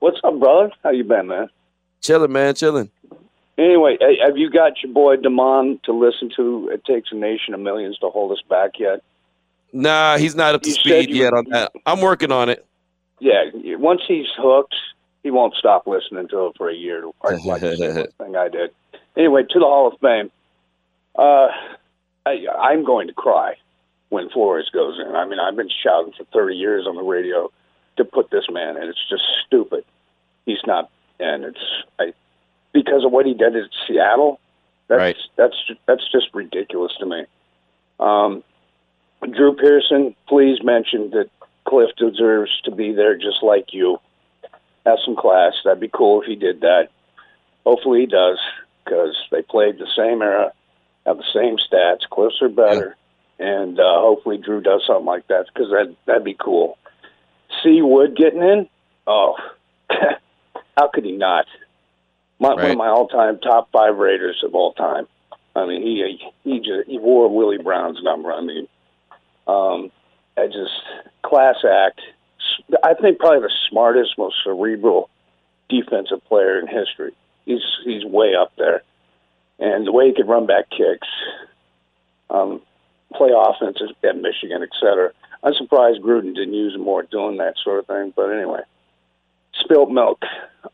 What's 0.00 0.18
up, 0.24 0.36
brother? 0.40 0.72
How 0.82 0.90
you 0.90 1.04
been, 1.04 1.28
man? 1.28 1.48
Chilling, 2.00 2.32
man, 2.32 2.56
chilling. 2.56 2.90
Anyway, 3.58 3.98
have 4.24 4.38
you 4.38 4.50
got 4.50 4.82
your 4.84 4.92
boy 4.92 5.16
Damon 5.16 5.80
to 5.84 5.92
listen 5.92 6.30
to? 6.36 6.70
It 6.72 6.84
takes 6.84 7.10
a 7.10 7.16
nation 7.16 7.54
of 7.54 7.60
millions 7.60 7.98
to 7.98 8.08
hold 8.08 8.30
us 8.30 8.42
back 8.48 8.78
yet. 8.78 9.02
Nah, 9.72 10.16
he's 10.16 10.36
not 10.36 10.54
up 10.54 10.62
to 10.62 10.68
You 10.68 10.74
speed 10.74 11.10
yet 11.10 11.32
on 11.32 11.46
that. 11.50 11.72
I'm 11.84 12.00
working 12.00 12.30
on 12.30 12.48
it. 12.48 12.64
Yeah, 13.18 13.44
once 13.76 14.02
he's 14.06 14.28
hooked, 14.36 14.76
he 15.24 15.32
won't 15.32 15.54
stop 15.56 15.88
listening 15.88 16.28
to 16.28 16.46
it 16.46 16.52
for 16.56 16.70
a 16.70 16.74
year, 16.74 17.04
like 17.24 17.60
the 17.60 18.08
thing 18.18 18.36
I 18.36 18.48
did. 18.48 18.70
Anyway, 19.16 19.42
to 19.42 19.58
the 19.58 19.64
Hall 19.64 19.88
of 19.92 19.98
Fame. 20.00 20.30
Uh, 21.16 21.48
I, 22.24 22.46
I'm 22.60 22.84
going 22.84 23.08
to 23.08 23.12
cry 23.12 23.54
when 24.10 24.30
Flores 24.30 24.70
goes 24.72 25.00
in. 25.04 25.16
I 25.16 25.26
mean, 25.26 25.40
I've 25.40 25.56
been 25.56 25.70
shouting 25.82 26.12
for 26.16 26.24
30 26.32 26.54
years 26.54 26.86
on 26.86 26.94
the 26.94 27.02
radio 27.02 27.50
to 27.96 28.04
put 28.04 28.30
this 28.30 28.44
man 28.50 28.76
in. 28.76 28.84
It's 28.84 29.08
just 29.10 29.24
stupid. 29.44 29.84
He's 30.46 30.60
not, 30.64 30.90
and 31.18 31.44
it's 31.44 31.58
I 31.98 32.12
because 32.72 33.04
of 33.04 33.12
what 33.12 33.26
he 33.26 33.34
did 33.34 33.56
at 33.56 33.70
Seattle. 33.86 34.40
That's 34.88 34.98
Right. 34.98 35.16
that's 35.36 35.56
that's 35.86 36.10
just 36.10 36.28
ridiculous 36.34 36.92
to 36.98 37.06
me. 37.06 37.24
Um, 38.00 38.42
Drew 39.22 39.54
Pearson, 39.54 40.14
please 40.28 40.62
mention 40.62 41.10
that 41.10 41.28
Cliff 41.66 41.90
deserves 41.98 42.50
to 42.64 42.70
be 42.70 42.92
there 42.92 43.16
just 43.16 43.42
like 43.42 43.74
you. 43.74 43.98
Have 44.86 44.98
some 45.04 45.16
class. 45.16 45.52
That'd 45.64 45.80
be 45.80 45.90
cool 45.92 46.22
if 46.22 46.26
he 46.28 46.36
did 46.36 46.60
that. 46.62 46.88
Hopefully 47.66 48.00
he 48.00 48.06
does 48.06 48.38
because 48.84 49.14
they 49.30 49.42
played 49.42 49.78
the 49.78 49.88
same 49.94 50.22
era, 50.22 50.52
have 51.04 51.18
the 51.18 51.24
same 51.34 51.56
stats. 51.58 52.08
Cliffs 52.08 52.40
are 52.40 52.48
better, 52.48 52.96
and 53.38 53.78
uh, 53.78 54.00
hopefully 54.00 54.38
Drew 54.38 54.62
does 54.62 54.82
something 54.86 55.04
like 55.04 55.26
that 55.26 55.46
because 55.52 55.68
that 55.70 55.94
that'd 56.06 56.24
be 56.24 56.36
cool. 56.42 56.78
See 57.62 57.82
Wood 57.82 58.16
getting 58.16 58.40
in? 58.42 58.68
Oh, 59.06 59.36
how 59.90 60.88
could 60.94 61.04
he 61.04 61.12
not? 61.12 61.44
My, 62.40 62.54
One 62.54 62.70
of 62.70 62.76
my 62.76 62.88
all-time 62.88 63.40
top 63.40 63.70
five 63.72 63.96
Raiders 63.96 64.42
of 64.44 64.54
all 64.54 64.72
time. 64.74 65.06
I 65.56 65.66
mean, 65.66 65.82
he 65.82 66.30
he 66.44 66.58
just 66.58 66.88
he 66.88 66.98
wore 66.98 67.28
Willie 67.34 67.58
Brown's 67.58 68.00
number. 68.02 68.32
I 68.32 68.40
mean, 68.40 68.68
um, 69.48 69.90
I 70.36 70.46
just 70.46 70.70
class 71.22 71.56
act. 71.68 72.00
I 72.84 72.94
think 72.94 73.18
probably 73.18 73.40
the 73.40 73.52
smartest, 73.68 74.16
most 74.18 74.36
cerebral 74.44 75.10
defensive 75.68 76.24
player 76.26 76.60
in 76.60 76.68
history. 76.68 77.12
He's 77.44 77.62
he's 77.84 78.04
way 78.04 78.34
up 78.40 78.52
there, 78.56 78.82
and 79.58 79.86
the 79.86 79.92
way 79.92 80.06
he 80.06 80.14
could 80.14 80.28
run 80.28 80.46
back 80.46 80.70
kicks, 80.70 81.08
um, 82.30 82.60
play 83.14 83.30
offense 83.36 83.78
at 84.04 84.16
Michigan, 84.16 84.62
et 84.62 84.70
cetera. 84.78 85.10
I'm 85.42 85.54
surprised 85.54 86.02
Gruden 86.02 86.34
didn't 86.34 86.54
use 86.54 86.74
him 86.74 86.82
more 86.82 87.02
doing 87.02 87.38
that 87.38 87.54
sort 87.62 87.80
of 87.80 87.86
thing. 87.86 88.12
But 88.14 88.30
anyway, 88.30 88.60
spilt 89.60 89.90
milk. 89.90 90.22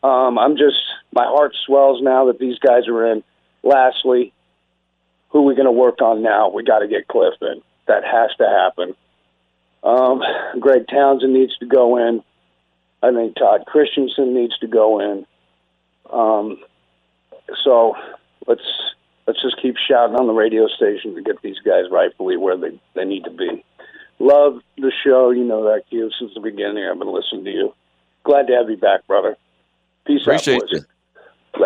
Um, 0.02 0.38
I'm 0.38 0.56
just 0.56 0.80
my 1.12 1.24
heart 1.24 1.54
swells 1.66 2.02
now 2.02 2.26
that 2.26 2.38
these 2.38 2.58
guys 2.58 2.88
are 2.88 3.12
in. 3.12 3.22
Lastly, 3.62 4.32
who 5.30 5.40
are 5.40 5.46
we 5.46 5.54
going 5.54 5.66
to 5.66 5.72
work 5.72 6.00
on 6.02 6.22
now? 6.22 6.50
We 6.50 6.64
got 6.64 6.80
to 6.80 6.88
get 6.88 7.08
Cliff 7.08 7.34
in. 7.40 7.62
That 7.86 8.04
has 8.04 8.30
to 8.38 8.46
happen. 8.46 8.94
Um, 9.82 10.22
Greg 10.60 10.86
Townsend 10.88 11.34
needs 11.34 11.56
to 11.58 11.66
go 11.66 11.96
in. 11.96 12.22
I 13.02 13.12
think 13.12 13.36
Todd 13.36 13.64
Christensen 13.66 14.34
needs 14.34 14.58
to 14.60 14.66
go 14.66 15.00
in. 15.00 15.26
Um, 16.10 16.58
so 17.62 17.94
let's 18.46 18.62
let's 19.26 19.42
just 19.42 19.60
keep 19.60 19.76
shouting 19.76 20.16
on 20.16 20.26
the 20.26 20.32
radio 20.32 20.68
station 20.68 21.14
to 21.14 21.22
get 21.22 21.42
these 21.42 21.58
guys 21.64 21.84
rightfully 21.90 22.36
where 22.36 22.56
they, 22.56 22.80
they 22.94 23.04
need 23.04 23.24
to 23.24 23.30
be. 23.30 23.64
Love 24.18 24.60
the 24.78 24.92
show. 25.04 25.30
You 25.30 25.44
know 25.44 25.64
that, 25.64 25.82
Q. 25.90 26.10
Since 26.18 26.32
the 26.34 26.40
beginning, 26.40 26.84
I've 26.84 26.98
been 26.98 27.12
listening 27.12 27.44
to 27.44 27.50
you. 27.50 27.74
Glad 28.24 28.46
to 28.48 28.54
have 28.54 28.68
you 28.68 28.76
back, 28.76 29.06
brother. 29.06 29.36
Peace 30.06 30.22
Appreciate 30.22 30.62
out, 30.62 30.70
you. 30.70 30.80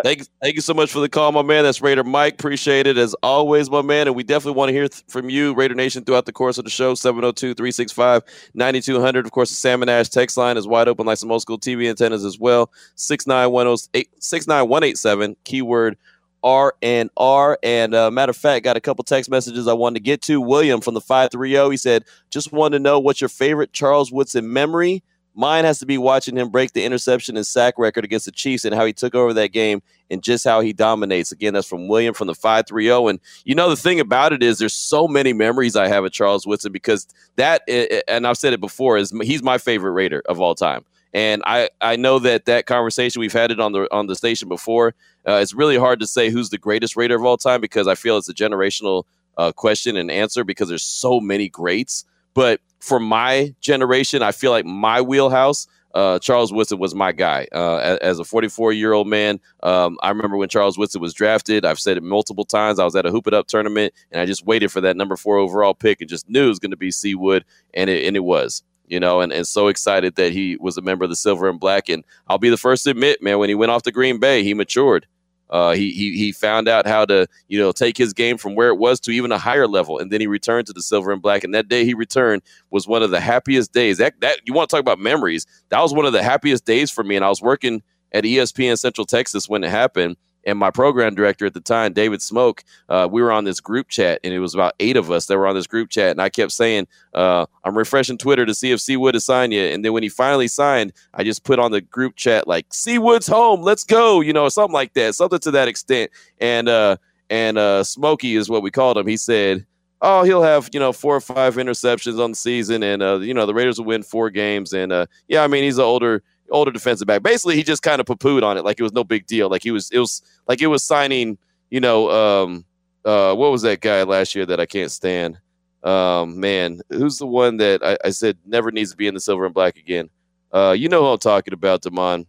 Thank, 0.03 0.27
thank 0.41 0.55
you 0.55 0.61
so 0.61 0.73
much 0.73 0.91
for 0.91 0.99
the 0.99 1.09
call, 1.09 1.31
my 1.31 1.41
man. 1.41 1.63
That's 1.63 1.81
Raider 1.81 2.03
Mike. 2.03 2.35
Appreciate 2.35 2.85
it 2.85 2.97
as 2.97 3.15
always, 3.23 3.71
my 3.71 3.81
man. 3.81 4.07
And 4.07 4.15
we 4.15 4.23
definitely 4.23 4.57
want 4.57 4.69
to 4.69 4.73
hear 4.73 4.87
th- 4.87 5.03
from 5.07 5.29
you, 5.29 5.55
Raider 5.55 5.73
Nation, 5.73 6.03
throughout 6.03 6.25
the 6.25 6.31
course 6.31 6.59
of 6.59 6.63
the 6.63 6.69
show. 6.69 6.93
702 6.93 7.55
365 7.55 8.23
9200. 8.53 9.25
Of 9.25 9.31
course, 9.31 9.49
the 9.49 9.55
Salmon 9.55 9.89
Ash 9.89 10.09
text 10.09 10.37
line 10.37 10.57
is 10.57 10.67
wide 10.67 10.87
open 10.87 11.07
like 11.07 11.17
some 11.17 11.31
old 11.31 11.41
school 11.41 11.57
TV 11.57 11.89
antennas 11.89 12.23
as 12.23 12.39
well. 12.39 12.71
69187, 12.95 15.35
keyword 15.43 15.97
R 16.43 16.75
and 16.81 17.09
R. 17.17 17.57
And 17.63 17.95
uh, 17.95 18.11
matter 18.11 18.29
of 18.29 18.37
fact, 18.37 18.63
got 18.63 18.77
a 18.77 18.81
couple 18.81 19.03
text 19.03 19.29
messages 19.29 19.67
I 19.67 19.73
wanted 19.73 19.95
to 19.95 20.03
get 20.03 20.21
to. 20.23 20.39
William 20.39 20.81
from 20.81 20.93
the 20.93 21.01
530, 21.01 21.71
he 21.71 21.77
said, 21.77 22.05
just 22.29 22.51
wanted 22.51 22.77
to 22.77 22.83
know 22.83 22.99
what's 22.99 23.21
your 23.21 23.29
favorite 23.29 23.73
Charles 23.73 24.11
Woodson 24.11 24.53
memory? 24.53 25.03
Mine 25.35 25.63
has 25.63 25.79
to 25.79 25.85
be 25.85 25.97
watching 25.97 26.35
him 26.35 26.49
break 26.49 26.73
the 26.73 26.83
interception 26.83 27.37
and 27.37 27.45
sack 27.45 27.75
record 27.77 28.03
against 28.03 28.25
the 28.25 28.31
Chiefs 28.31 28.65
and 28.65 28.75
how 28.75 28.85
he 28.85 28.93
took 28.93 29.15
over 29.15 29.33
that 29.33 29.51
game 29.51 29.81
and 30.09 30.23
just 30.23 30.43
how 30.43 30.61
he 30.61 30.73
dominates. 30.73 31.31
Again, 31.31 31.53
that's 31.53 31.67
from 31.67 31.87
William 31.87 32.13
from 32.13 32.27
the 32.27 32.35
530. 32.35 33.09
And 33.09 33.19
you 33.45 33.55
know, 33.55 33.69
the 33.69 33.75
thing 33.75 33.99
about 33.99 34.33
it 34.33 34.43
is 34.43 34.57
there's 34.57 34.73
so 34.73 35.07
many 35.07 35.33
memories 35.33 35.75
I 35.75 35.87
have 35.87 36.03
of 36.03 36.11
Charles 36.11 36.45
Woodson 36.45 36.71
because 36.71 37.07
that, 37.35 37.61
and 38.07 38.27
I've 38.27 38.37
said 38.37 38.53
it 38.53 38.59
before, 38.59 38.97
is 38.97 39.11
he's 39.21 39.43
my 39.43 39.57
favorite 39.57 39.91
Raider 39.91 40.21
of 40.27 40.41
all 40.41 40.55
time. 40.55 40.83
And 41.13 41.41
I, 41.45 41.69
I 41.81 41.95
know 41.95 42.19
that 42.19 42.45
that 42.45 42.65
conversation 42.65 43.19
we've 43.19 43.33
had 43.33 43.51
it 43.51 43.59
on 43.59 43.71
the 43.71 43.87
on 43.91 44.07
the 44.07 44.15
station 44.15 44.47
before. 44.47 44.93
Uh, 45.27 45.39
it's 45.41 45.53
really 45.53 45.77
hard 45.77 45.99
to 46.01 46.07
say 46.07 46.29
who's 46.29 46.49
the 46.49 46.57
greatest 46.57 46.95
Raider 46.95 47.15
of 47.15 47.25
all 47.25 47.37
time 47.37 47.61
because 47.61 47.87
I 47.87 47.95
feel 47.95 48.17
it's 48.17 48.29
a 48.29 48.33
generational 48.33 49.05
uh, 49.37 49.51
question 49.51 49.97
and 49.97 50.11
answer 50.11 50.43
because 50.43 50.69
there's 50.69 50.83
so 50.83 51.19
many 51.19 51.49
greats. 51.49 52.05
But 52.35 52.61
for 52.79 52.99
my 52.99 53.53
generation, 53.61 54.21
I 54.21 54.31
feel 54.31 54.51
like 54.51 54.65
my 54.65 55.01
wheelhouse, 55.01 55.67
uh, 55.93 56.19
Charles 56.19 56.53
Woodson 56.53 56.79
was 56.79 56.93
my 56.93 57.11
guy. 57.11 57.47
Uh, 57.51 57.97
as, 58.01 58.19
a 58.19 58.23
44 58.23 58.73
year 58.73 58.93
old 58.93 59.07
man, 59.07 59.39
um, 59.63 59.97
I 60.01 60.09
remember 60.09 60.37
when 60.37 60.49
Charles 60.49 60.77
Woodson 60.77 61.01
was 61.01 61.13
drafted. 61.13 61.65
I've 61.65 61.79
said 61.79 61.97
it 61.97 62.03
multiple 62.03 62.45
times. 62.45 62.79
I 62.79 62.85
was 62.85 62.95
at 62.95 63.05
a 63.05 63.11
Hoop 63.11 63.27
It 63.27 63.33
Up 63.33 63.47
tournament 63.47 63.93
and 64.11 64.21
I 64.21 64.25
just 64.25 64.45
waited 64.45 64.71
for 64.71 64.81
that 64.81 64.95
number 64.95 65.17
four 65.17 65.37
overall 65.37 65.73
pick 65.73 66.01
and 66.01 66.09
just 66.09 66.29
knew 66.29 66.45
it 66.45 66.49
was 66.49 66.59
going 66.59 66.71
to 66.71 66.77
be 66.77 66.91
C 66.91 67.15
Wood, 67.15 67.43
and 67.73 67.89
it, 67.89 68.05
and 68.05 68.15
it 68.15 68.21
was. 68.21 68.63
You 68.87 68.99
know, 68.99 69.21
and, 69.21 69.31
and 69.31 69.47
so 69.47 69.67
excited 69.67 70.15
that 70.15 70.31
he 70.31 70.57
was 70.59 70.75
a 70.75 70.81
member 70.81 71.03
of 71.03 71.11
the 71.11 71.15
Silver 71.15 71.47
and 71.47 71.59
Black. 71.59 71.89
And 71.89 72.03
I'll 72.27 72.39
be 72.39 72.49
the 72.49 72.57
first 72.57 72.85
to 72.85 72.89
admit, 72.89 73.21
man, 73.21 73.37
when 73.37 73.47
he 73.47 73.53
went 73.53 73.71
off 73.71 73.83
to 73.83 73.91
Green 73.91 74.19
Bay, 74.19 74.43
he 74.43 74.55
matured. 74.55 75.05
Uh, 75.49 75.71
he, 75.71 75.91
he 75.91 76.15
he 76.15 76.31
found 76.31 76.67
out 76.67 76.85
how 76.85 77.05
to 77.05 77.27
you 77.47 77.59
know 77.59 77.71
take 77.71 77.97
his 77.97 78.13
game 78.13 78.37
from 78.37 78.55
where 78.55 78.69
it 78.69 78.77
was 78.77 78.99
to 78.99 79.11
even 79.11 79.31
a 79.31 79.37
higher 79.37 79.67
level, 79.67 79.97
and 79.97 80.11
then 80.11 80.21
he 80.21 80.27
returned 80.27 80.67
to 80.67 80.73
the 80.73 80.81
silver 80.81 81.11
and 81.11 81.21
black. 81.21 81.43
And 81.43 81.53
that 81.55 81.67
day 81.67 81.85
he 81.85 81.93
returned 81.93 82.41
was 82.69 82.87
one 82.87 83.01
of 83.01 83.11
the 83.11 83.19
happiest 83.19 83.73
days. 83.73 83.97
That 83.97 84.19
that 84.21 84.39
you 84.45 84.53
want 84.53 84.69
to 84.69 84.75
talk 84.75 84.81
about 84.81 84.99
memories? 84.99 85.45
That 85.69 85.81
was 85.81 85.93
one 85.93 86.05
of 86.05 86.13
the 86.13 86.23
happiest 86.23 86.65
days 86.65 86.91
for 86.91 87.03
me. 87.03 87.15
And 87.15 87.25
I 87.25 87.29
was 87.29 87.41
working 87.41 87.81
at 88.11 88.23
ESPN 88.23 88.77
Central 88.77 89.05
Texas 89.05 89.49
when 89.49 89.63
it 89.63 89.69
happened, 89.69 90.17
and 90.49 90.57
my 90.59 90.71
program 90.71 91.15
director 91.15 91.45
at 91.45 91.53
the 91.53 91.61
time, 91.61 91.93
David 91.93 92.21
Smoke, 92.21 92.63
uh, 92.89 93.07
we 93.09 93.21
were 93.21 93.31
on 93.31 93.43
this 93.43 93.59
group 93.59 93.87
chat, 93.87 94.19
and 94.23 94.33
it 94.33 94.39
was 94.39 94.53
about 94.53 94.73
eight 94.79 94.97
of 94.97 95.11
us 95.11 95.27
that 95.27 95.37
were 95.37 95.47
on 95.47 95.55
this 95.55 95.67
group 95.67 95.89
chat. 95.89 96.11
And 96.11 96.21
I 96.21 96.29
kept 96.29 96.51
saying, 96.51 96.87
uh, 97.13 97.45
I'm 97.63 97.77
refreshing 97.77 98.17
Twitter 98.17 98.45
to 98.45 98.55
see 98.55 98.71
if 98.71 98.81
C 98.81 98.97
Wood 98.97 99.13
has 99.13 99.25
signed 99.25 99.53
yet. 99.53 99.73
And 99.73 99.85
then 99.85 99.93
when 99.93 100.03
he 100.03 100.09
finally 100.09 100.47
signed, 100.47 100.93
I 101.13 101.23
just 101.23 101.43
put 101.43 101.59
on 101.59 101.71
the 101.71 101.81
group 101.81 102.15
chat, 102.15 102.47
like, 102.47 102.65
C 102.73 102.97
Wood's 102.97 103.27
home, 103.27 103.61
let's 103.61 103.83
go, 103.83 104.21
you 104.21 104.33
know, 104.33 104.49
something 104.49 104.73
like 104.73 104.93
that, 104.93 105.15
something 105.15 105.39
to 105.39 105.51
that 105.51 105.67
extent. 105.67 106.11
And, 106.39 106.67
uh, 106.67 106.97
and 107.29 107.57
uh, 107.57 107.83
Smokey 107.83 108.35
is 108.35 108.49
what 108.49 108.63
we 108.63 108.71
called 108.71 108.97
him. 108.97 109.07
He 109.07 109.17
said, 109.17 109.65
oh, 110.01 110.23
he'll 110.23 110.43
have 110.43 110.69
you 110.73 110.79
know 110.79 110.93
four 110.93 111.15
or 111.15 111.21
five 111.21 111.55
interceptions 111.55 112.23
on 112.23 112.31
the 112.31 112.35
season, 112.35 112.83
and 112.83 113.01
uh, 113.03 113.19
you 113.19 113.33
know 113.33 113.45
the 113.45 113.53
Raiders 113.53 113.77
will 113.77 113.85
win 113.85 114.03
four 114.03 114.29
games. 114.29 114.73
And 114.73 114.91
uh, 114.91 115.05
yeah, 115.27 115.43
I 115.43 115.47
mean 115.47 115.63
he's 115.63 115.77
an 115.77 115.83
older 115.83 116.23
older 116.51 116.71
defensive 116.71 117.07
back. 117.07 117.23
Basically, 117.23 117.55
he 117.55 117.63
just 117.63 117.81
kind 117.81 117.99
of 117.99 118.05
poo-pooed 118.05 118.43
on 118.43 118.57
it 118.57 118.63
like 118.63 118.79
it 118.79 118.83
was 118.83 118.93
no 118.93 119.03
big 119.03 119.25
deal. 119.27 119.49
Like 119.49 119.63
he 119.63 119.71
was, 119.71 119.89
it 119.91 119.99
was 119.99 120.21
like 120.47 120.61
it 120.61 120.67
was 120.67 120.83
signing, 120.83 121.37
you 121.69 121.79
know, 121.79 122.09
um, 122.09 122.65
uh, 123.05 123.33
what 123.35 123.51
was 123.51 123.61
that 123.63 123.81
guy 123.81 124.03
last 124.03 124.35
year 124.35 124.45
that 124.45 124.59
I 124.59 124.65
can't 124.65 124.91
stand? 124.91 125.39
Um, 125.83 126.39
man, 126.39 126.81
who's 126.89 127.17
the 127.17 127.25
one 127.25 127.57
that 127.57 127.81
I, 127.83 127.97
I 128.05 128.09
said 128.09 128.37
never 128.45 128.71
needs 128.71 128.91
to 128.91 128.97
be 128.97 129.07
in 129.07 129.13
the 129.13 129.19
silver 129.19 129.45
and 129.45 129.53
black 129.53 129.77
again? 129.77 130.09
Uh, 130.51 130.75
you 130.77 130.89
know 130.89 131.01
who 131.01 131.07
I'm 131.07 131.19
talking 131.19 131.53
about, 131.53 131.81
Damon. 131.81 132.25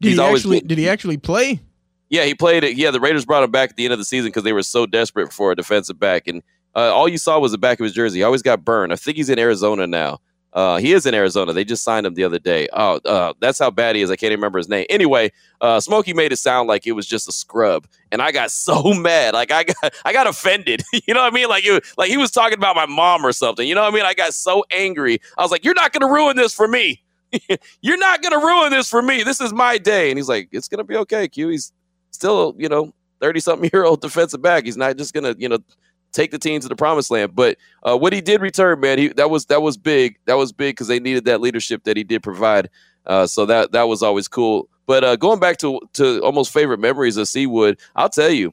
Did 0.00 0.08
He's 0.08 0.18
he 0.18 0.24
actually? 0.24 0.60
Been, 0.60 0.68
did 0.68 0.78
he 0.78 0.88
actually 0.88 1.16
play? 1.16 1.60
Yeah, 2.08 2.24
he 2.24 2.34
played 2.34 2.64
it. 2.64 2.76
Yeah, 2.76 2.90
the 2.90 3.00
Raiders 3.00 3.24
brought 3.24 3.44
him 3.44 3.50
back 3.50 3.70
at 3.70 3.76
the 3.76 3.84
end 3.84 3.92
of 3.92 3.98
the 3.98 4.04
season 4.04 4.30
because 4.30 4.42
they 4.42 4.52
were 4.52 4.62
so 4.62 4.84
desperate 4.84 5.32
for 5.32 5.52
a 5.52 5.56
defensive 5.56 5.98
back, 5.98 6.26
and 6.26 6.42
uh, 6.74 6.92
all 6.92 7.08
you 7.08 7.18
saw 7.18 7.38
was 7.38 7.52
the 7.52 7.58
back 7.58 7.78
of 7.78 7.84
his 7.84 7.92
jersey. 7.92 8.18
He 8.18 8.22
always 8.22 8.42
got 8.42 8.64
burned. 8.64 8.92
I 8.92 8.96
think 8.96 9.16
he's 9.16 9.30
in 9.30 9.38
Arizona 9.38 9.86
now. 9.86 10.18
Uh, 10.52 10.76
he 10.76 10.92
is 10.92 11.06
in 11.06 11.14
Arizona. 11.14 11.52
They 11.52 11.64
just 11.64 11.82
signed 11.82 12.04
him 12.04 12.14
the 12.14 12.24
other 12.24 12.38
day. 12.38 12.68
Oh, 12.72 13.00
uh, 13.06 13.32
that's 13.40 13.58
how 13.58 13.70
bad 13.70 13.96
he 13.96 14.02
is. 14.02 14.10
I 14.10 14.16
can't 14.16 14.32
even 14.32 14.40
remember 14.40 14.58
his 14.58 14.68
name. 14.68 14.84
Anyway, 14.90 15.32
uh, 15.62 15.80
Smokey 15.80 16.12
made 16.12 16.30
it 16.30 16.36
sound 16.36 16.68
like 16.68 16.86
it 16.86 16.92
was 16.92 17.06
just 17.06 17.26
a 17.28 17.32
scrub, 17.32 17.86
and 18.10 18.20
I 18.20 18.32
got 18.32 18.50
so 18.52 18.92
mad. 18.92 19.34
Like 19.34 19.50
I 19.50 19.64
got, 19.64 19.94
I 20.04 20.12
got 20.12 20.26
offended. 20.26 20.82
you 20.92 21.14
know 21.14 21.22
what 21.22 21.32
I 21.32 21.34
mean? 21.34 21.48
Like 21.48 21.64
you, 21.64 21.80
like 21.96 22.10
he 22.10 22.18
was 22.18 22.30
talking 22.30 22.58
about 22.58 22.76
my 22.76 22.86
mom 22.86 23.24
or 23.24 23.32
something. 23.32 23.66
You 23.66 23.74
know 23.74 23.82
what 23.82 23.92
I 23.92 23.96
mean? 23.96 24.04
I 24.04 24.14
got 24.14 24.34
so 24.34 24.64
angry. 24.70 25.20
I 25.38 25.42
was 25.42 25.50
like, 25.50 25.64
"You're 25.64 25.74
not 25.74 25.92
going 25.92 26.06
to 26.06 26.12
ruin 26.12 26.36
this 26.36 26.54
for 26.54 26.68
me. 26.68 27.02
You're 27.80 27.98
not 27.98 28.20
going 28.22 28.38
to 28.38 28.46
ruin 28.46 28.70
this 28.70 28.90
for 28.90 29.00
me. 29.00 29.22
This 29.22 29.40
is 29.40 29.52
my 29.54 29.78
day." 29.78 30.10
And 30.10 30.18
he's 30.18 30.28
like, 30.28 30.48
"It's 30.52 30.68
going 30.68 30.78
to 30.78 30.84
be 30.84 30.96
okay, 30.96 31.28
Q. 31.28 31.48
He's 31.48 31.72
still, 32.10 32.54
you 32.58 32.68
know, 32.68 32.92
thirty 33.20 33.40
something 33.40 33.70
year 33.72 33.84
old 33.84 34.02
defensive 34.02 34.42
back. 34.42 34.64
He's 34.64 34.76
not 34.76 34.98
just 34.98 35.14
going 35.14 35.24
to, 35.24 35.40
you 35.40 35.48
know." 35.48 35.58
Take 36.12 36.30
the 36.30 36.38
team 36.38 36.60
to 36.60 36.68
the 36.68 36.76
promised 36.76 37.10
land. 37.10 37.34
But 37.34 37.56
uh, 37.82 37.96
what 37.96 38.12
he 38.12 38.20
did 38.20 38.40
return, 38.40 38.80
man, 38.80 38.98
he 38.98 39.08
that 39.08 39.30
was 39.30 39.46
that 39.46 39.62
was 39.62 39.76
big. 39.76 40.18
That 40.26 40.34
was 40.34 40.52
big 40.52 40.76
because 40.76 40.88
they 40.88 41.00
needed 41.00 41.24
that 41.24 41.40
leadership 41.40 41.84
that 41.84 41.96
he 41.96 42.04
did 42.04 42.22
provide. 42.22 42.68
Uh, 43.06 43.26
so 43.26 43.46
that 43.46 43.72
that 43.72 43.84
was 43.84 44.02
always 44.02 44.28
cool. 44.28 44.68
But 44.86 45.04
uh, 45.04 45.16
going 45.16 45.40
back 45.40 45.58
to 45.58 45.80
to 45.94 46.22
almost 46.22 46.52
favorite 46.52 46.80
memories 46.80 47.16
of 47.16 47.28
C 47.28 47.46
Wood, 47.46 47.78
I'll 47.96 48.08
tell 48.08 48.30
you, 48.30 48.52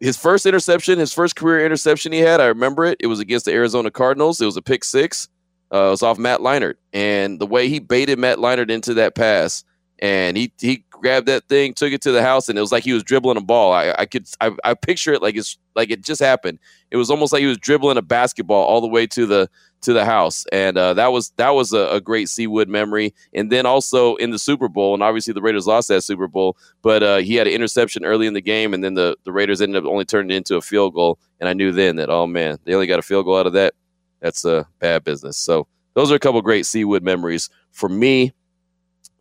his 0.00 0.16
first 0.16 0.46
interception, 0.46 0.98
his 0.98 1.12
first 1.12 1.36
career 1.36 1.64
interception 1.64 2.12
he 2.12 2.18
had, 2.18 2.40
I 2.40 2.46
remember 2.46 2.84
it. 2.84 2.96
It 3.00 3.06
was 3.06 3.20
against 3.20 3.44
the 3.46 3.52
Arizona 3.52 3.90
Cardinals. 3.90 4.40
It 4.40 4.46
was 4.46 4.56
a 4.56 4.62
pick 4.62 4.84
six. 4.84 5.28
Uh, 5.72 5.86
it 5.86 5.90
was 5.90 6.02
off 6.02 6.18
Matt 6.18 6.40
Leinart, 6.40 6.74
and 6.92 7.40
the 7.40 7.46
way 7.46 7.68
he 7.68 7.78
baited 7.78 8.18
Matt 8.18 8.38
Leinart 8.38 8.70
into 8.70 8.94
that 8.94 9.14
pass, 9.14 9.64
and 10.00 10.36
he 10.36 10.52
he 10.60 10.84
grabbed 11.02 11.26
that 11.26 11.48
thing, 11.48 11.74
took 11.74 11.92
it 11.92 12.00
to 12.02 12.12
the 12.12 12.22
house, 12.22 12.48
and 12.48 12.56
it 12.56 12.60
was 12.60 12.72
like 12.72 12.84
he 12.84 12.92
was 12.92 13.02
dribbling 13.02 13.36
a 13.36 13.42
ball. 13.42 13.72
I, 13.72 13.94
I 13.98 14.06
could 14.06 14.26
I, 14.40 14.52
I 14.64 14.74
picture 14.74 15.12
it 15.12 15.20
like 15.20 15.36
it's 15.36 15.58
like 15.74 15.90
it 15.90 16.02
just 16.02 16.20
happened. 16.20 16.60
It 16.90 16.96
was 16.96 17.10
almost 17.10 17.32
like 17.32 17.40
he 17.40 17.46
was 17.46 17.58
dribbling 17.58 17.98
a 17.98 18.02
basketball 18.02 18.64
all 18.64 18.80
the 18.80 18.88
way 18.88 19.06
to 19.08 19.26
the 19.26 19.50
to 19.82 19.92
the 19.92 20.04
house, 20.04 20.46
and 20.52 20.78
uh, 20.78 20.94
that 20.94 21.08
was 21.08 21.32
that 21.36 21.50
was 21.50 21.72
a, 21.72 21.88
a, 21.88 22.00
great 22.00 22.28
C 22.28 22.46
Wood 22.46 22.68
memory. 22.68 23.12
And 23.34 23.50
then 23.50 23.66
also 23.66 24.14
in 24.16 24.30
the 24.30 24.38
Super 24.38 24.68
Bowl, 24.68 24.94
and 24.94 25.02
obviously 25.02 25.34
the 25.34 25.42
Raiders 25.42 25.66
lost 25.66 25.88
that 25.88 26.02
Super 26.02 26.28
Bowl, 26.28 26.56
but 26.82 27.02
uh, 27.02 27.16
he 27.16 27.34
had 27.34 27.48
an 27.48 27.52
interception 27.52 28.04
early 28.04 28.28
in 28.28 28.34
the 28.34 28.40
game, 28.40 28.72
and 28.72 28.82
then 28.82 28.94
the 28.94 29.16
the 29.24 29.32
Raiders 29.32 29.60
ended 29.60 29.84
up 29.84 29.90
only 29.90 30.04
turning 30.04 30.30
it 30.30 30.36
into 30.36 30.56
a 30.56 30.62
field 30.62 30.94
goal. 30.94 31.18
And 31.40 31.48
I 31.48 31.52
knew 31.52 31.72
then 31.72 31.96
that 31.96 32.08
oh 32.08 32.26
man, 32.26 32.58
they 32.64 32.74
only 32.74 32.86
got 32.86 33.00
a 33.00 33.02
field 33.02 33.26
goal 33.26 33.36
out 33.36 33.46
of 33.46 33.54
that. 33.54 33.74
That's 34.20 34.44
a 34.44 34.58
uh, 34.58 34.64
bad 34.78 35.02
business. 35.02 35.36
So 35.36 35.66
those 35.94 36.12
are 36.12 36.14
a 36.14 36.20
couple 36.20 36.40
great 36.42 36.64
C 36.64 36.84
Wood 36.84 37.02
memories 37.02 37.50
for 37.72 37.88
me. 37.88 38.32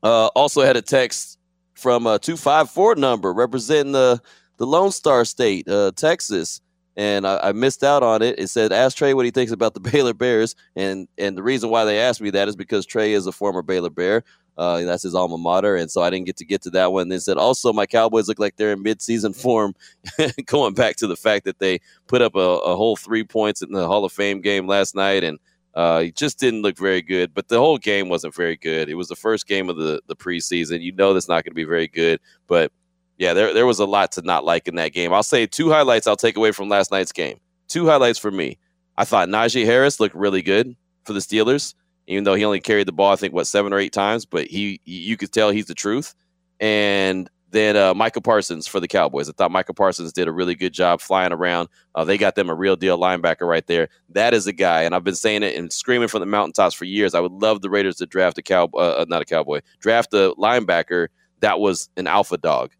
Uh, 0.03 0.27
also 0.27 0.61
had 0.61 0.77
a 0.77 0.81
text 0.81 1.37
from 1.81 2.05
a 2.05 2.19
254 2.19 2.95
number 2.95 3.33
representing 3.33 3.93
the, 3.93 4.21
the 4.57 4.67
Lone 4.67 4.91
Star 4.91 5.25
State, 5.25 5.67
uh, 5.67 5.91
Texas. 5.95 6.61
And 6.97 7.25
I, 7.25 7.39
I, 7.41 7.51
missed 7.53 7.83
out 7.83 8.03
on 8.03 8.21
it. 8.21 8.37
It 8.37 8.49
said, 8.49 8.73
ask 8.73 8.97
Trey 8.97 9.13
what 9.13 9.25
he 9.25 9.31
thinks 9.31 9.51
about 9.51 9.73
the 9.73 9.79
Baylor 9.91 10.13
Bears. 10.13 10.55
And 10.75 11.07
and 11.17 11.37
the 11.37 11.43
reason 11.43 11.69
why 11.69 11.85
they 11.85 11.99
asked 11.99 12.21
me 12.21 12.29
that 12.31 12.47
is 12.47 12.55
because 12.55 12.85
Trey 12.85 13.13
is 13.13 13.25
a 13.27 13.31
former 13.31 13.61
Baylor 13.61 13.89
Bear. 13.89 14.23
Uh, 14.57 14.81
that's 14.81 15.03
his 15.03 15.15
alma 15.15 15.37
mater. 15.37 15.75
And 15.75 15.89
so 15.89 16.01
I 16.01 16.09
didn't 16.09 16.25
get 16.25 16.37
to 16.37 16.45
get 16.45 16.61
to 16.63 16.69
that 16.71 16.91
one. 16.91 17.07
They 17.07 17.19
said, 17.19 17.37
also, 17.37 17.71
my 17.71 17.85
Cowboys 17.85 18.27
look 18.27 18.37
like 18.37 18.57
they're 18.57 18.73
in 18.73 18.83
midseason 18.83 19.35
form, 19.35 19.73
going 20.45 20.73
back 20.73 20.97
to 20.97 21.07
the 21.07 21.15
fact 21.15 21.45
that 21.45 21.59
they 21.59 21.79
put 22.07 22.21
up 22.21 22.35
a, 22.35 22.39
a 22.39 22.75
whole 22.75 22.95
three 22.95 23.23
points 23.23 23.61
in 23.61 23.71
the 23.71 23.87
Hall 23.87 24.05
of 24.05 24.11
Fame 24.11 24.41
game 24.41 24.67
last 24.67 24.93
night. 24.93 25.23
And 25.23 25.39
uh, 25.73 25.99
he 26.01 26.11
just 26.11 26.39
didn't 26.39 26.61
look 26.61 26.77
very 26.77 27.01
good, 27.01 27.33
but 27.33 27.47
the 27.47 27.57
whole 27.57 27.77
game 27.77 28.09
wasn't 28.09 28.35
very 28.35 28.57
good. 28.57 28.89
It 28.89 28.95
was 28.95 29.07
the 29.07 29.15
first 29.15 29.47
game 29.47 29.69
of 29.69 29.77
the, 29.77 30.01
the 30.07 30.15
preseason. 30.15 30.81
You 30.81 30.91
know 30.91 31.13
that's 31.13 31.29
not 31.29 31.43
going 31.43 31.51
to 31.51 31.55
be 31.55 31.63
very 31.63 31.87
good, 31.87 32.19
but 32.47 32.71
yeah, 33.17 33.33
there, 33.33 33.53
there 33.53 33.65
was 33.65 33.79
a 33.79 33.85
lot 33.85 34.11
to 34.13 34.21
not 34.21 34.43
like 34.43 34.67
in 34.67 34.75
that 34.75 34.93
game. 34.93 35.13
I'll 35.13 35.23
say 35.23 35.45
two 35.45 35.69
highlights 35.69 36.07
I'll 36.07 36.15
take 36.15 36.37
away 36.37 36.51
from 36.51 36.69
last 36.69 36.91
night's 36.91 37.11
game. 37.11 37.39
Two 37.67 37.85
highlights 37.85 38.19
for 38.19 38.31
me. 38.31 38.57
I 38.97 39.05
thought 39.05 39.29
Najee 39.29 39.65
Harris 39.65 39.99
looked 39.99 40.15
really 40.15 40.41
good 40.41 40.75
for 41.05 41.13
the 41.13 41.19
Steelers, 41.19 41.73
even 42.07 42.23
though 42.23 42.35
he 42.35 42.43
only 42.43 42.59
carried 42.59 42.87
the 42.87 42.91
ball, 42.91 43.13
I 43.13 43.15
think, 43.15 43.33
what, 43.33 43.47
seven 43.47 43.73
or 43.73 43.79
eight 43.79 43.93
times, 43.93 44.25
but 44.25 44.47
he 44.47 44.81
you 44.85 45.17
could 45.17 45.31
tell 45.31 45.51
he's 45.51 45.67
the 45.67 45.75
truth. 45.75 46.13
And 46.59 47.29
then 47.51 47.75
uh, 47.75 47.93
Micah 47.93 48.21
Parsons 48.21 48.67
for 48.67 48.79
the 48.79 48.87
Cowboys. 48.87 49.29
I 49.29 49.33
thought 49.33 49.51
Micah 49.51 49.73
Parsons 49.73 50.13
did 50.13 50.27
a 50.27 50.31
really 50.31 50.55
good 50.55 50.73
job 50.73 51.01
flying 51.01 51.31
around. 51.31 51.69
Uh, 51.95 52.03
they 52.03 52.17
got 52.17 52.35
them 52.35 52.49
a 52.49 52.55
real 52.55 52.75
deal 52.75 52.97
linebacker 52.97 53.47
right 53.47 53.65
there. 53.67 53.89
That 54.09 54.33
is 54.33 54.47
a 54.47 54.53
guy, 54.53 54.83
and 54.83 54.95
I've 54.95 55.03
been 55.03 55.15
saying 55.15 55.43
it 55.43 55.55
and 55.55 55.71
screaming 55.71 56.07
from 56.07 56.21
the 56.21 56.25
mountaintops 56.25 56.73
for 56.73 56.85
years. 56.85 57.13
I 57.13 57.19
would 57.19 57.33
love 57.33 57.61
the 57.61 57.69
Raiders 57.69 57.97
to 57.97 58.05
draft 58.05 58.37
a 58.37 58.41
cow, 58.41 58.69
uh, 58.73 58.77
uh 58.77 59.05
not 59.07 59.21
a 59.21 59.25
cowboy, 59.25 59.61
draft 59.79 60.13
a 60.13 60.33
linebacker 60.37 61.09
that 61.41 61.59
was 61.59 61.89
an 61.97 62.07
alpha 62.07 62.37
dog. 62.37 62.71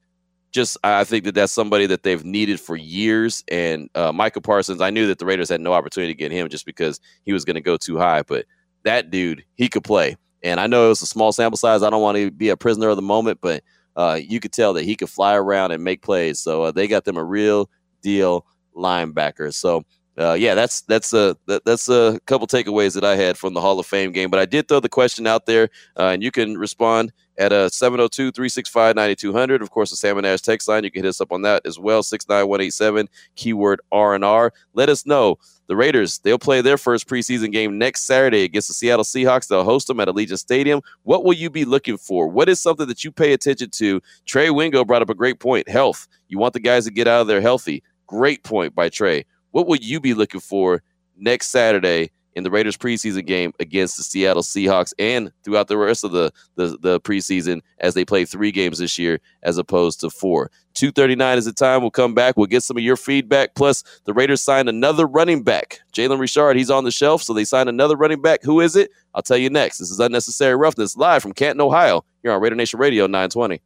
Just, 0.51 0.77
I 0.83 1.03
think 1.03 1.23
that 1.25 1.35
that's 1.35 1.51
somebody 1.51 1.85
that 1.85 2.03
they've 2.03 2.23
needed 2.23 2.59
for 2.59 2.75
years. 2.75 3.43
And 3.47 3.89
uh, 3.95 4.11
Micah 4.11 4.41
Parsons, 4.41 4.81
I 4.81 4.89
knew 4.89 5.07
that 5.07 5.17
the 5.17 5.25
Raiders 5.25 5.49
had 5.49 5.61
no 5.61 5.73
opportunity 5.73 6.13
to 6.13 6.17
get 6.17 6.31
him 6.31 6.49
just 6.49 6.65
because 6.65 6.99
he 7.23 7.31
was 7.31 7.45
going 7.45 7.55
to 7.55 7.61
go 7.61 7.77
too 7.77 7.97
high. 7.97 8.21
But 8.23 8.45
that 8.83 9.11
dude, 9.11 9.45
he 9.55 9.69
could 9.69 9.83
play. 9.83 10.17
And 10.43 10.59
I 10.59 10.67
know 10.67 10.87
it 10.87 10.89
was 10.89 11.01
a 11.01 11.05
small 11.07 11.31
sample 11.31 11.57
size. 11.57 11.83
I 11.83 11.89
don't 11.89 12.01
want 12.01 12.17
to 12.17 12.31
be 12.31 12.49
a 12.49 12.57
prisoner 12.57 12.89
of 12.89 12.97
the 12.97 13.01
moment, 13.01 13.39
but 13.41 13.63
uh, 13.95 14.19
you 14.21 14.39
could 14.39 14.53
tell 14.53 14.73
that 14.73 14.83
he 14.83 14.95
could 14.95 15.09
fly 15.09 15.35
around 15.35 15.71
and 15.71 15.83
make 15.83 16.01
plays. 16.01 16.39
So 16.39 16.63
uh, 16.63 16.71
they 16.71 16.87
got 16.87 17.05
them 17.05 17.17
a 17.17 17.23
real 17.23 17.69
deal 18.01 18.45
linebacker. 18.75 19.53
So 19.53 19.83
uh, 20.17 20.33
yeah, 20.33 20.55
that's 20.55 20.81
that's 20.81 21.13
a 21.13 21.37
that, 21.47 21.63
that's 21.65 21.89
a 21.89 22.19
couple 22.25 22.45
takeaways 22.45 22.93
that 22.93 23.03
I 23.03 23.15
had 23.15 23.37
from 23.37 23.53
the 23.53 23.61
Hall 23.61 23.79
of 23.79 23.85
Fame 23.85 24.11
game. 24.11 24.29
But 24.29 24.39
I 24.39 24.45
did 24.45 24.67
throw 24.67 24.79
the 24.79 24.89
question 24.89 25.25
out 25.25 25.45
there, 25.45 25.69
uh, 25.97 26.07
and 26.07 26.21
you 26.21 26.31
can 26.31 26.57
respond 26.57 27.13
at 27.41 27.51
uh, 27.51 27.55
a 27.55 27.69
702-365-9200. 27.69 29.61
Of 29.61 29.71
course, 29.71 29.89
the 29.89 29.95
Salmon 29.95 30.25
Ash 30.25 30.41
text 30.41 30.67
line. 30.67 30.83
You 30.83 30.91
can 30.91 31.03
hit 31.03 31.09
us 31.09 31.19
up 31.19 31.31
on 31.31 31.41
that 31.41 31.65
as 31.65 31.79
well. 31.79 32.03
Six 32.03 32.27
nine 32.29 32.47
one 32.47 32.61
eight 32.61 32.73
seven 32.73 33.09
keyword 33.35 33.81
R 33.91 34.13
and 34.13 34.23
R. 34.23 34.53
Let 34.73 34.89
us 34.89 35.05
know. 35.05 35.39
The 35.67 35.75
Raiders 35.75 36.19
they'll 36.19 36.37
play 36.37 36.61
their 36.61 36.77
first 36.77 37.07
preseason 37.07 37.51
game 37.51 37.77
next 37.77 38.01
Saturday 38.03 38.43
against 38.43 38.67
the 38.67 38.73
Seattle 38.73 39.05
Seahawks. 39.05 39.47
They'll 39.47 39.63
host 39.63 39.87
them 39.87 39.99
at 39.99 40.07
Allegiant 40.07 40.37
Stadium. 40.37 40.81
What 41.03 41.23
will 41.23 41.33
you 41.33 41.49
be 41.49 41.65
looking 41.65 41.97
for? 41.97 42.27
What 42.27 42.49
is 42.49 42.59
something 42.59 42.87
that 42.87 43.03
you 43.03 43.11
pay 43.11 43.33
attention 43.33 43.69
to? 43.71 44.01
Trey 44.25 44.49
Wingo 44.51 44.85
brought 44.85 45.01
up 45.01 45.09
a 45.09 45.15
great 45.15 45.39
point. 45.39 45.67
Health. 45.67 46.07
You 46.27 46.37
want 46.37 46.53
the 46.53 46.59
guys 46.59 46.85
to 46.85 46.91
get 46.91 47.07
out 47.07 47.21
of 47.21 47.27
there 47.27 47.41
healthy. 47.41 47.83
Great 48.05 48.43
point 48.43 48.75
by 48.75 48.89
Trey. 48.89 49.25
What 49.51 49.67
will 49.67 49.77
you 49.77 49.99
be 49.99 50.13
looking 50.13 50.41
for 50.41 50.83
next 51.17 51.47
Saturday 51.47 52.11
in 52.33 52.43
the 52.43 52.51
Raiders 52.51 52.77
preseason 52.77 53.25
game 53.25 53.53
against 53.59 53.97
the 53.97 54.03
Seattle 54.03 54.43
Seahawks 54.43 54.93
and 54.97 55.31
throughout 55.43 55.67
the 55.67 55.77
rest 55.77 56.03
of 56.03 56.11
the, 56.11 56.31
the, 56.55 56.77
the 56.81 56.99
preseason 57.01 57.61
as 57.79 57.93
they 57.93 58.05
play 58.05 58.25
three 58.25 58.51
games 58.51 58.79
this 58.79 58.97
year 58.97 59.19
as 59.43 59.57
opposed 59.57 59.99
to 60.01 60.09
four. 60.09 60.51
239 60.73 61.37
is 61.37 61.45
the 61.45 61.53
time. 61.53 61.81
We'll 61.81 61.91
come 61.91 62.13
back. 62.13 62.37
We'll 62.37 62.45
get 62.47 62.63
some 62.63 62.77
of 62.77 62.83
your 62.83 62.95
feedback. 62.95 63.55
Plus, 63.55 63.83
the 64.05 64.13
Raiders 64.13 64.41
signed 64.41 64.69
another 64.69 65.05
running 65.05 65.43
back. 65.43 65.81
Jalen 65.93 66.19
Richard, 66.19 66.55
he's 66.55 66.69
on 66.71 66.85
the 66.85 66.91
shelf, 66.91 67.23
so 67.23 67.33
they 67.33 67.43
signed 67.43 67.69
another 67.69 67.95
running 67.95 68.21
back. 68.21 68.41
Who 68.43 68.61
is 68.61 68.75
it? 68.75 68.91
I'll 69.13 69.21
tell 69.21 69.37
you 69.37 69.49
next. 69.49 69.79
This 69.79 69.91
is 69.91 69.99
Unnecessary 69.99 70.55
Roughness 70.55 70.95
live 70.95 71.21
from 71.21 71.33
Canton, 71.33 71.61
Ohio. 71.61 72.05
You're 72.23 72.33
on 72.33 72.41
Raider 72.41 72.55
Nation 72.55 72.79
Radio 72.79 73.05
920. 73.07 73.61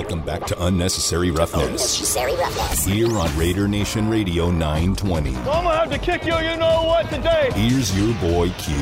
Welcome 0.00 0.22
back 0.22 0.46
to 0.46 0.64
Unnecessary 0.64 1.30
Roughness. 1.30 1.62
Unnecessary 1.62 2.34
Roughness. 2.34 2.86
Here 2.86 3.18
on 3.18 3.36
Raider 3.36 3.68
Nation 3.68 4.08
Radio 4.08 4.50
920. 4.50 5.36
I'm 5.36 5.44
gonna 5.44 5.76
have 5.76 5.90
to 5.90 5.98
kick 5.98 6.24
you, 6.24 6.34
you 6.38 6.56
know 6.56 6.84
what, 6.84 7.10
today. 7.10 7.50
Here's 7.52 7.94
your 7.94 8.14
boy 8.14 8.48
Q. 8.56 8.74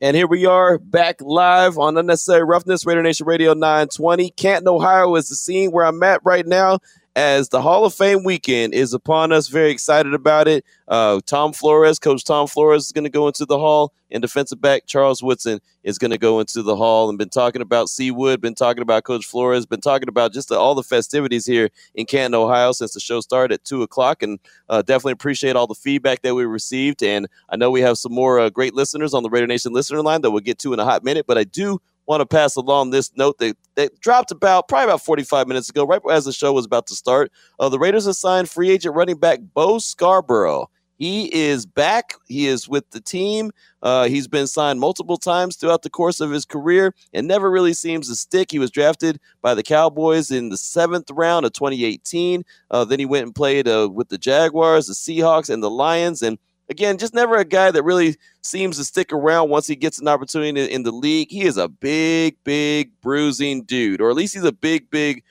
And 0.00 0.16
here 0.16 0.26
we 0.26 0.44
are 0.44 0.78
back 0.78 1.20
live 1.20 1.78
on 1.78 1.96
Unnecessary 1.96 2.42
Roughness, 2.42 2.84
Raider 2.84 3.04
Nation 3.04 3.24
Radio 3.24 3.52
920. 3.54 4.30
Canton, 4.30 4.66
Ohio 4.66 5.14
is 5.14 5.28
the 5.28 5.36
scene 5.36 5.70
where 5.70 5.86
I'm 5.86 6.02
at 6.02 6.22
right 6.24 6.44
now 6.44 6.80
as 7.16 7.48
the 7.48 7.62
Hall 7.62 7.86
of 7.86 7.94
Fame 7.94 8.24
weekend 8.24 8.74
is 8.74 8.92
upon 8.92 9.32
us. 9.32 9.48
Very 9.48 9.70
excited 9.70 10.12
about 10.12 10.46
it. 10.46 10.66
Uh, 10.86 11.18
Tom 11.24 11.54
Flores, 11.54 11.98
Coach 11.98 12.24
Tom 12.24 12.46
Flores, 12.46 12.84
is 12.84 12.92
going 12.92 13.04
to 13.04 13.10
go 13.10 13.26
into 13.26 13.46
the 13.46 13.58
Hall, 13.58 13.94
and 14.10 14.20
defensive 14.20 14.60
back 14.60 14.84
Charles 14.86 15.22
Woodson 15.22 15.58
is 15.82 15.96
going 15.96 16.10
to 16.10 16.18
go 16.18 16.40
into 16.40 16.62
the 16.62 16.76
Hall. 16.76 17.08
And 17.08 17.16
been 17.18 17.30
talking 17.30 17.62
about 17.62 17.88
C 17.88 18.10
Wood, 18.10 18.42
been 18.42 18.54
talking 18.54 18.82
about 18.82 19.04
Coach 19.04 19.24
Flores, 19.24 19.64
been 19.64 19.80
talking 19.80 20.08
about 20.08 20.34
just 20.34 20.50
the, 20.50 20.58
all 20.58 20.74
the 20.74 20.82
festivities 20.82 21.46
here 21.46 21.70
in 21.94 22.04
Canton, 22.04 22.34
Ohio, 22.34 22.72
since 22.72 22.92
the 22.92 23.00
show 23.00 23.22
started 23.22 23.54
at 23.54 23.64
two 23.64 23.82
o'clock. 23.82 24.22
And 24.22 24.38
uh, 24.68 24.82
definitely 24.82 25.12
appreciate 25.12 25.56
all 25.56 25.66
the 25.66 25.74
feedback 25.74 26.20
that 26.20 26.34
we 26.34 26.44
received. 26.44 27.02
And 27.02 27.26
I 27.48 27.56
know 27.56 27.70
we 27.70 27.80
have 27.80 27.96
some 27.96 28.12
more 28.12 28.38
uh, 28.38 28.50
great 28.50 28.74
listeners 28.74 29.14
on 29.14 29.22
the 29.22 29.30
Raider 29.30 29.46
Nation 29.46 29.72
listener 29.72 30.02
line 30.02 30.20
that 30.20 30.30
we'll 30.32 30.40
get 30.40 30.58
to 30.60 30.74
in 30.74 30.80
a 30.80 30.84
hot 30.84 31.02
minute. 31.02 31.26
But 31.26 31.38
I 31.38 31.44
do 31.44 31.80
want 32.06 32.20
to 32.20 32.26
pass 32.26 32.56
along 32.56 32.90
this 32.90 33.10
note 33.16 33.38
that, 33.38 33.56
that 33.74 33.98
dropped 34.00 34.30
about 34.30 34.68
probably 34.68 34.84
about 34.84 35.02
45 35.02 35.48
minutes 35.48 35.68
ago, 35.68 35.84
right 35.86 36.00
as 36.10 36.24
the 36.24 36.32
show 36.32 36.52
was 36.52 36.66
about 36.66 36.86
to 36.88 36.94
start. 36.94 37.32
Uh, 37.58 37.68
the 37.68 37.78
Raiders 37.78 38.06
assigned 38.06 38.48
free 38.48 38.70
agent 38.70 38.94
running 38.94 39.18
back 39.18 39.40
Bo 39.54 39.78
Scarborough. 39.78 40.70
He 40.98 41.32
is 41.34 41.66
back. 41.66 42.14
He 42.26 42.46
is 42.46 42.68
with 42.68 42.90
the 42.90 43.00
team. 43.00 43.50
Uh, 43.82 44.08
he's 44.08 44.26
been 44.26 44.46
signed 44.46 44.80
multiple 44.80 45.18
times 45.18 45.56
throughout 45.56 45.82
the 45.82 45.90
course 45.90 46.20
of 46.20 46.30
his 46.30 46.46
career 46.46 46.94
and 47.12 47.28
never 47.28 47.50
really 47.50 47.74
seems 47.74 48.08
to 48.08 48.16
stick. 48.16 48.50
He 48.50 48.58
was 48.58 48.70
drafted 48.70 49.20
by 49.42 49.54
the 49.54 49.62
Cowboys 49.62 50.30
in 50.30 50.48
the 50.48 50.56
seventh 50.56 51.10
round 51.10 51.44
of 51.44 51.52
2018. 51.52 52.44
Uh, 52.70 52.84
then 52.84 52.98
he 52.98 53.04
went 53.04 53.26
and 53.26 53.34
played 53.34 53.68
uh, 53.68 53.90
with 53.92 54.08
the 54.08 54.18
Jaguars, 54.18 54.86
the 54.86 54.94
Seahawks, 54.94 55.50
and 55.50 55.62
the 55.62 55.70
Lions. 55.70 56.22
And 56.22 56.38
again, 56.68 56.98
just 56.98 57.14
never 57.14 57.36
a 57.36 57.44
guy 57.44 57.70
that 57.70 57.82
really 57.82 58.16
seems 58.42 58.76
to 58.76 58.84
stick 58.84 59.12
around 59.12 59.50
once 59.50 59.66
he 59.66 59.76
gets 59.76 59.98
an 59.98 60.08
opportunity 60.08 60.72
in 60.72 60.82
the 60.82 60.92
league. 60.92 61.30
He 61.30 61.42
is 61.42 61.56
a 61.56 61.68
big, 61.68 62.36
big 62.44 62.90
bruising 63.00 63.62
dude, 63.64 64.00
or 64.00 64.10
at 64.10 64.16
least 64.16 64.34
he's 64.34 64.44
a 64.44 64.52
big, 64.52 64.90
big 64.90 65.22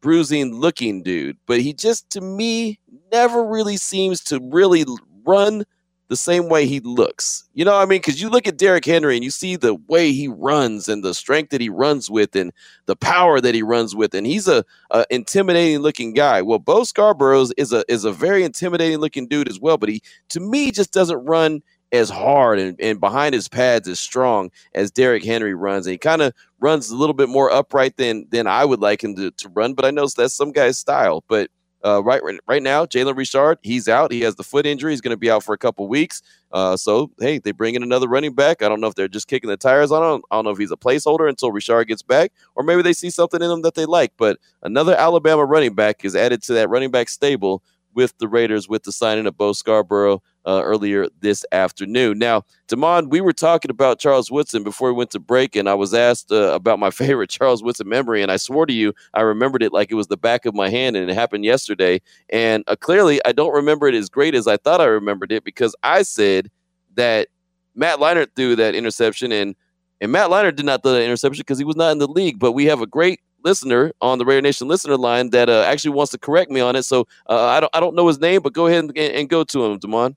bruising 0.00 0.54
looking 0.54 1.02
dude. 1.02 1.36
But 1.46 1.60
he 1.60 1.72
just, 1.72 2.10
to 2.10 2.20
me, 2.20 2.78
never 3.12 3.44
really 3.44 3.76
seems 3.76 4.22
to 4.24 4.40
really 4.50 4.84
run 5.24 5.64
the 6.08 6.16
same 6.16 6.48
way 6.48 6.66
he 6.66 6.80
looks. 6.80 7.44
You 7.54 7.64
know 7.64 7.72
what 7.72 7.82
I 7.82 7.86
mean? 7.86 7.98
Because 7.98 8.20
you 8.20 8.28
look 8.28 8.46
at 8.46 8.56
Derrick 8.56 8.84
Henry 8.84 9.16
and 9.16 9.24
you 9.24 9.30
see 9.30 9.56
the 9.56 9.74
way 9.88 10.12
he 10.12 10.28
runs 10.28 10.88
and 10.88 11.02
the 11.02 11.14
strength 11.14 11.50
that 11.50 11.60
he 11.60 11.68
runs 11.68 12.08
with 12.08 12.36
and 12.36 12.52
the 12.86 12.96
power 12.96 13.40
that 13.40 13.54
he 13.54 13.62
runs 13.62 13.94
with, 13.94 14.14
and 14.14 14.26
he's 14.26 14.46
a, 14.46 14.64
a 14.90 15.04
intimidating 15.10 15.80
looking 15.80 16.12
guy. 16.14 16.42
Well, 16.42 16.58
Bo 16.58 16.84
Scarborough 16.84 17.46
is 17.56 17.72
a 17.72 17.84
is 17.88 18.04
a 18.04 18.12
very 18.12 18.44
intimidating 18.44 18.98
looking 18.98 19.26
dude 19.26 19.48
as 19.48 19.58
well, 19.58 19.78
but 19.78 19.88
he 19.88 20.02
to 20.30 20.40
me 20.40 20.70
just 20.70 20.92
doesn't 20.92 21.24
run 21.24 21.62
as 21.92 22.10
hard 22.10 22.58
and, 22.58 22.78
and 22.80 23.00
behind 23.00 23.34
his 23.34 23.48
pads 23.48 23.88
as 23.88 24.00
strong 24.00 24.50
as 24.74 24.90
Derrick 24.90 25.24
Henry 25.24 25.54
runs. 25.54 25.86
And 25.86 25.92
he 25.92 25.98
kind 25.98 26.20
of 26.20 26.32
runs 26.58 26.90
a 26.90 26.96
little 26.96 27.14
bit 27.14 27.28
more 27.28 27.50
upright 27.50 27.96
than 27.96 28.26
than 28.30 28.46
I 28.46 28.64
would 28.64 28.80
like 28.80 29.02
him 29.02 29.14
to, 29.16 29.30
to 29.30 29.48
run, 29.50 29.74
but 29.74 29.84
I 29.84 29.90
know 29.90 30.06
that's 30.06 30.34
some 30.34 30.52
guy's 30.52 30.78
style. 30.78 31.24
But 31.28 31.50
uh, 31.86 32.02
right, 32.02 32.20
right, 32.48 32.62
now, 32.62 32.84
Jalen 32.84 33.16
Richard, 33.16 33.58
he's 33.62 33.88
out. 33.88 34.10
He 34.10 34.22
has 34.22 34.34
the 34.34 34.42
foot 34.42 34.66
injury. 34.66 34.92
He's 34.92 35.00
going 35.00 35.12
to 35.12 35.16
be 35.16 35.30
out 35.30 35.44
for 35.44 35.54
a 35.54 35.58
couple 35.58 35.86
weeks. 35.86 36.20
Uh, 36.50 36.76
so, 36.76 37.12
hey, 37.20 37.38
they 37.38 37.52
bring 37.52 37.76
in 37.76 37.82
another 37.84 38.08
running 38.08 38.34
back. 38.34 38.60
I 38.60 38.68
don't 38.68 38.80
know 38.80 38.88
if 38.88 38.96
they're 38.96 39.06
just 39.06 39.28
kicking 39.28 39.48
the 39.48 39.56
tires 39.56 39.92
on 39.92 40.16
him. 40.16 40.22
I 40.30 40.36
don't 40.36 40.46
know 40.46 40.50
if 40.50 40.58
he's 40.58 40.72
a 40.72 40.76
placeholder 40.76 41.28
until 41.28 41.52
Richard 41.52 41.84
gets 41.86 42.02
back, 42.02 42.32
or 42.56 42.64
maybe 42.64 42.82
they 42.82 42.92
see 42.92 43.10
something 43.10 43.40
in 43.40 43.48
him 43.48 43.62
that 43.62 43.76
they 43.76 43.86
like. 43.86 44.12
But 44.16 44.38
another 44.62 44.96
Alabama 44.96 45.44
running 45.44 45.74
back 45.74 46.04
is 46.04 46.16
added 46.16 46.42
to 46.44 46.54
that 46.54 46.68
running 46.68 46.90
back 46.90 47.08
stable 47.08 47.62
with 47.96 48.16
the 48.18 48.28
Raiders 48.28 48.68
with 48.68 48.84
the 48.84 48.92
signing 48.92 49.26
of 49.26 49.36
Bo 49.36 49.52
Scarborough 49.52 50.22
uh, 50.44 50.60
earlier 50.62 51.08
this 51.20 51.44
afternoon. 51.50 52.18
Now, 52.18 52.42
Damon, 52.68 53.08
we 53.08 53.20
were 53.20 53.32
talking 53.32 53.70
about 53.70 53.98
Charles 53.98 54.30
Woodson 54.30 54.62
before 54.62 54.92
we 54.92 54.96
went 54.98 55.10
to 55.10 55.18
break, 55.18 55.56
and 55.56 55.68
I 55.68 55.74
was 55.74 55.92
asked 55.92 56.30
uh, 56.30 56.52
about 56.54 56.78
my 56.78 56.90
favorite 56.92 57.30
Charles 57.30 57.62
Woodson 57.64 57.88
memory, 57.88 58.22
and 58.22 58.30
I 58.30 58.36
swore 58.36 58.66
to 58.66 58.72
you 58.72 58.92
I 59.14 59.22
remembered 59.22 59.62
it 59.62 59.72
like 59.72 59.90
it 59.90 59.94
was 59.94 60.06
the 60.06 60.16
back 60.16 60.44
of 60.44 60.54
my 60.54 60.68
hand, 60.68 60.94
and 60.94 61.10
it 61.10 61.14
happened 61.14 61.44
yesterday. 61.44 62.00
And 62.28 62.62
uh, 62.68 62.76
clearly, 62.76 63.20
I 63.24 63.32
don't 63.32 63.52
remember 63.52 63.88
it 63.88 63.94
as 63.94 64.08
great 64.08 64.34
as 64.34 64.46
I 64.46 64.58
thought 64.58 64.80
I 64.80 64.86
remembered 64.86 65.32
it 65.32 65.42
because 65.42 65.74
I 65.82 66.02
said 66.02 66.50
that 66.94 67.28
Matt 67.74 67.98
Leinart 67.98 68.28
threw 68.36 68.54
that 68.56 68.74
interception, 68.74 69.32
and 69.32 69.56
and 70.00 70.12
Matt 70.12 70.28
Leinart 70.28 70.56
did 70.56 70.66
not 70.66 70.82
throw 70.82 70.92
that 70.92 71.02
interception 71.02 71.40
because 71.40 71.58
he 71.58 71.64
was 71.64 71.76
not 71.76 71.92
in 71.92 71.98
the 71.98 72.06
league. 72.06 72.38
But 72.38 72.52
we 72.52 72.66
have 72.66 72.82
a 72.82 72.86
great 72.86 73.20
listener 73.46 73.92
on 74.02 74.18
the 74.18 74.24
Raider 74.24 74.42
Nation 74.42 74.66
listener 74.66 74.96
line 74.96 75.30
that 75.30 75.48
uh, 75.48 75.62
actually 75.62 75.92
wants 75.92 76.10
to 76.12 76.18
correct 76.18 76.50
me 76.50 76.60
on 76.60 76.74
it. 76.74 76.82
So 76.82 77.06
uh, 77.30 77.46
I 77.46 77.60
don't 77.60 77.70
I 77.74 77.80
don't 77.80 77.94
know 77.94 78.08
his 78.08 78.18
name, 78.18 78.42
but 78.42 78.52
go 78.52 78.66
ahead 78.66 78.84
and, 78.84 78.98
and 78.98 79.28
go 79.28 79.44
to 79.44 79.64
him, 79.64 79.78
Damon. 79.78 80.16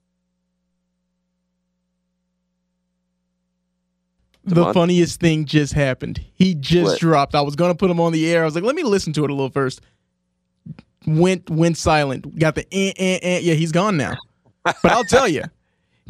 The 4.44 4.72
funniest 4.72 5.20
thing 5.20 5.44
just 5.44 5.72
happened. 5.72 6.24
He 6.34 6.54
just 6.54 6.92
what? 6.92 7.00
dropped. 7.00 7.34
I 7.34 7.40
was 7.40 7.54
gonna 7.54 7.74
put 7.74 7.90
him 7.90 8.00
on 8.00 8.12
the 8.12 8.30
air. 8.32 8.42
I 8.42 8.44
was 8.46 8.54
like, 8.54 8.64
let 8.64 8.74
me 8.74 8.82
listen 8.82 9.12
to 9.14 9.24
it 9.24 9.30
a 9.30 9.34
little 9.34 9.50
first. 9.50 9.80
Went 11.06 11.48
went 11.48 11.76
silent. 11.76 12.38
Got 12.38 12.56
the 12.56 12.66
eh, 12.72 12.92
eh, 12.96 13.18
eh. 13.22 13.38
yeah. 13.38 13.54
He's 13.54 13.72
gone 13.72 13.96
now. 13.96 14.16
But 14.64 14.92
I'll 14.92 15.04
tell 15.04 15.28
you, 15.28 15.44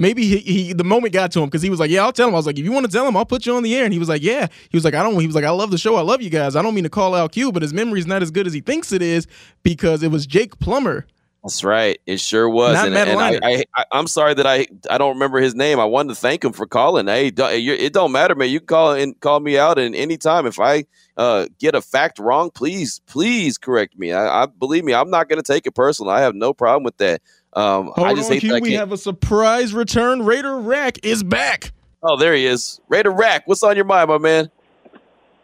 maybe 0.00 0.24
he, 0.26 0.38
he 0.38 0.72
the 0.72 0.84
moment 0.84 1.12
got 1.12 1.30
to 1.32 1.40
him 1.40 1.46
because 1.46 1.62
he 1.62 1.70
was 1.70 1.78
like, 1.78 1.90
yeah, 1.90 2.02
I'll 2.02 2.12
tell 2.12 2.26
him. 2.26 2.34
I 2.34 2.38
was 2.38 2.46
like, 2.46 2.58
if 2.58 2.64
you 2.64 2.72
want 2.72 2.86
to 2.86 2.92
tell 2.92 3.06
him, 3.06 3.16
I'll 3.16 3.26
put 3.26 3.46
you 3.46 3.54
on 3.54 3.62
the 3.62 3.74
air. 3.76 3.84
And 3.84 3.92
he 3.92 3.98
was 3.98 4.08
like, 4.08 4.22
yeah. 4.22 4.48
He 4.70 4.76
was 4.76 4.84
like, 4.84 4.94
I 4.94 5.02
don't. 5.02 5.18
He 5.20 5.26
was 5.26 5.36
like, 5.36 5.44
I 5.44 5.50
love 5.50 5.70
the 5.70 5.78
show. 5.78 5.96
I 5.96 6.02
love 6.02 6.22
you 6.22 6.30
guys. 6.30 6.56
I 6.56 6.62
don't 6.62 6.74
mean 6.74 6.84
to 6.84 6.90
call 6.90 7.14
out 7.14 7.32
Q, 7.32 7.52
but 7.52 7.62
his 7.62 7.72
memory's 7.72 8.06
not 8.06 8.22
as 8.22 8.30
good 8.30 8.46
as 8.46 8.52
he 8.52 8.60
thinks 8.60 8.92
it 8.92 9.02
is 9.02 9.26
because 9.62 10.02
it 10.02 10.10
was 10.10 10.26
Jake 10.26 10.58
Plummer 10.58 11.06
that's 11.42 11.64
right. 11.64 11.98
It 12.06 12.20
sure 12.20 12.48
was. 12.48 12.74
Not 12.74 12.88
and, 12.88 12.96
and 12.96 13.42
I, 13.42 13.64
I, 13.74 13.98
am 13.98 14.06
sorry 14.06 14.34
that 14.34 14.46
I, 14.46 14.66
I 14.90 14.98
don't 14.98 15.14
remember 15.14 15.40
his 15.40 15.54
name. 15.54 15.80
I 15.80 15.86
wanted 15.86 16.10
to 16.10 16.20
thank 16.20 16.44
him 16.44 16.52
for 16.52 16.66
calling. 16.66 17.06
Hey, 17.06 17.28
it 17.28 17.92
don't 17.94 18.12
matter, 18.12 18.34
man. 18.34 18.50
You 18.50 18.60
can 18.60 18.66
call 18.66 18.92
and 18.92 19.18
call 19.20 19.40
me 19.40 19.56
out 19.56 19.78
at 19.78 19.94
any 19.94 20.18
time. 20.18 20.44
If 20.44 20.60
I 20.60 20.84
uh, 21.16 21.46
get 21.58 21.74
a 21.74 21.80
fact 21.80 22.18
wrong, 22.18 22.50
please, 22.50 23.00
please 23.06 23.56
correct 23.56 23.98
me. 23.98 24.12
I, 24.12 24.42
I 24.42 24.46
believe 24.46 24.84
me. 24.84 24.92
I'm 24.92 25.08
not 25.08 25.30
going 25.30 25.42
to 25.42 25.52
take 25.52 25.66
it 25.66 25.74
personal. 25.74 26.12
I 26.12 26.20
have 26.20 26.34
no 26.34 26.52
problem 26.52 26.82
with 26.82 26.98
that. 26.98 27.22
Um, 27.52 27.92
Hold 27.96 28.06
I 28.06 28.14
just 28.14 28.30
on, 28.30 28.38
hate 28.38 28.62
We 28.62 28.74
have 28.74 28.92
a 28.92 28.96
surprise 28.96 29.74
return. 29.74 30.24
Raider 30.24 30.58
Rack 30.58 31.04
is 31.04 31.22
back. 31.22 31.72
Oh, 32.02 32.16
there 32.16 32.34
he 32.34 32.46
is. 32.46 32.80
Raider 32.88 33.10
Rack. 33.10 33.46
What's 33.46 33.62
on 33.62 33.76
your 33.76 33.84
mind, 33.84 34.08
my 34.08 34.18
man? 34.18 34.50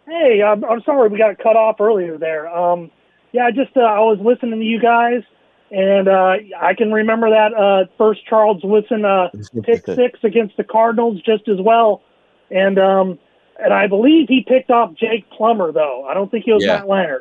Hey, 0.07 0.43
I'm, 0.43 0.65
I'm 0.65 0.83
sorry 0.83 1.09
we 1.09 1.19
got 1.19 1.37
cut 1.39 1.57
off 1.57 1.81
earlier 1.81 2.17
there. 2.17 2.49
Um, 2.49 2.91
yeah, 3.33 3.51
just 3.51 3.77
uh, 3.77 3.81
I 3.81 3.99
was 4.01 4.19
listening 4.23 4.61
to 4.61 4.65
you 4.65 4.81
guys 4.81 5.23
and 5.71 6.09
uh, 6.09 6.35
I 6.61 6.75
can 6.75 6.93
remember 6.93 7.31
that 7.31 7.53
uh, 7.55 7.91
first 7.99 8.25
Charles 8.27 8.63
Woodson 8.63 9.05
uh, 9.05 9.29
pick 9.65 9.85
six 9.95 10.21
against 10.23 10.57
the 10.57 10.65
Cardinals 10.65 11.21
just 11.23 11.49
as 11.49 11.59
well. 11.61 12.03
And 12.51 12.79
um, 12.79 13.19
and 13.59 13.73
I 13.73 13.87
believe 13.89 14.29
he 14.29 14.45
picked 14.47 14.71
off 14.71 14.95
Jake 14.95 15.29
Plummer 15.31 15.73
though. 15.73 16.07
I 16.09 16.15
don't 16.15 16.31
think 16.31 16.45
he 16.45 16.53
was 16.53 16.65
yeah. 16.65 16.79
Matt 16.79 16.87
Leinart. 16.87 17.21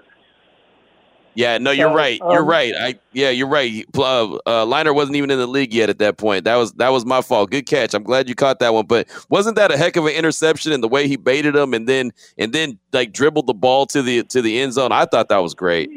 Yeah, 1.35 1.57
no, 1.57 1.71
you're 1.71 1.89
So, 1.89 1.95
right. 1.95 2.19
You're 2.19 2.41
um, 2.41 2.47
right. 2.47 2.73
I 2.79 2.99
yeah, 3.11 3.29
you're 3.29 3.47
right. 3.47 3.85
Uh, 3.95 4.35
uh, 4.35 4.65
Leinart 4.65 4.95
wasn't 4.95 5.17
even 5.17 5.29
in 5.29 5.37
the 5.37 5.47
league 5.47 5.73
yet 5.73 5.89
at 5.89 5.99
that 5.99 6.17
point. 6.17 6.45
That 6.45 6.55
was 6.55 6.71
that 6.73 6.89
was 6.89 7.05
my 7.05 7.21
fault. 7.21 7.51
Good 7.51 7.65
catch. 7.67 7.93
I'm 7.93 8.03
glad 8.03 8.29
you 8.29 8.35
caught 8.35 8.59
that 8.59 8.73
one. 8.73 8.85
But 8.85 9.07
wasn't 9.29 9.57
that 9.57 9.71
a 9.71 9.77
heck 9.77 9.97
of 9.97 10.05
an 10.05 10.13
interception 10.13 10.71
and 10.71 10.81
the 10.81 10.87
way 10.87 11.07
he 11.07 11.17
baited 11.17 11.55
him 11.55 11.73
and 11.73 11.87
then 11.87 12.11
and 12.37 12.53
then 12.53 12.79
like 12.93 13.11
dribbled 13.11 13.47
the 13.47 13.53
ball 13.53 13.85
to 13.87 14.01
the 14.01 14.23
to 14.23 14.41
the 14.41 14.61
end 14.61 14.73
zone? 14.73 14.91
I 14.91 15.05
thought 15.05 15.29
that 15.29 15.39
was 15.39 15.53
great. 15.53 15.89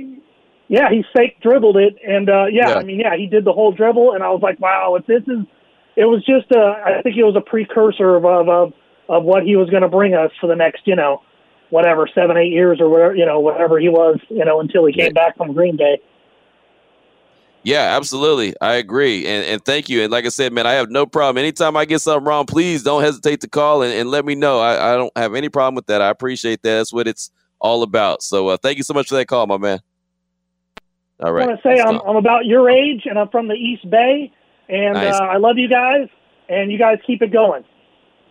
Yeah, 0.68 0.91
he 0.91 1.03
fake 1.16 1.41
dribbled 1.41 1.76
it, 1.78 1.97
and 2.07 2.28
uh, 2.28 2.45
yeah, 2.53 2.68
Yeah. 2.68 2.74
I 2.74 2.82
mean, 2.82 3.01
yeah, 3.01 3.16
he 3.16 3.26
did 3.26 3.45
the 3.47 3.53
whole 3.53 3.72
dribble, 3.72 4.12
and 4.12 4.22
I 4.22 4.28
was 4.28 4.43
like, 4.43 4.61
wow, 4.61 4.97
if 4.97 5.07
this 5.07 5.22
is, 5.22 5.47
it 5.97 6.05
was 6.05 6.22
just, 6.26 6.53
uh, 6.55 6.61
I 6.61 7.01
think 7.03 7.16
it 7.16 7.24
was 7.24 7.36
a 7.36 7.41
precursor 7.41 8.16
of 8.16 8.26
of 8.26 8.49
of, 8.49 8.72
of 9.09 9.24
what 9.24 9.45
he 9.45 9.57
was 9.57 9.70
going 9.70 9.82
to 9.82 9.89
bring 9.89 10.14
us 10.14 10.30
for 10.39 10.47
the 10.47 10.55
next, 10.55 10.82
you 10.84 10.95
know, 10.95 11.22
whatever 11.70 12.08
seven 12.14 12.36
eight 12.36 12.52
years 12.52 12.80
or 12.80 12.88
whatever, 12.88 13.14
you 13.14 13.26
know, 13.26 13.40
whatever 13.40 13.78
he 13.78 13.88
was, 13.88 14.18
you 14.28 14.44
know, 14.44 14.60
until 14.60 14.86
he 14.86 14.92
came 14.92 15.12
back 15.12 15.36
from 15.36 15.52
Green 15.52 15.76
Bay. 15.76 15.98
Yeah, 17.64 17.96
absolutely. 17.96 18.54
I 18.60 18.74
agree. 18.74 19.26
And 19.26 19.44
and 19.44 19.64
thank 19.64 19.88
you. 19.88 20.02
And 20.02 20.12
like 20.12 20.24
I 20.24 20.28
said, 20.28 20.52
man, 20.52 20.66
I 20.66 20.72
have 20.72 20.90
no 20.90 21.06
problem. 21.06 21.38
Anytime 21.38 21.76
I 21.76 21.84
get 21.84 22.00
something 22.00 22.24
wrong, 22.24 22.46
please 22.46 22.82
don't 22.82 23.02
hesitate 23.02 23.40
to 23.42 23.48
call 23.48 23.82
and, 23.82 23.92
and 23.92 24.10
let 24.10 24.24
me 24.24 24.34
know. 24.34 24.60
I, 24.60 24.92
I 24.92 24.96
don't 24.96 25.16
have 25.16 25.34
any 25.34 25.48
problem 25.48 25.74
with 25.74 25.86
that. 25.86 26.00
I 26.00 26.08
appreciate 26.08 26.62
that. 26.62 26.76
That's 26.76 26.92
what 26.92 27.08
it's 27.08 27.30
all 27.58 27.82
about. 27.82 28.22
So 28.22 28.48
uh, 28.48 28.56
thank 28.56 28.78
you 28.78 28.84
so 28.84 28.94
much 28.94 29.08
for 29.08 29.16
that 29.16 29.26
call, 29.26 29.46
my 29.46 29.58
man. 29.58 29.80
All 31.20 31.32
right. 31.32 31.42
I 31.42 31.46
want 31.46 31.60
to 31.62 31.68
say 31.68 31.80
I'm. 31.80 32.00
I'm 32.06 32.16
about 32.16 32.46
your 32.46 32.70
age, 32.70 33.02
and 33.06 33.18
I'm 33.18 33.28
from 33.28 33.48
the 33.48 33.54
East 33.54 33.88
Bay, 33.90 34.32
and 34.68 34.94
Nice. 34.94 35.14
uh, 35.14 35.24
I 35.24 35.38
love 35.38 35.58
you 35.58 35.68
guys, 35.68 36.08
and 36.48 36.70
you 36.70 36.78
guys 36.78 36.98
keep 37.06 37.22
it 37.22 37.32
going. 37.32 37.64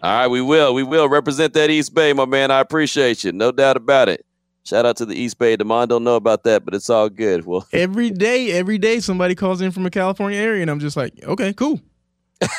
All 0.03 0.11
right, 0.11 0.27
we 0.27 0.41
will. 0.41 0.73
We 0.73 0.83
will 0.83 1.09
represent 1.09 1.53
that 1.53 1.69
East 1.69 1.93
Bay, 1.93 2.13
my 2.13 2.25
man. 2.25 2.51
I 2.51 2.59
appreciate 2.59 3.23
you. 3.23 3.31
No 3.31 3.51
doubt 3.51 3.77
about 3.77 4.09
it. 4.09 4.25
Shout 4.63 4.85
out 4.85 4.97
to 4.97 5.05
the 5.05 5.15
East 5.15 5.39
Bay. 5.39 5.55
Damon 5.55 5.87
don't 5.87 6.03
know 6.03 6.15
about 6.15 6.43
that, 6.43 6.65
but 6.65 6.75
it's 6.75 6.89
all 6.89 7.09
good. 7.09 7.45
Well, 7.45 7.65
Every 7.73 8.11
day, 8.11 8.51
every 8.51 8.77
day, 8.77 8.99
somebody 8.99 9.33
calls 9.33 9.61
in 9.61 9.71
from 9.71 9.85
a 9.85 9.89
California 9.89 10.39
area, 10.39 10.61
and 10.61 10.69
I'm 10.69 10.79
just 10.79 10.97
like, 10.97 11.13
okay, 11.23 11.53
cool. 11.53 11.79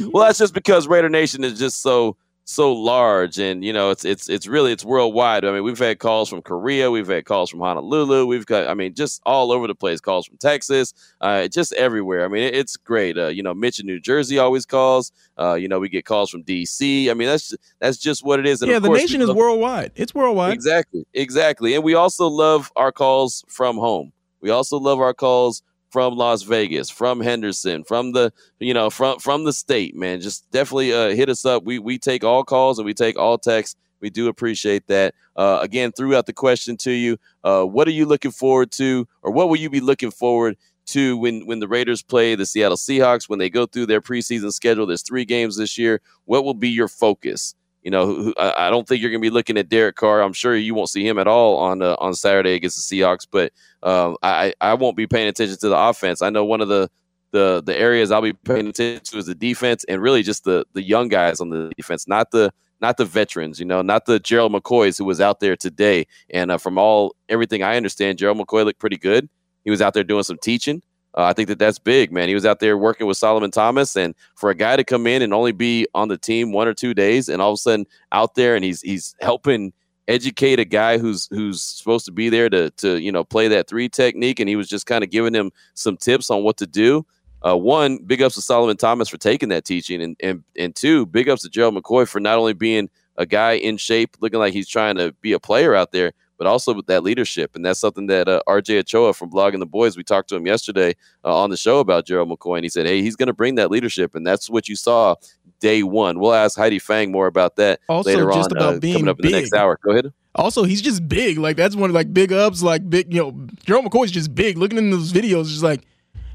well, 0.00 0.24
that's 0.24 0.38
just 0.38 0.54
because 0.54 0.88
Raider 0.88 1.08
Nation 1.08 1.44
is 1.44 1.58
just 1.58 1.82
so 1.82 2.16
so 2.48 2.72
large, 2.72 3.38
and 3.38 3.62
you 3.62 3.74
know, 3.74 3.90
it's 3.90 4.06
it's 4.06 4.30
it's 4.30 4.46
really 4.46 4.72
it's 4.72 4.82
worldwide. 4.82 5.44
I 5.44 5.52
mean, 5.52 5.62
we've 5.62 5.78
had 5.78 5.98
calls 5.98 6.30
from 6.30 6.40
Korea, 6.40 6.90
we've 6.90 7.06
had 7.06 7.26
calls 7.26 7.50
from 7.50 7.60
Honolulu, 7.60 8.24
we've 8.24 8.46
got, 8.46 8.68
I 8.68 8.74
mean, 8.74 8.94
just 8.94 9.20
all 9.26 9.52
over 9.52 9.66
the 9.66 9.74
place. 9.74 10.00
Calls 10.00 10.26
from 10.26 10.38
Texas, 10.38 10.94
uh, 11.20 11.46
just 11.48 11.74
everywhere. 11.74 12.24
I 12.24 12.28
mean, 12.28 12.44
it, 12.44 12.54
it's 12.54 12.78
great. 12.78 13.18
Uh, 13.18 13.26
you 13.26 13.42
know, 13.42 13.52
Mitch 13.52 13.80
in 13.80 13.86
New 13.86 14.00
Jersey 14.00 14.38
always 14.38 14.64
calls. 14.64 15.12
Uh, 15.38 15.54
you 15.54 15.68
know, 15.68 15.78
we 15.78 15.90
get 15.90 16.06
calls 16.06 16.30
from 16.30 16.42
DC. 16.42 17.10
I 17.10 17.14
mean, 17.14 17.28
that's 17.28 17.54
that's 17.80 17.98
just 17.98 18.24
what 18.24 18.40
it 18.40 18.46
is. 18.46 18.62
And 18.62 18.70
yeah, 18.70 18.78
the 18.78 18.88
nation 18.88 19.20
is 19.20 19.28
love- 19.28 19.36
worldwide. 19.36 19.92
It's 19.94 20.14
worldwide. 20.14 20.54
Exactly, 20.54 21.04
exactly. 21.12 21.74
And 21.74 21.84
we 21.84 21.92
also 21.92 22.28
love 22.28 22.72
our 22.76 22.92
calls 22.92 23.44
from 23.48 23.76
home. 23.76 24.10
We 24.40 24.48
also 24.48 24.78
love 24.78 25.00
our 25.00 25.12
calls 25.12 25.62
from 25.90 26.16
Las 26.16 26.42
Vegas, 26.42 26.90
from 26.90 27.20
Henderson, 27.20 27.84
from 27.84 28.12
the 28.12 28.32
you 28.58 28.74
know 28.74 28.90
from 28.90 29.18
from 29.18 29.44
the 29.44 29.52
state. 29.52 29.94
Man, 29.94 30.20
just 30.20 30.50
definitely 30.50 30.92
uh, 30.92 31.10
hit 31.10 31.28
us 31.28 31.44
up. 31.44 31.64
We 31.64 31.78
we 31.78 31.98
take 31.98 32.24
all 32.24 32.44
calls 32.44 32.78
and 32.78 32.86
we 32.86 32.94
take 32.94 33.18
all 33.18 33.38
texts. 33.38 33.76
We 34.00 34.10
do 34.10 34.28
appreciate 34.28 34.86
that. 34.86 35.14
Uh, 35.36 35.58
again, 35.60 35.92
throughout 35.92 36.26
the 36.26 36.32
question 36.32 36.76
to 36.78 36.90
you, 36.90 37.18
uh, 37.44 37.64
what 37.64 37.88
are 37.88 37.92
you 37.92 38.06
looking 38.06 38.30
forward 38.30 38.70
to, 38.72 39.08
or 39.22 39.32
what 39.32 39.48
will 39.48 39.56
you 39.56 39.70
be 39.70 39.80
looking 39.80 40.10
forward 40.10 40.56
to 40.86 41.16
when 41.16 41.46
when 41.46 41.60
the 41.60 41.68
Raiders 41.68 42.02
play 42.02 42.34
the 42.34 42.46
Seattle 42.46 42.76
Seahawks 42.76 43.28
when 43.28 43.38
they 43.38 43.50
go 43.50 43.66
through 43.66 43.86
their 43.86 44.00
preseason 44.00 44.52
schedule? 44.52 44.86
There's 44.86 45.02
three 45.02 45.24
games 45.24 45.56
this 45.56 45.78
year. 45.78 46.00
What 46.26 46.44
will 46.44 46.54
be 46.54 46.68
your 46.68 46.88
focus? 46.88 47.54
You 47.88 47.90
know, 47.90 48.04
who, 48.04 48.34
I 48.36 48.66
I 48.66 48.70
don't 48.70 48.86
think 48.86 49.00
you're 49.00 49.10
going 49.10 49.22
to 49.22 49.26
be 49.26 49.32
looking 49.32 49.56
at 49.56 49.70
Derek 49.70 49.96
Carr. 49.96 50.20
I'm 50.20 50.34
sure 50.34 50.54
you 50.54 50.74
won't 50.74 50.90
see 50.90 51.08
him 51.08 51.18
at 51.18 51.26
all 51.26 51.56
on 51.56 51.80
uh, 51.80 51.96
on 51.98 52.12
Saturday 52.12 52.52
against 52.52 52.76
the 52.76 53.00
Seahawks. 53.00 53.26
But 53.30 53.50
um, 53.82 54.18
I 54.22 54.52
I 54.60 54.74
won't 54.74 54.94
be 54.94 55.06
paying 55.06 55.26
attention 55.26 55.56
to 55.56 55.70
the 55.70 55.78
offense. 55.78 56.20
I 56.20 56.28
know 56.28 56.44
one 56.44 56.60
of 56.60 56.68
the 56.68 56.90
the 57.30 57.62
the 57.64 57.74
areas 57.74 58.10
I'll 58.10 58.20
be 58.20 58.34
paying 58.34 58.68
attention 58.68 59.02
to 59.04 59.16
is 59.16 59.24
the 59.24 59.34
defense 59.34 59.84
and 59.88 60.02
really 60.02 60.22
just 60.22 60.44
the 60.44 60.66
the 60.74 60.82
young 60.82 61.08
guys 61.08 61.40
on 61.40 61.48
the 61.48 61.72
defense, 61.78 62.06
not 62.06 62.30
the 62.30 62.52
not 62.82 62.98
the 62.98 63.06
veterans. 63.06 63.58
You 63.58 63.64
know, 63.64 63.80
not 63.80 64.04
the 64.04 64.20
Gerald 64.20 64.52
McCoys 64.52 64.98
who 64.98 65.06
was 65.06 65.22
out 65.22 65.40
there 65.40 65.56
today. 65.56 66.06
And 66.28 66.50
uh, 66.50 66.58
from 66.58 66.76
all 66.76 67.16
everything 67.30 67.62
I 67.62 67.78
understand, 67.78 68.18
Gerald 68.18 68.36
McCoy 68.36 68.66
looked 68.66 68.80
pretty 68.80 68.98
good. 68.98 69.30
He 69.64 69.70
was 69.70 69.80
out 69.80 69.94
there 69.94 70.04
doing 70.04 70.24
some 70.24 70.36
teaching. 70.42 70.82
Uh, 71.18 71.24
I 71.24 71.32
think 71.32 71.48
that 71.48 71.58
that's 71.58 71.80
big, 71.80 72.12
man. 72.12 72.28
He 72.28 72.34
was 72.34 72.46
out 72.46 72.60
there 72.60 72.78
working 72.78 73.08
with 73.08 73.16
Solomon 73.16 73.50
Thomas, 73.50 73.96
and 73.96 74.14
for 74.36 74.50
a 74.50 74.54
guy 74.54 74.76
to 74.76 74.84
come 74.84 75.04
in 75.08 75.20
and 75.20 75.34
only 75.34 75.50
be 75.50 75.84
on 75.92 76.06
the 76.06 76.16
team 76.16 76.52
one 76.52 76.68
or 76.68 76.74
two 76.74 76.94
days, 76.94 77.28
and 77.28 77.42
all 77.42 77.50
of 77.50 77.54
a 77.54 77.56
sudden 77.56 77.86
out 78.12 78.36
there, 78.36 78.54
and 78.54 78.64
he's 78.64 78.80
he's 78.82 79.16
helping 79.20 79.72
educate 80.06 80.60
a 80.60 80.64
guy 80.64 80.96
who's 80.96 81.26
who's 81.32 81.60
supposed 81.60 82.06
to 82.06 82.12
be 82.12 82.28
there 82.28 82.48
to 82.48 82.70
to 82.76 83.00
you 83.02 83.10
know 83.10 83.24
play 83.24 83.48
that 83.48 83.66
three 83.66 83.88
technique, 83.88 84.38
and 84.38 84.48
he 84.48 84.54
was 84.54 84.68
just 84.68 84.86
kind 84.86 85.02
of 85.02 85.10
giving 85.10 85.34
him 85.34 85.50
some 85.74 85.96
tips 85.96 86.30
on 86.30 86.44
what 86.44 86.56
to 86.58 86.68
do. 86.68 87.04
Uh, 87.44 87.56
one, 87.56 87.98
big 88.06 88.22
ups 88.22 88.36
to 88.36 88.40
Solomon 88.40 88.76
Thomas 88.76 89.08
for 89.08 89.18
taking 89.18 89.48
that 89.48 89.64
teaching, 89.64 90.00
and 90.00 90.16
and 90.22 90.44
and 90.56 90.76
two, 90.76 91.04
big 91.04 91.28
ups 91.28 91.42
to 91.42 91.48
Gerald 91.48 91.74
McCoy 91.74 92.06
for 92.06 92.20
not 92.20 92.38
only 92.38 92.52
being 92.52 92.88
a 93.16 93.26
guy 93.26 93.54
in 93.54 93.76
shape, 93.76 94.16
looking 94.20 94.38
like 94.38 94.52
he's 94.52 94.68
trying 94.68 94.94
to 94.94 95.12
be 95.20 95.32
a 95.32 95.40
player 95.40 95.74
out 95.74 95.90
there, 95.90 96.12
but 96.38 96.46
also 96.46 96.72
with 96.72 96.86
that 96.86 97.02
leadership. 97.02 97.54
And 97.54 97.66
that's 97.66 97.80
something 97.80 98.06
that 98.06 98.28
uh, 98.28 98.40
RJ 98.48 98.78
Ochoa 98.80 99.12
from 99.12 99.30
Blogging 99.30 99.58
the 99.58 99.66
Boys, 99.66 99.96
we 99.96 100.04
talked 100.04 100.28
to 100.30 100.36
him 100.36 100.46
yesterday 100.46 100.94
uh, 101.24 101.36
on 101.36 101.50
the 101.50 101.56
show 101.56 101.80
about 101.80 102.06
Gerald 102.06 102.30
McCoy, 102.30 102.56
and 102.56 102.64
he 102.64 102.70
said, 102.70 102.86
hey, 102.86 103.02
he's 103.02 103.16
going 103.16 103.26
to 103.26 103.34
bring 103.34 103.56
that 103.56 103.70
leadership, 103.70 104.14
and 104.14 104.26
that's 104.26 104.48
what 104.48 104.68
you 104.68 104.76
saw 104.76 105.16
day 105.60 105.82
one. 105.82 106.20
We'll 106.20 106.34
ask 106.34 106.56
Heidi 106.56 106.78
Fang 106.78 107.10
more 107.10 107.26
about 107.26 107.56
that 107.56 107.80
Also, 107.88 108.10
later 108.10 108.30
just 108.30 108.52
on, 108.52 108.56
about 108.56 108.74
uh, 108.76 108.78
being 108.78 108.94
coming 108.94 109.08
up 109.08 109.20
in 109.20 109.26
the 109.26 109.32
next 109.32 109.52
hour. 109.52 109.78
Go 109.82 109.90
ahead. 109.90 110.12
Also, 110.34 110.62
he's 110.62 110.80
just 110.80 111.08
big. 111.08 111.36
Like 111.38 111.56
that's 111.56 111.74
one 111.74 111.90
of 111.90 111.94
like 111.94 112.14
big 112.14 112.32
ups, 112.32 112.62
like 112.62 112.88
big. 112.88 113.12
You 113.12 113.22
know, 113.22 113.46
Jerome 113.64 113.86
McCoy's 113.86 114.12
just 114.12 114.34
big. 114.34 114.56
Looking 114.56 114.78
in 114.78 114.90
those 114.90 115.12
videos, 115.12 115.48
just 115.48 115.62
like. 115.62 115.82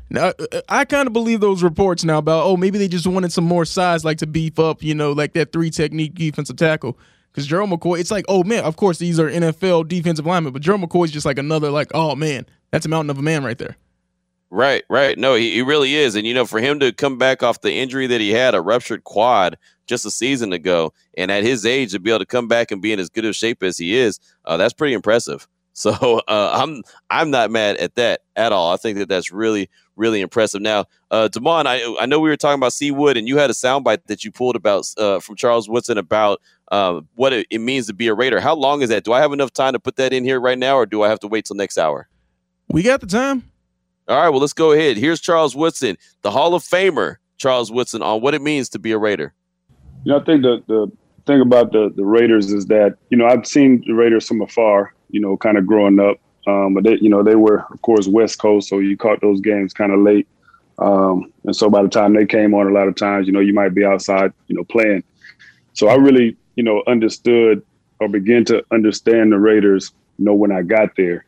Now, 0.09 0.33
uh, 0.37 0.61
I 0.69 0.85
kind 0.85 1.07
of 1.07 1.13
believe 1.13 1.39
those 1.39 1.63
reports 1.63 2.03
now 2.03 2.19
about 2.19 2.45
oh 2.45 2.55
maybe 2.55 2.77
they 2.77 2.87
just 2.87 3.07
wanted 3.07 3.31
some 3.31 3.45
more 3.45 3.65
size 3.65 4.05
like 4.05 4.19
to 4.19 4.27
beef 4.27 4.59
up 4.59 4.83
you 4.83 4.93
know 4.93 5.11
like 5.11 5.33
that 5.33 5.51
three 5.51 5.71
technique 5.71 6.13
defensive 6.13 6.57
tackle 6.57 6.99
because 7.33 7.47
Jerome 7.47 7.71
McCoy 7.71 7.99
it's 7.99 8.11
like 8.11 8.25
oh 8.29 8.43
man 8.43 8.63
of 8.63 8.75
course 8.75 8.99
these 8.99 9.19
are 9.19 9.29
NFL 9.29 9.87
defensive 9.87 10.25
linemen 10.25 10.53
but 10.53 10.61
Jerome 10.61 10.83
McCoy's 10.83 11.11
just 11.11 11.25
like 11.25 11.39
another 11.39 11.71
like 11.71 11.91
oh 11.93 12.15
man 12.15 12.45
that's 12.71 12.85
a 12.85 12.89
mountain 12.89 13.09
of 13.09 13.17
a 13.19 13.21
man 13.21 13.43
right 13.43 13.57
there. 13.57 13.77
Right, 14.49 14.83
right. 14.87 15.17
No, 15.17 15.33
he, 15.33 15.51
he 15.51 15.61
really 15.63 15.95
is. 15.95 16.15
And, 16.15 16.27
you 16.27 16.33
know, 16.35 16.45
for 16.45 16.59
him 16.59 16.79
to 16.79 16.91
come 16.91 17.17
back 17.17 17.41
off 17.41 17.61
the 17.61 17.73
injury 17.73 18.05
that 18.05 18.21
he 18.21 18.29
had, 18.29 18.53
a 18.53 18.61
ruptured 18.61 19.03
quad 19.03 19.57
just 19.87 20.05
a 20.05 20.11
season 20.11 20.53
ago, 20.53 20.93
and 21.17 21.31
at 21.31 21.43
his 21.43 21.65
age 21.65 21.91
to 21.91 21.99
be 21.99 22.11
able 22.11 22.19
to 22.19 22.25
come 22.27 22.47
back 22.47 22.69
and 22.69 22.79
be 22.79 22.93
in 22.93 22.99
as 22.99 23.09
good 23.09 23.25
of 23.25 23.35
shape 23.35 23.63
as 23.63 23.79
he 23.79 23.95
is, 23.95 24.19
uh, 24.45 24.55
that's 24.55 24.73
pretty 24.73 24.93
impressive. 24.93 25.47
So 25.75 26.21
uh, 26.27 26.51
I'm 26.53 26.83
I'm 27.09 27.31
not 27.31 27.49
mad 27.49 27.77
at 27.77 27.95
that 27.95 28.21
at 28.35 28.51
all. 28.51 28.71
I 28.71 28.77
think 28.77 28.99
that 28.99 29.09
that's 29.09 29.31
really 29.31 29.71
really 29.95 30.21
impressive. 30.21 30.61
Now, 30.61 30.85
uh, 31.09 31.29
Damon, 31.29 31.65
I 31.65 31.95
I 31.99 32.05
know 32.05 32.19
we 32.19 32.29
were 32.29 32.37
talking 32.37 32.59
about 32.59 32.73
C 32.73 32.91
Wood, 32.91 33.17
and 33.17 33.27
you 33.27 33.39
had 33.39 33.49
a 33.49 33.53
soundbite 33.53 34.05
that 34.05 34.23
you 34.23 34.31
pulled 34.31 34.55
about 34.55 34.85
uh, 34.99 35.19
from 35.19 35.35
Charles 35.35 35.67
Woodson 35.67 35.97
about 35.97 36.41
uh, 36.71 37.01
what 37.15 37.33
it, 37.33 37.47
it 37.49 37.59
means 37.59 37.87
to 37.87 37.93
be 37.93 38.07
a 38.07 38.13
Raider. 38.13 38.39
How 38.39 38.55
long 38.55 38.81
is 38.81 38.89
that? 38.89 39.03
Do 39.03 39.13
I 39.13 39.19
have 39.19 39.33
enough 39.33 39.53
time 39.53 39.73
to 39.73 39.79
put 39.79 39.95
that 39.97 40.13
in 40.13 40.23
here 40.23 40.39
right 40.39 40.57
now, 40.57 40.75
or 40.75 40.85
do 40.85 41.03
I 41.03 41.09
have 41.09 41.19
to 41.21 41.27
wait 41.27 41.45
till 41.45 41.55
next 41.55 41.77
hour? 41.77 42.07
We 42.69 42.83
got 42.83 43.01
the 43.01 43.07
time. 43.07 43.43
All 44.07 44.17
right, 44.17 44.29
well, 44.29 44.41
let's 44.41 44.53
go 44.53 44.71
ahead. 44.71 44.97
Here's 44.97 45.21
Charles 45.21 45.55
Woodson, 45.55 45.97
the 46.23 46.31
Hall 46.31 46.55
of 46.55 46.63
Famer, 46.63 47.17
Charles 47.37 47.71
Woodson, 47.71 48.01
on 48.01 48.21
what 48.21 48.33
it 48.33 48.41
means 48.41 48.69
to 48.69 48.79
be 48.79 48.91
a 48.91 48.97
Raider. 48.97 49.33
You 50.03 50.11
know, 50.11 50.19
I 50.19 50.23
think 50.23 50.41
the 50.41 50.61
the 50.67 50.91
thing 51.25 51.41
about 51.41 51.71
the 51.71 51.91
the 51.95 52.05
Raiders 52.05 52.51
is 52.51 52.65
that 52.65 52.97
you 53.09 53.17
know 53.17 53.25
I've 53.25 53.47
seen 53.47 53.83
the 53.85 53.93
Raiders 53.93 54.27
from 54.27 54.41
afar. 54.41 54.93
You 55.09 55.21
know, 55.21 55.37
kind 55.37 55.57
of 55.57 55.67
growing 55.67 55.99
up, 55.99 56.17
um, 56.47 56.73
but 56.73 56.83
they 56.83 56.97
you 56.99 57.09
know 57.09 57.23
they 57.23 57.35
were 57.35 57.65
of 57.71 57.81
course 57.81 58.07
West 58.07 58.39
Coast, 58.39 58.67
so 58.67 58.79
you 58.79 58.97
caught 58.97 59.21
those 59.21 59.39
games 59.39 59.73
kind 59.73 59.93
of 59.93 59.99
late. 59.99 60.27
Um, 60.79 61.31
and 61.45 61.55
so 61.55 61.69
by 61.69 61.83
the 61.83 61.89
time 61.89 62.13
they 62.13 62.25
came 62.25 62.53
on, 62.53 62.67
a 62.67 62.71
lot 62.71 62.87
of 62.87 62.95
times 62.95 63.27
you 63.27 63.33
know 63.33 63.39
you 63.39 63.53
might 63.53 63.73
be 63.73 63.85
outside, 63.85 64.33
you 64.47 64.55
know, 64.55 64.63
playing. 64.65 65.03
So 65.73 65.87
I 65.87 65.95
really 65.95 66.35
you 66.55 66.63
know 66.63 66.83
understood 66.87 67.63
or 67.99 68.07
began 68.07 68.45
to 68.45 68.63
understand 68.71 69.31
the 69.31 69.39
Raiders. 69.39 69.91
You 70.17 70.25
know, 70.25 70.33
when 70.33 70.51
I 70.51 70.61
got 70.61 70.95
there. 70.95 71.25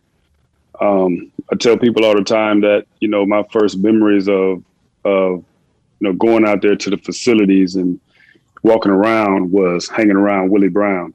Um, 0.82 1.32
I 1.52 1.56
tell 1.56 1.78
people 1.78 2.04
all 2.06 2.16
the 2.16 2.24
time 2.24 2.62
that 2.62 2.86
you 3.00 3.08
know 3.08 3.26
my 3.26 3.44
first 3.52 3.78
memories 3.78 4.28
of 4.28 4.64
of 5.04 5.44
you 6.00 6.08
know 6.08 6.14
going 6.14 6.46
out 6.46 6.62
there 6.62 6.76
to 6.76 6.90
the 6.90 6.98
facilities 6.98 7.76
and 7.76 8.00
walking 8.64 8.92
around 8.92 9.52
was 9.52 9.88
hanging 9.88 10.16
around 10.16 10.50
Willie 10.50 10.70
Brown. 10.70 11.14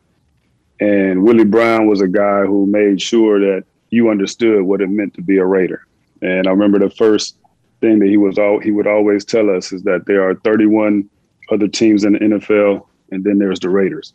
And 0.78 1.24
Willie 1.24 1.44
Brown 1.44 1.88
was 1.88 2.00
a 2.00 2.08
guy 2.08 2.42
who 2.42 2.64
made 2.66 3.02
sure 3.02 3.38
that 3.40 3.64
you 3.90 4.08
understood 4.08 4.62
what 4.62 4.80
it 4.80 4.88
meant 4.88 5.14
to 5.14 5.22
be 5.22 5.36
a 5.38 5.44
Raider. 5.44 5.84
And 6.22 6.46
I 6.46 6.50
remember 6.50 6.78
the 6.78 6.90
first 6.90 7.36
thing 7.80 7.98
that 7.98 8.08
he 8.08 8.16
was 8.16 8.38
all 8.38 8.60
he 8.60 8.70
would 8.70 8.86
always 8.86 9.24
tell 9.24 9.50
us 9.50 9.72
is 9.72 9.82
that 9.82 10.06
there 10.06 10.26
are 10.28 10.34
31 10.36 11.08
other 11.50 11.68
teams 11.68 12.04
in 12.04 12.12
the 12.14 12.18
NFL, 12.20 12.86
and 13.10 13.24
then 13.24 13.38
there's 13.38 13.60
the 13.60 13.68
Raiders. 13.68 14.12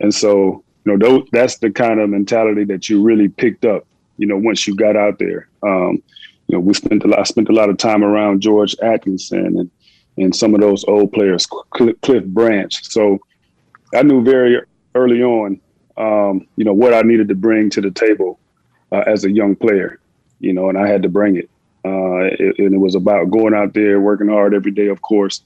And 0.00 0.14
so, 0.14 0.64
you 0.84 0.96
know, 0.96 0.98
those, 0.98 1.28
that's 1.32 1.58
the 1.58 1.70
kind 1.70 2.00
of 2.00 2.10
mentality 2.10 2.64
that 2.64 2.88
you 2.88 3.02
really 3.02 3.28
picked 3.28 3.64
up, 3.64 3.86
you 4.16 4.26
know, 4.26 4.36
once 4.36 4.66
you 4.66 4.74
got 4.74 4.96
out 4.96 5.18
there. 5.18 5.48
Um, 5.62 6.02
you 6.46 6.56
know, 6.56 6.60
we 6.60 6.72
spent 6.74 7.04
a 7.04 7.08
lot, 7.08 7.26
spent 7.26 7.48
a 7.48 7.52
lot 7.52 7.68
of 7.68 7.76
time 7.76 8.02
around 8.02 8.40
George 8.40 8.74
Atkinson 8.82 9.58
and 9.58 9.70
and 10.18 10.34
some 10.34 10.54
of 10.54 10.60
those 10.60 10.84
old 10.84 11.12
players, 11.12 11.46
Cl- 11.76 11.94
Cliff 12.02 12.24
Branch. 12.24 12.84
So 12.90 13.20
I 13.94 14.02
knew 14.02 14.22
very 14.22 14.60
early 14.94 15.22
on, 15.22 15.60
um, 15.96 16.48
you 16.56 16.64
know, 16.64 16.72
what 16.72 16.92
I 16.92 17.02
needed 17.02 17.28
to 17.28 17.34
bring 17.34 17.70
to 17.70 17.80
the 17.80 17.90
table 17.90 18.38
uh, 18.92 19.04
as 19.06 19.24
a 19.24 19.30
young 19.30 19.54
player, 19.54 20.00
you 20.40 20.52
know, 20.52 20.68
and 20.68 20.78
I 20.78 20.88
had 20.88 21.02
to 21.04 21.08
bring 21.08 21.36
it. 21.36 21.48
Uh, 21.84 22.34
it. 22.38 22.58
And 22.58 22.74
it 22.74 22.78
was 22.78 22.96
about 22.96 23.30
going 23.30 23.54
out 23.54 23.74
there, 23.74 24.00
working 24.00 24.28
hard 24.28 24.54
every 24.54 24.72
day, 24.72 24.88
of 24.88 25.00
course. 25.00 25.42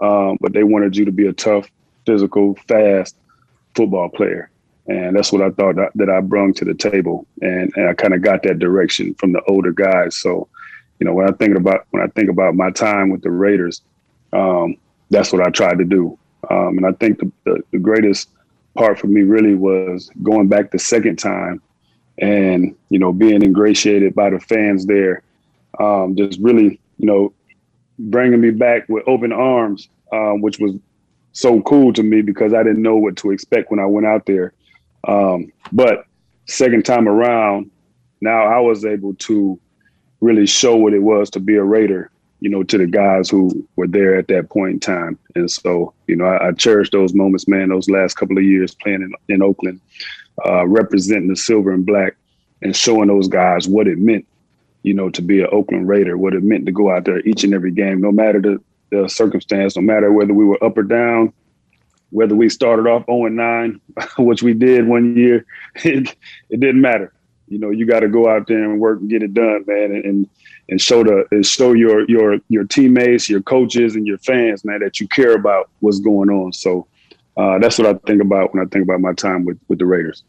Um, 0.00 0.38
but 0.40 0.52
they 0.52 0.64
wanted 0.64 0.96
you 0.96 1.04
to 1.04 1.12
be 1.12 1.26
a 1.26 1.32
tough, 1.32 1.70
physical, 2.06 2.56
fast 2.68 3.16
football 3.74 4.08
player. 4.08 4.50
And 4.86 5.16
that's 5.16 5.32
what 5.32 5.40
I 5.40 5.50
thought 5.50 5.76
that, 5.76 5.92
that 5.94 6.10
I 6.10 6.20
brought 6.20 6.56
to 6.56 6.64
the 6.64 6.74
table. 6.74 7.26
And, 7.40 7.72
and 7.76 7.88
I 7.88 7.94
kind 7.94 8.12
of 8.12 8.22
got 8.22 8.42
that 8.42 8.58
direction 8.58 9.14
from 9.14 9.32
the 9.32 9.42
older 9.48 9.72
guys. 9.72 10.16
So, 10.16 10.48
you 11.00 11.06
know, 11.06 11.14
when 11.14 11.28
I 11.28 11.32
think 11.32 11.56
about 11.56 11.86
when 11.90 12.02
I 12.02 12.06
think 12.08 12.28
about 12.28 12.54
my 12.54 12.70
time 12.70 13.10
with 13.10 13.22
the 13.22 13.30
Raiders, 13.30 13.80
um, 14.32 14.76
that's 15.10 15.32
what 15.32 15.46
I 15.46 15.50
tried 15.50 15.78
to 15.78 15.84
do. 15.84 16.18
Um, 16.50 16.76
and 16.76 16.86
I 16.86 16.92
think 16.92 17.18
the, 17.18 17.32
the, 17.44 17.62
the 17.72 17.78
greatest 17.78 18.28
part 18.74 18.98
for 18.98 19.06
me 19.06 19.22
really 19.22 19.54
was 19.54 20.10
going 20.22 20.48
back 20.48 20.70
the 20.70 20.78
second 20.78 21.16
time 21.16 21.62
and 22.18 22.74
you 22.90 22.98
know 22.98 23.12
being 23.12 23.42
ingratiated 23.42 24.14
by 24.14 24.30
the 24.30 24.40
fans 24.40 24.86
there 24.86 25.22
um, 25.80 26.14
just 26.16 26.38
really 26.40 26.80
you 26.98 27.06
know 27.06 27.32
bringing 27.98 28.40
me 28.40 28.50
back 28.50 28.88
with 28.88 29.06
open 29.06 29.32
arms 29.32 29.88
um, 30.12 30.40
which 30.40 30.58
was 30.58 30.74
so 31.34 31.60
cool 31.62 31.92
to 31.92 32.02
me 32.02 32.22
because 32.22 32.54
i 32.54 32.62
didn't 32.62 32.82
know 32.82 32.96
what 32.96 33.16
to 33.16 33.30
expect 33.30 33.70
when 33.70 33.80
i 33.80 33.86
went 33.86 34.06
out 34.06 34.24
there 34.26 34.52
um, 35.06 35.52
but 35.70 36.06
second 36.46 36.84
time 36.84 37.06
around 37.06 37.70
now 38.22 38.44
i 38.44 38.58
was 38.58 38.84
able 38.84 39.14
to 39.14 39.60
really 40.22 40.46
show 40.46 40.74
what 40.74 40.94
it 40.94 41.02
was 41.02 41.28
to 41.28 41.40
be 41.40 41.56
a 41.56 41.62
raider 41.62 42.10
you 42.44 42.50
know, 42.50 42.62
to 42.62 42.76
the 42.76 42.86
guys 42.86 43.30
who 43.30 43.66
were 43.76 43.86
there 43.86 44.18
at 44.18 44.28
that 44.28 44.50
point 44.50 44.72
in 44.74 44.78
time. 44.80 45.18
And 45.34 45.50
so, 45.50 45.94
you 46.06 46.14
know, 46.14 46.26
I, 46.26 46.48
I 46.48 46.52
cherish 46.52 46.90
those 46.90 47.14
moments, 47.14 47.48
man, 47.48 47.70
those 47.70 47.88
last 47.88 48.18
couple 48.18 48.36
of 48.36 48.44
years 48.44 48.74
playing 48.74 49.00
in, 49.00 49.34
in 49.34 49.40
Oakland, 49.40 49.80
uh, 50.44 50.66
representing 50.66 51.28
the 51.28 51.36
silver 51.36 51.72
and 51.72 51.86
black 51.86 52.16
and 52.60 52.76
showing 52.76 53.08
those 53.08 53.28
guys 53.28 53.66
what 53.66 53.88
it 53.88 53.96
meant, 53.96 54.26
you 54.82 54.92
know, 54.92 55.08
to 55.08 55.22
be 55.22 55.40
an 55.40 55.48
Oakland 55.52 55.88
Raider, 55.88 56.18
what 56.18 56.34
it 56.34 56.42
meant 56.42 56.66
to 56.66 56.72
go 56.72 56.90
out 56.90 57.06
there 57.06 57.20
each 57.20 57.44
and 57.44 57.54
every 57.54 57.70
game, 57.70 58.02
no 58.02 58.12
matter 58.12 58.42
the, 58.42 58.60
the 59.02 59.08
circumstance, 59.08 59.76
no 59.76 59.82
matter 59.82 60.12
whether 60.12 60.34
we 60.34 60.44
were 60.44 60.62
up 60.62 60.78
or 60.78 60.82
down, 60.82 61.32
whether 62.10 62.34
we 62.34 62.48
started 62.48 62.86
off 62.86 63.04
0 63.06 63.28
9, 63.28 63.80
which 64.18 64.42
we 64.42 64.54
did 64.54 64.86
one 64.86 65.16
year, 65.16 65.44
it, 65.76 66.14
it 66.50 66.60
didn't 66.60 66.80
matter. 66.80 67.12
You 67.48 67.58
know, 67.58 67.70
you 67.70 67.86
got 67.86 68.00
to 68.00 68.08
go 68.08 68.28
out 68.28 68.46
there 68.46 68.64
and 68.64 68.80
work 68.80 69.00
and 69.00 69.10
get 69.10 69.22
it 69.22 69.34
done, 69.34 69.64
man. 69.66 69.92
And, 69.92 70.04
and 70.04 70.28
and 70.68 70.80
show 70.80 71.04
the 71.04 71.26
and 71.30 71.44
show 71.44 71.72
your 71.72 72.08
your 72.08 72.38
your 72.48 72.64
teammates, 72.64 73.28
your 73.28 73.42
coaches, 73.42 73.96
and 73.96 74.06
your 74.06 74.18
fans, 74.18 74.64
man, 74.64 74.80
that 74.80 75.00
you 75.00 75.08
care 75.08 75.34
about 75.34 75.70
what's 75.80 76.00
going 76.00 76.30
on. 76.30 76.52
So 76.52 76.86
uh, 77.36 77.58
that's 77.58 77.78
what 77.78 77.86
I 77.86 77.94
think 78.06 78.22
about 78.22 78.54
when 78.54 78.64
I 78.64 78.68
think 78.68 78.84
about 78.84 79.00
my 79.00 79.12
time 79.12 79.44
with 79.44 79.58
with 79.68 79.78
the 79.78 79.86
Raiders. 79.86 80.22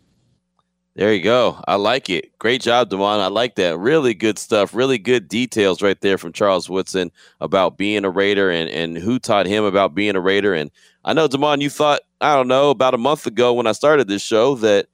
There 0.96 1.14
you 1.14 1.22
go. 1.22 1.62
I 1.68 1.76
like 1.76 2.10
it. 2.10 2.38
Great 2.40 2.62
job, 2.62 2.90
Damon. 2.90 3.20
I 3.20 3.28
like 3.28 3.56
that. 3.56 3.78
Really 3.78 4.14
good 4.14 4.40
stuff. 4.40 4.74
Really 4.74 4.98
good 4.98 5.28
details 5.28 5.82
right 5.82 6.00
there 6.00 6.18
from 6.18 6.32
Charles 6.32 6.70
Woodson 6.70 7.12
about 7.42 7.78
being 7.78 8.06
a 8.06 8.10
Raider 8.10 8.50
and, 8.50 8.70
and 8.70 8.98
who 8.98 9.20
taught 9.20 9.46
him 9.46 9.66
about 9.66 9.94
being 9.94 10.16
a 10.16 10.22
Raider. 10.22 10.54
And 10.54 10.72
I 11.04 11.12
know, 11.12 11.28
Damon, 11.28 11.60
you 11.60 11.70
thought, 11.70 12.00
I 12.22 12.34
don't 12.36 12.48
know, 12.48 12.70
about 12.70 12.94
a 12.94 12.98
month 12.98 13.28
ago 13.28 13.52
when 13.54 13.68
I 13.68 13.74
started 13.74 14.08
this 14.08 14.22
show 14.22 14.56
that 14.56 14.88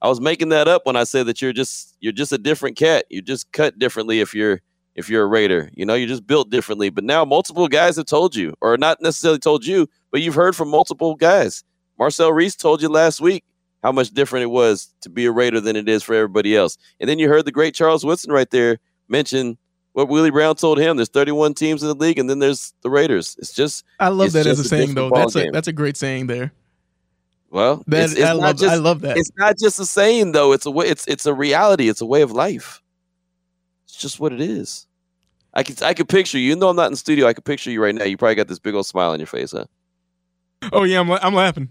I 0.00 0.08
was 0.08 0.20
making 0.20 0.50
that 0.50 0.68
up 0.68 0.86
when 0.86 0.94
I 0.94 1.02
said 1.02 1.26
that 1.26 1.42
you're 1.42 1.52
just 1.52 1.96
you're 1.98 2.12
just 2.12 2.32
a 2.32 2.38
different 2.38 2.76
cat. 2.76 3.06
You 3.10 3.20
just 3.20 3.50
cut 3.50 3.76
differently 3.76 4.20
if 4.20 4.32
you're 4.32 4.60
if 4.94 5.10
you're 5.10 5.24
a 5.24 5.26
Raider. 5.26 5.68
You 5.74 5.84
know, 5.84 5.94
you're 5.94 6.08
just 6.08 6.28
built 6.28 6.50
differently. 6.50 6.90
But 6.90 7.02
now 7.02 7.24
multiple 7.24 7.66
guys 7.66 7.96
have 7.96 8.06
told 8.06 8.36
you, 8.36 8.54
or 8.60 8.78
not 8.78 9.02
necessarily 9.02 9.40
told 9.40 9.66
you, 9.66 9.88
but 10.12 10.22
you've 10.22 10.36
heard 10.36 10.54
from 10.54 10.68
multiple 10.68 11.16
guys. 11.16 11.64
Marcel 11.98 12.32
Reese 12.32 12.54
told 12.54 12.80
you 12.80 12.88
last 12.88 13.20
week 13.20 13.44
how 13.82 13.92
much 13.92 14.10
different 14.10 14.44
it 14.44 14.50
was 14.50 14.88
to 15.00 15.08
be 15.08 15.26
a 15.26 15.32
Raider 15.32 15.60
than 15.60 15.76
it 15.76 15.88
is 15.88 16.02
for 16.02 16.14
everybody 16.14 16.56
else. 16.56 16.76
And 17.00 17.08
then 17.08 17.18
you 17.18 17.28
heard 17.28 17.44
the 17.44 17.52
great 17.52 17.74
Charles 17.74 18.04
Woodson 18.04 18.32
right 18.32 18.50
there 18.50 18.78
mention 19.08 19.58
what 19.92 20.08
Willie 20.08 20.30
Brown 20.30 20.56
told 20.56 20.78
him. 20.78 20.96
There's 20.96 21.08
31 21.08 21.54
teams 21.54 21.82
in 21.82 21.88
the 21.88 21.94
league, 21.94 22.18
and 22.18 22.28
then 22.28 22.38
there's 22.38 22.74
the 22.82 22.90
Raiders. 22.90 23.36
It's 23.38 23.52
just 23.52 23.84
I 23.98 24.08
love 24.08 24.32
that 24.32 24.46
as 24.46 24.58
a, 24.58 24.62
a 24.62 24.64
saying 24.64 24.94
though. 24.94 25.10
That's 25.10 25.34
game. 25.34 25.48
a 25.48 25.52
that's 25.52 25.68
a 25.68 25.72
great 25.72 25.96
saying 25.96 26.26
there. 26.26 26.52
Well, 27.50 27.82
that, 27.88 28.04
it's, 28.04 28.12
it's 28.12 28.22
I 28.22 28.32
love 28.32 28.56
just, 28.56 28.72
I 28.72 28.76
love 28.76 29.00
that. 29.00 29.16
It's 29.16 29.32
not 29.36 29.58
just 29.58 29.80
a 29.80 29.86
saying 29.86 30.32
though. 30.32 30.52
It's 30.52 30.66
a 30.66 30.70
way. 30.70 30.86
It's 30.86 31.06
it's 31.08 31.26
a 31.26 31.34
reality. 31.34 31.88
It's 31.88 32.00
a 32.00 32.06
way 32.06 32.22
of 32.22 32.30
life. 32.30 32.82
It's 33.86 33.96
just 33.96 34.20
what 34.20 34.32
it 34.32 34.40
is. 34.40 34.86
I 35.52 35.64
can 35.64 35.74
I 35.82 35.94
can 35.94 36.06
picture 36.06 36.38
you. 36.38 36.48
Even 36.48 36.60
though 36.60 36.68
I'm 36.68 36.76
not 36.76 36.86
in 36.86 36.92
the 36.92 36.96
studio, 36.96 37.26
I 37.26 37.32
can 37.32 37.42
picture 37.42 37.70
you 37.70 37.82
right 37.82 37.94
now. 37.94 38.04
You 38.04 38.16
probably 38.16 38.36
got 38.36 38.46
this 38.46 38.60
big 38.60 38.74
old 38.74 38.86
smile 38.86 39.10
on 39.10 39.18
your 39.18 39.26
face, 39.26 39.50
huh? 39.50 39.64
Oh 40.72 40.84
yeah, 40.84 41.00
I'm 41.00 41.10
I'm 41.10 41.34
laughing. 41.34 41.68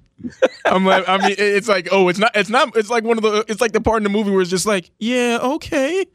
I'm 0.66 0.86
la- 0.86 1.04
I 1.08 1.18
mean, 1.20 1.36
it's 1.38 1.68
like 1.68 1.90
oh, 1.92 2.08
it's 2.10 2.20
not 2.20 2.32
it's 2.36 2.50
not 2.50 2.76
it's 2.76 2.90
like 2.90 3.04
one 3.04 3.18
of 3.18 3.24
the 3.24 3.46
it's 3.48 3.62
like 3.62 3.72
the 3.72 3.82
part 3.82 3.98
in 3.98 4.04
the 4.04 4.10
movie 4.10 4.32
where 4.32 4.42
it's 4.42 4.50
just 4.50 4.66
like 4.66 4.92
yeah, 5.00 5.40
okay. 5.42 6.06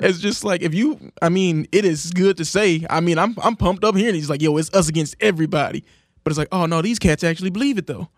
It's 0.00 0.18
just 0.18 0.44
like 0.44 0.62
if 0.62 0.74
you, 0.74 1.12
I 1.22 1.28
mean, 1.28 1.66
it 1.72 1.84
is 1.84 2.12
good 2.12 2.36
to 2.36 2.44
say. 2.44 2.86
I 2.90 3.00
mean, 3.00 3.18
I'm 3.18 3.34
I'm 3.42 3.56
pumped 3.56 3.84
up 3.84 3.96
here, 3.96 4.08
and 4.08 4.16
he's 4.16 4.30
like, 4.30 4.42
yo, 4.42 4.56
it's 4.56 4.72
us 4.74 4.88
against 4.88 5.16
everybody. 5.20 5.84
But 6.24 6.30
it's 6.30 6.38
like, 6.38 6.48
oh 6.52 6.66
no, 6.66 6.82
these 6.82 6.98
cats 6.98 7.24
actually 7.24 7.50
believe 7.50 7.78
it 7.78 7.86
though. 7.86 8.08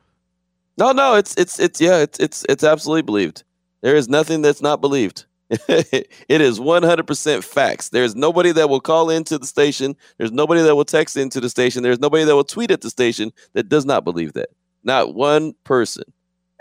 No, 0.78 0.92
no, 0.92 1.14
it's 1.14 1.34
it's 1.36 1.58
it's 1.58 1.80
yeah, 1.80 1.98
it's 1.98 2.18
it's 2.18 2.44
it's 2.48 2.64
absolutely 2.64 3.02
believed. 3.02 3.44
There 3.82 3.96
is 3.96 4.08
nothing 4.08 4.42
that's 4.42 4.62
not 4.62 4.80
believed. 4.80 5.26
it 5.68 6.40
is 6.40 6.60
100% 6.60 7.42
facts. 7.42 7.88
There's 7.88 8.14
nobody 8.14 8.52
that 8.52 8.68
will 8.68 8.80
call 8.80 9.10
into 9.10 9.36
the 9.36 9.46
station. 9.46 9.96
There's 10.16 10.30
nobody 10.30 10.62
that 10.62 10.76
will 10.76 10.84
text 10.84 11.16
into 11.16 11.40
the 11.40 11.50
station. 11.50 11.82
There's 11.82 11.98
nobody 11.98 12.22
that 12.22 12.36
will 12.36 12.44
tweet 12.44 12.70
at 12.70 12.82
the 12.82 12.90
station 12.90 13.32
that 13.54 13.68
does 13.68 13.84
not 13.84 14.04
believe 14.04 14.34
that. 14.34 14.50
Not 14.84 15.14
one 15.14 15.54
person 15.64 16.04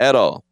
at 0.00 0.16
all. 0.16 0.44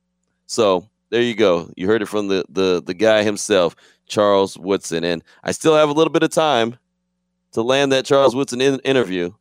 So 0.47 0.89
there 1.11 1.21
you 1.23 1.35
go. 1.35 1.69
You 1.77 1.89
heard 1.89 2.01
it 2.01 2.07
from 2.07 2.29
the 2.29 2.45
the 2.49 2.81
the 2.81 2.95
guy 2.95 3.25
himself, 3.25 3.75
Charles 4.07 4.57
Woodson. 4.57 5.03
And 5.03 5.25
I 5.43 5.51
still 5.51 5.75
have 5.75 5.89
a 5.89 5.93
little 5.93 6.13
bit 6.13 6.23
of 6.23 6.31
time 6.31 6.77
to 7.53 7.63
land 7.63 7.91
that 7.93 8.05
Charles 8.05 8.37
Woodson 8.37 8.61
in- 8.61 8.81
interview. 8.81 9.33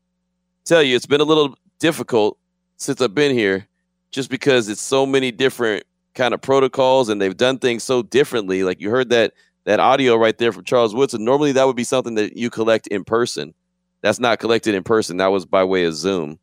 Tell 0.65 0.81
you, 0.81 0.95
it's 0.95 1.05
been 1.05 1.21
a 1.21 1.25
little 1.25 1.55
difficult 1.79 2.37
since 2.77 2.99
I've 2.99 3.15
been 3.15 3.33
here, 3.33 3.67
just 4.11 4.29
because 4.29 4.69
it's 4.69 4.81
so 4.81 5.05
many 5.05 5.31
different 5.31 5.83
kind 6.17 6.33
of 6.33 6.41
protocols 6.41 7.07
and 7.07 7.21
they've 7.21 7.37
done 7.37 7.59
things 7.59 7.83
so 7.83 8.01
differently. 8.01 8.63
Like 8.63 8.81
you 8.81 8.89
heard 8.89 9.09
that 9.11 9.33
that 9.65 9.79
audio 9.79 10.15
right 10.15 10.37
there 10.37 10.51
from 10.51 10.63
Charles 10.63 10.95
Woodson. 10.95 11.23
Normally 11.23 11.51
that 11.53 11.65
would 11.67 11.75
be 11.75 11.83
something 11.83 12.15
that 12.15 12.35
you 12.35 12.49
collect 12.49 12.87
in 12.87 13.03
person. 13.03 13.53
That's 14.01 14.19
not 14.19 14.39
collected 14.39 14.75
in 14.75 14.83
person. 14.83 15.17
That 15.17 15.27
was 15.27 15.45
by 15.45 15.63
way 15.63 15.85
of 15.85 15.93
Zoom. 15.93 16.39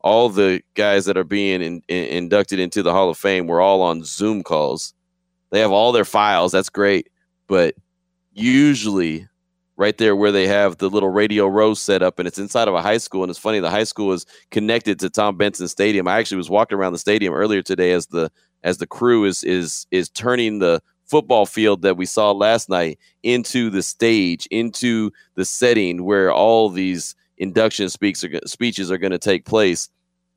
All 0.00 0.28
the 0.28 0.62
guys 0.74 1.04
that 1.06 1.16
are 1.16 1.24
being 1.24 1.62
in, 1.62 1.82
in, 1.88 2.04
inducted 2.06 2.58
into 2.58 2.82
the 2.82 2.92
Hall 2.92 3.10
of 3.10 3.18
Fame 3.18 3.46
were 3.46 3.60
all 3.60 3.82
on 3.82 4.04
Zoom 4.04 4.42
calls. 4.42 4.94
They 5.50 5.60
have 5.60 5.72
all 5.72 5.92
their 5.92 6.04
files. 6.04 6.52
That's 6.52 6.70
great. 6.70 7.08
But 7.48 7.74
usually 8.32 9.28
right 9.76 9.96
there 9.96 10.14
where 10.14 10.32
they 10.32 10.46
have 10.46 10.76
the 10.76 10.90
little 10.90 11.08
radio 11.08 11.46
row 11.46 11.72
set 11.72 12.02
up 12.02 12.18
and 12.18 12.28
it's 12.28 12.38
inside 12.38 12.68
of 12.68 12.74
a 12.74 12.82
high 12.82 12.98
school 12.98 13.22
and 13.22 13.30
it's 13.30 13.38
funny 13.38 13.60
the 13.60 13.70
high 13.70 13.84
school 13.84 14.12
is 14.12 14.26
connected 14.50 14.98
to 15.00 15.08
Tom 15.08 15.36
Benson 15.36 15.68
Stadium. 15.68 16.06
I 16.06 16.18
actually 16.18 16.36
was 16.36 16.50
walking 16.50 16.76
around 16.76 16.92
the 16.92 16.98
stadium 16.98 17.32
earlier 17.32 17.62
today 17.62 17.92
as 17.92 18.06
the 18.08 18.30
as 18.62 18.78
the 18.78 18.86
crew 18.86 19.24
is 19.24 19.42
is 19.44 19.86
is 19.90 20.08
turning 20.08 20.58
the 20.58 20.82
football 21.06 21.44
field 21.44 21.82
that 21.82 21.96
we 21.96 22.06
saw 22.06 22.30
last 22.30 22.68
night 22.68 22.98
into 23.24 23.68
the 23.68 23.82
stage, 23.82 24.46
into 24.46 25.10
the 25.34 25.44
setting 25.44 26.04
where 26.04 26.32
all 26.32 26.68
these 26.68 27.16
induction 27.38 27.88
speaks 27.88 28.22
are, 28.22 28.30
speeches 28.46 28.92
are 28.92 28.98
going 28.98 29.10
to 29.10 29.18
take 29.18 29.44
place. 29.44 29.88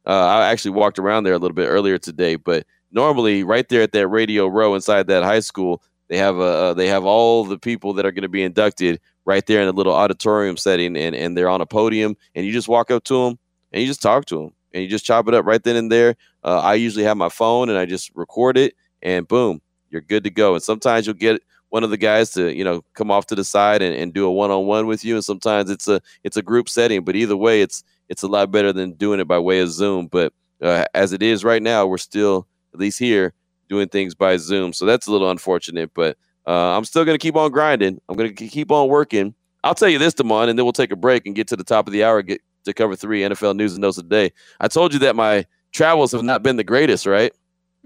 Uh, 0.06 0.26
I 0.26 0.52
actually 0.52 0.72
walked 0.72 0.98
around 0.98 1.24
there 1.24 1.34
a 1.34 1.38
little 1.38 1.56
bit 1.56 1.68
earlier 1.68 2.00
today, 2.00 2.36
but 2.36 2.66
normally 2.92 3.44
right 3.44 3.70
there 3.70 3.84
at 3.84 3.92
that 3.92 4.08
radio 4.08 4.48
row 4.48 4.74
inside 4.74 5.08
that 5.08 5.24
high 5.24 5.40
school, 5.40 5.82
they 6.10 6.18
have 6.18 6.38
a 6.38 6.42
uh, 6.42 6.74
they 6.74 6.88
have 6.88 7.06
all 7.06 7.46
the 7.46 7.58
people 7.58 7.94
that 7.94 8.06
are 8.06 8.12
going 8.12 8.24
to 8.24 8.30
be 8.30 8.44
inducted 8.44 9.00
right 9.26 9.46
there 9.46 9.62
in 9.62 9.68
a 9.68 9.72
little 9.72 9.94
auditorium 9.94 10.58
setting, 10.58 10.98
and 10.98 11.16
and 11.16 11.38
they're 11.38 11.50
on 11.50 11.62
a 11.62 11.66
podium, 11.66 12.18
and 12.36 12.46
you 12.46 12.52
just 12.52 12.68
walk 12.68 12.92
up 12.92 13.04
to 13.06 13.24
them 13.24 13.40
and 13.72 13.82
you 13.82 13.88
just 13.88 14.02
talk 14.02 14.26
to 14.26 14.38
them 14.38 14.54
and 14.74 14.84
you 14.84 14.90
just 14.90 15.06
chop 15.06 15.28
it 15.28 15.34
up 15.34 15.46
right 15.46 15.64
then 15.64 15.76
and 15.76 15.92
there. 15.92 16.16
Uh, 16.44 16.60
I 16.60 16.76
usually 16.76 17.06
have 17.06 17.18
my 17.18 17.30
phone 17.30 17.70
and 17.70 17.78
I 17.78 17.86
just 17.86 18.12
record 18.16 18.58
it, 18.58 18.76
and 19.02 19.28
boom, 19.28 19.62
you're 19.90 20.02
good 20.02 20.24
to 20.24 20.30
go. 20.30 20.54
And 20.56 20.64
sometimes 20.64 21.06
you'll 21.06 21.16
get 21.16 21.42
one 21.70 21.84
of 21.84 21.90
the 21.90 21.98
guys 21.98 22.30
to 22.32 22.56
you 22.56 22.64
know 22.64 22.84
come 22.94 23.10
off 23.10 23.26
to 23.28 23.36
the 23.36 23.44
side 23.44 23.82
and, 23.82 23.96
and 23.96 24.14
do 24.14 24.26
a 24.26 24.32
one-on-one 24.32 24.88
with 24.88 25.04
you, 25.04 25.16
and 25.16 25.24
sometimes 25.24 25.70
it's 25.70 25.88
a 25.88 26.02
it's 26.24 26.38
a 26.38 26.42
group 26.42 26.70
setting. 26.70 27.04
But 27.04 27.16
either 27.16 27.38
way, 27.38 27.62
it's 27.62 27.84
it's 28.10 28.24
a 28.24 28.28
lot 28.28 28.52
better 28.52 28.72
than 28.72 28.94
doing 28.94 29.20
it 29.20 29.28
by 29.28 29.40
way 29.40 29.60
of 29.60 29.72
Zoom. 29.72 30.08
But 30.08 30.34
uh, 30.62 30.86
as 30.94 31.14
it 31.14 31.24
is 31.24 31.44
right 31.44 31.62
now, 31.62 31.86
we're 31.86 31.98
still 31.98 32.48
at 32.74 32.80
least 32.80 33.00
here 33.00 33.34
doing 33.70 33.88
things 33.88 34.14
by 34.14 34.38
Zoom, 34.38 34.74
so 34.74 34.86
that's 34.86 35.08
a 35.08 35.12
little 35.12 35.32
unfortunate. 35.32 35.92
But 35.94 36.18
uh, 36.46 36.78
I'm 36.78 36.86
still 36.86 37.06
going 37.06 37.18
to 37.18 37.22
keep 37.22 37.36
on 37.36 37.52
grinding. 37.52 38.00
I'm 38.08 38.16
going 38.16 38.36
to 38.36 38.48
keep 38.48 38.72
on 38.72 38.88
working. 38.90 39.34
I'll 39.64 39.76
tell 39.76 39.90
you 39.90 39.98
this, 39.98 40.14
Damon, 40.14 40.50
and 40.50 40.60
then 40.60 40.66
we'll 40.66 40.74
take 40.74 40.92
a 40.92 40.96
break 40.96 41.26
and 41.26 41.34
get 41.34 41.48
to 41.48 41.56
the 41.56 41.64
top 41.64 41.88
of 41.88 41.94
the 41.94 42.04
hour. 42.04 42.22
Get 42.22 42.42
to 42.64 42.74
cover 42.74 42.96
three 42.96 43.22
NFL 43.22 43.56
news 43.56 43.74
and 43.74 43.82
notes 43.82 43.98
a 43.98 44.04
day. 44.04 44.32
I 44.60 44.68
told 44.68 44.94
you 44.94 45.00
that 45.00 45.16
my 45.16 45.46
travels 45.72 46.12
have 46.12 46.24
not 46.24 46.44
been 46.44 46.56
the 46.56 46.64
greatest, 46.64 47.06
right? 47.06 47.34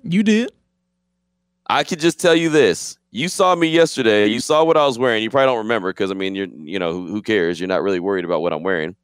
You 0.04 0.24
did. 0.24 0.52
I 1.70 1.84
could 1.84 2.00
just 2.00 2.20
tell 2.20 2.36
you 2.36 2.50
this. 2.50 2.98
You 3.12 3.28
saw 3.28 3.56
me 3.56 3.68
yesterday. 3.68 4.28
You 4.28 4.40
saw 4.40 4.64
what 4.64 4.78
I 4.78 4.86
was 4.86 5.00
wearing. 5.00 5.24
You 5.24 5.30
probably 5.30 5.48
don't 5.48 5.58
remember 5.60 5.92
because 5.92 6.12
I 6.12 6.14
mean, 6.14 6.36
you're 6.36 6.48
you 6.48 6.80
know 6.80 6.94
who, 6.94 7.08
who, 7.08 7.22
cares? 7.22 7.60
You're 7.60 7.68
not 7.68 7.82
really 7.82 8.00
worried 8.00 8.26
about 8.26 8.42
what 8.42 8.54
I'm 8.54 8.64
wearing. 8.64 8.96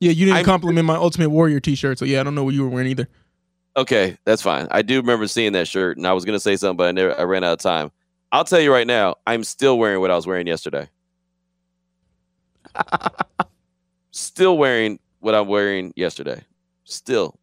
Yeah, 0.00 0.10
you 0.10 0.26
didn't 0.26 0.38
I'm, 0.38 0.44
compliment 0.44 0.86
my 0.86 0.96
Ultimate 0.96 1.30
Warrior 1.30 1.60
T-shirt, 1.60 1.98
so 1.98 2.04
yeah, 2.04 2.20
I 2.20 2.22
don't 2.22 2.34
know 2.34 2.44
what 2.44 2.54
you 2.54 2.62
were 2.62 2.68
wearing 2.68 2.88
either. 2.88 3.08
Okay, 3.76 4.18
that's 4.24 4.42
fine. 4.42 4.68
I 4.70 4.82
do 4.82 4.96
remember 4.96 5.26
seeing 5.26 5.52
that 5.52 5.68
shirt, 5.68 5.96
and 5.96 6.06
I 6.06 6.12
was 6.12 6.24
gonna 6.24 6.40
say 6.40 6.56
something, 6.56 6.76
but 6.76 6.88
I 6.88 6.92
never. 6.92 7.18
I 7.18 7.22
ran 7.22 7.44
out 7.44 7.54
of 7.54 7.58
time. 7.60 7.90
I'll 8.32 8.44
tell 8.44 8.60
you 8.60 8.72
right 8.72 8.86
now, 8.86 9.16
I'm 9.26 9.44
still 9.44 9.78
wearing 9.78 10.00
what 10.00 10.10
I 10.10 10.16
was 10.16 10.26
wearing 10.26 10.46
yesterday. 10.46 10.88
still 14.10 14.56
wearing 14.56 14.98
what 15.22 15.34
I'm 15.34 15.48
wearing 15.48 15.92
yesterday. 15.96 16.42
Still 16.84 17.38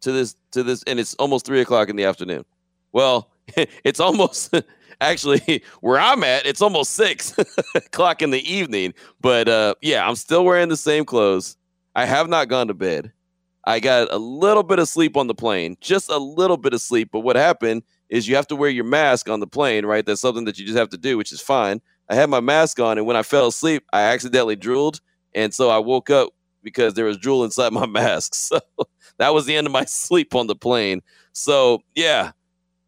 to 0.00 0.12
this 0.12 0.34
to 0.52 0.62
this, 0.62 0.82
and 0.84 0.98
it's 0.98 1.14
almost 1.14 1.46
three 1.46 1.60
o'clock 1.60 1.88
in 1.88 1.96
the 1.96 2.04
afternoon. 2.04 2.44
Well, 2.92 3.30
it's 3.84 4.00
almost 4.00 4.54
actually 5.00 5.62
where 5.80 5.98
I'm 5.98 6.24
at. 6.24 6.44
It's 6.44 6.60
almost 6.60 6.92
six 6.92 7.34
o'clock 7.74 8.20
in 8.20 8.30
the 8.30 8.52
evening. 8.52 8.94
But 9.20 9.48
uh, 9.48 9.74
yeah, 9.80 10.06
I'm 10.06 10.16
still 10.16 10.44
wearing 10.44 10.68
the 10.68 10.76
same 10.76 11.04
clothes. 11.04 11.56
I 11.94 12.04
have 12.04 12.28
not 12.28 12.48
gone 12.48 12.68
to 12.68 12.74
bed. 12.74 13.12
I 13.64 13.78
got 13.78 14.10
a 14.10 14.18
little 14.18 14.62
bit 14.62 14.78
of 14.78 14.88
sleep 14.88 15.16
on 15.16 15.26
the 15.26 15.34
plane, 15.34 15.76
just 15.80 16.10
a 16.10 16.18
little 16.18 16.56
bit 16.56 16.72
of 16.72 16.80
sleep. 16.80 17.10
But 17.12 17.20
what 17.20 17.36
happened 17.36 17.82
is 18.08 18.26
you 18.26 18.34
have 18.34 18.46
to 18.48 18.56
wear 18.56 18.70
your 18.70 18.84
mask 18.84 19.28
on 19.28 19.38
the 19.38 19.46
plane, 19.46 19.84
right? 19.84 20.04
That's 20.04 20.20
something 20.20 20.46
that 20.46 20.58
you 20.58 20.64
just 20.64 20.78
have 20.78 20.88
to 20.90 20.98
do, 20.98 21.16
which 21.16 21.30
is 21.32 21.40
fine. 21.40 21.80
I 22.08 22.14
had 22.14 22.30
my 22.30 22.40
mask 22.40 22.80
on, 22.80 22.98
and 22.98 23.06
when 23.06 23.16
I 23.16 23.22
fell 23.22 23.46
asleep, 23.46 23.84
I 23.92 24.02
accidentally 24.02 24.56
drooled, 24.56 25.00
and 25.34 25.54
so 25.54 25.70
I 25.70 25.78
woke 25.78 26.10
up 26.10 26.30
because 26.62 26.94
there 26.94 27.04
was 27.04 27.16
drool 27.16 27.44
inside 27.44 27.72
my 27.72 27.86
mask. 27.86 28.34
So 28.34 28.60
that 29.18 29.34
was 29.34 29.46
the 29.46 29.56
end 29.56 29.66
of 29.66 29.72
my 29.72 29.84
sleep 29.86 30.34
on 30.34 30.46
the 30.46 30.56
plane. 30.56 31.02
So 31.32 31.82
yeah, 31.94 32.32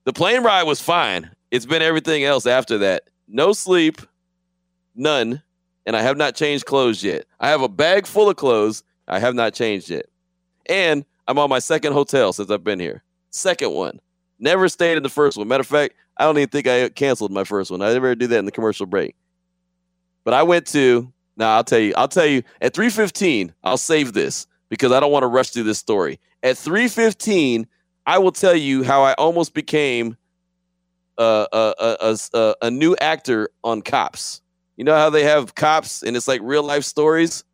the 0.05 0.13
plane 0.13 0.43
ride 0.43 0.65
was 0.65 0.81
fine. 0.81 1.31
It's 1.51 1.67
been 1.67 1.83
everything 1.83 2.25
else 2.25 2.47
after 2.47 2.79
that. 2.79 3.05
No 3.29 3.53
sleep, 3.53 4.01
none, 4.95 5.43
and 5.87 5.97
I 5.97 6.03
have 6.03 6.17
not 6.17 6.35
changed 6.35 6.67
clothes 6.67 7.03
yet. 7.03 7.27
I 7.41 7.49
have 7.49 7.63
a 7.63 7.69
bag 7.69 8.07
full 8.07 8.29
of 8.29 8.37
clothes. 8.37 8.83
I 9.09 9.19
have 9.19 9.35
not 9.35 9.55
changed 9.55 9.91
yet. 9.91 10.07
And 10.67 11.05
I'm 11.29 11.39
on 11.39 11.51
my 11.51 11.59
second 11.59 11.93
hotel 11.93 12.33
since 12.33 12.51
I've 12.51 12.65
been 12.65 12.81
here. 12.81 13.03
Second 13.31 13.73
one. 13.73 14.01
Never 14.39 14.69
stayed 14.69 14.97
in 14.97 15.03
the 15.03 15.09
first 15.09 15.39
one. 15.39 15.47
Matter 15.49 15.61
of 15.61 15.67
fact, 15.67 15.95
I 16.17 16.25
don't 16.25 16.37
even 16.37 16.49
think 16.49 16.67
I 16.67 16.89
canceled 16.89 17.33
my 17.33 17.45
first 17.45 17.71
one. 17.71 17.83
I 17.83 17.93
never 17.93 18.15
do 18.15 18.27
that 18.27 18.39
in 18.39 18.45
the 18.45 18.51
commercial 18.51 18.87
break. 18.87 19.15
But 20.25 20.35
I 20.35 20.43
went 20.43 20.67
to 20.69 21.12
now 21.37 21.57
I'll 21.57 21.65
tell 21.65 21.79
you, 21.79 21.95
I'll 21.97 22.09
tell 22.09 22.27
you 22.27 22.43
at 22.61 22.75
315, 22.75 23.55
I'll 23.63 23.77
save 23.77 24.13
this 24.13 24.47
because 24.69 24.93
I 24.93 25.01
don't 25.01 25.13
want 25.13 25.23
to 25.23 25.29
rush 25.29 25.51
through 25.51 25.65
this 25.65 25.79
story. 25.79 26.21
At 26.43 26.59
315, 26.59 27.67
I 28.07 28.19
will 28.19 28.33
tell 28.33 28.55
you 28.55 28.83
how 28.83 29.03
I 29.03 29.15
almost 29.15 29.55
became 29.55 30.17
a, 31.19 31.47
a, 31.53 31.75
a, 31.79 32.19
a, 32.35 32.55
a 32.63 32.71
new 32.71 32.97
actor 32.97 33.51
on 33.63 33.83
Cops. 33.83 34.41
You 34.77 34.85
know 34.85 34.95
how 34.95 35.11
they 35.11 35.25
have 35.25 35.55
Cops 35.55 36.03
and 36.03 36.17
it's 36.17 36.27
like 36.27 36.41
real 36.43 36.63
life 36.63 36.85
stories? 36.85 37.45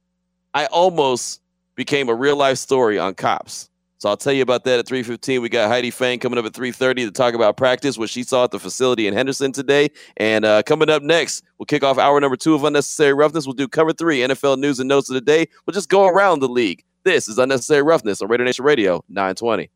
I 0.54 0.66
almost 0.66 1.40
became 1.74 2.08
a 2.08 2.14
real 2.14 2.36
life 2.36 2.58
story 2.58 2.98
on 2.98 3.14
Cops. 3.14 3.67
So 3.98 4.08
I'll 4.08 4.16
tell 4.16 4.32
you 4.32 4.42
about 4.42 4.64
that 4.64 4.78
at 4.78 4.86
3:15. 4.86 5.42
We 5.42 5.48
got 5.48 5.68
Heidi 5.68 5.90
Fang 5.90 6.20
coming 6.20 6.38
up 6.38 6.44
at 6.44 6.52
3:30 6.52 7.04
to 7.04 7.10
talk 7.10 7.34
about 7.34 7.56
practice, 7.56 7.98
what 7.98 8.08
she 8.08 8.22
saw 8.22 8.44
at 8.44 8.52
the 8.52 8.60
facility 8.60 9.08
in 9.08 9.14
Henderson 9.14 9.50
today. 9.50 9.90
And 10.16 10.44
uh, 10.44 10.62
coming 10.62 10.88
up 10.88 11.02
next, 11.02 11.42
we'll 11.58 11.66
kick 11.66 11.82
off 11.82 11.98
hour 11.98 12.20
number 12.20 12.36
two 12.36 12.54
of 12.54 12.62
Unnecessary 12.62 13.12
Roughness. 13.12 13.46
We'll 13.46 13.54
do 13.54 13.66
cover 13.66 13.92
three 13.92 14.20
NFL 14.20 14.58
news 14.58 14.78
and 14.78 14.88
notes 14.88 15.10
of 15.10 15.14
the 15.14 15.20
day. 15.20 15.46
We'll 15.66 15.74
just 15.74 15.88
go 15.88 16.06
around 16.06 16.40
the 16.40 16.48
league. 16.48 16.84
This 17.04 17.28
is 17.28 17.38
Unnecessary 17.38 17.82
Roughness 17.82 18.22
on 18.22 18.28
Raider 18.28 18.44
Nation 18.44 18.64
Radio 18.64 19.04
920. 19.08 19.68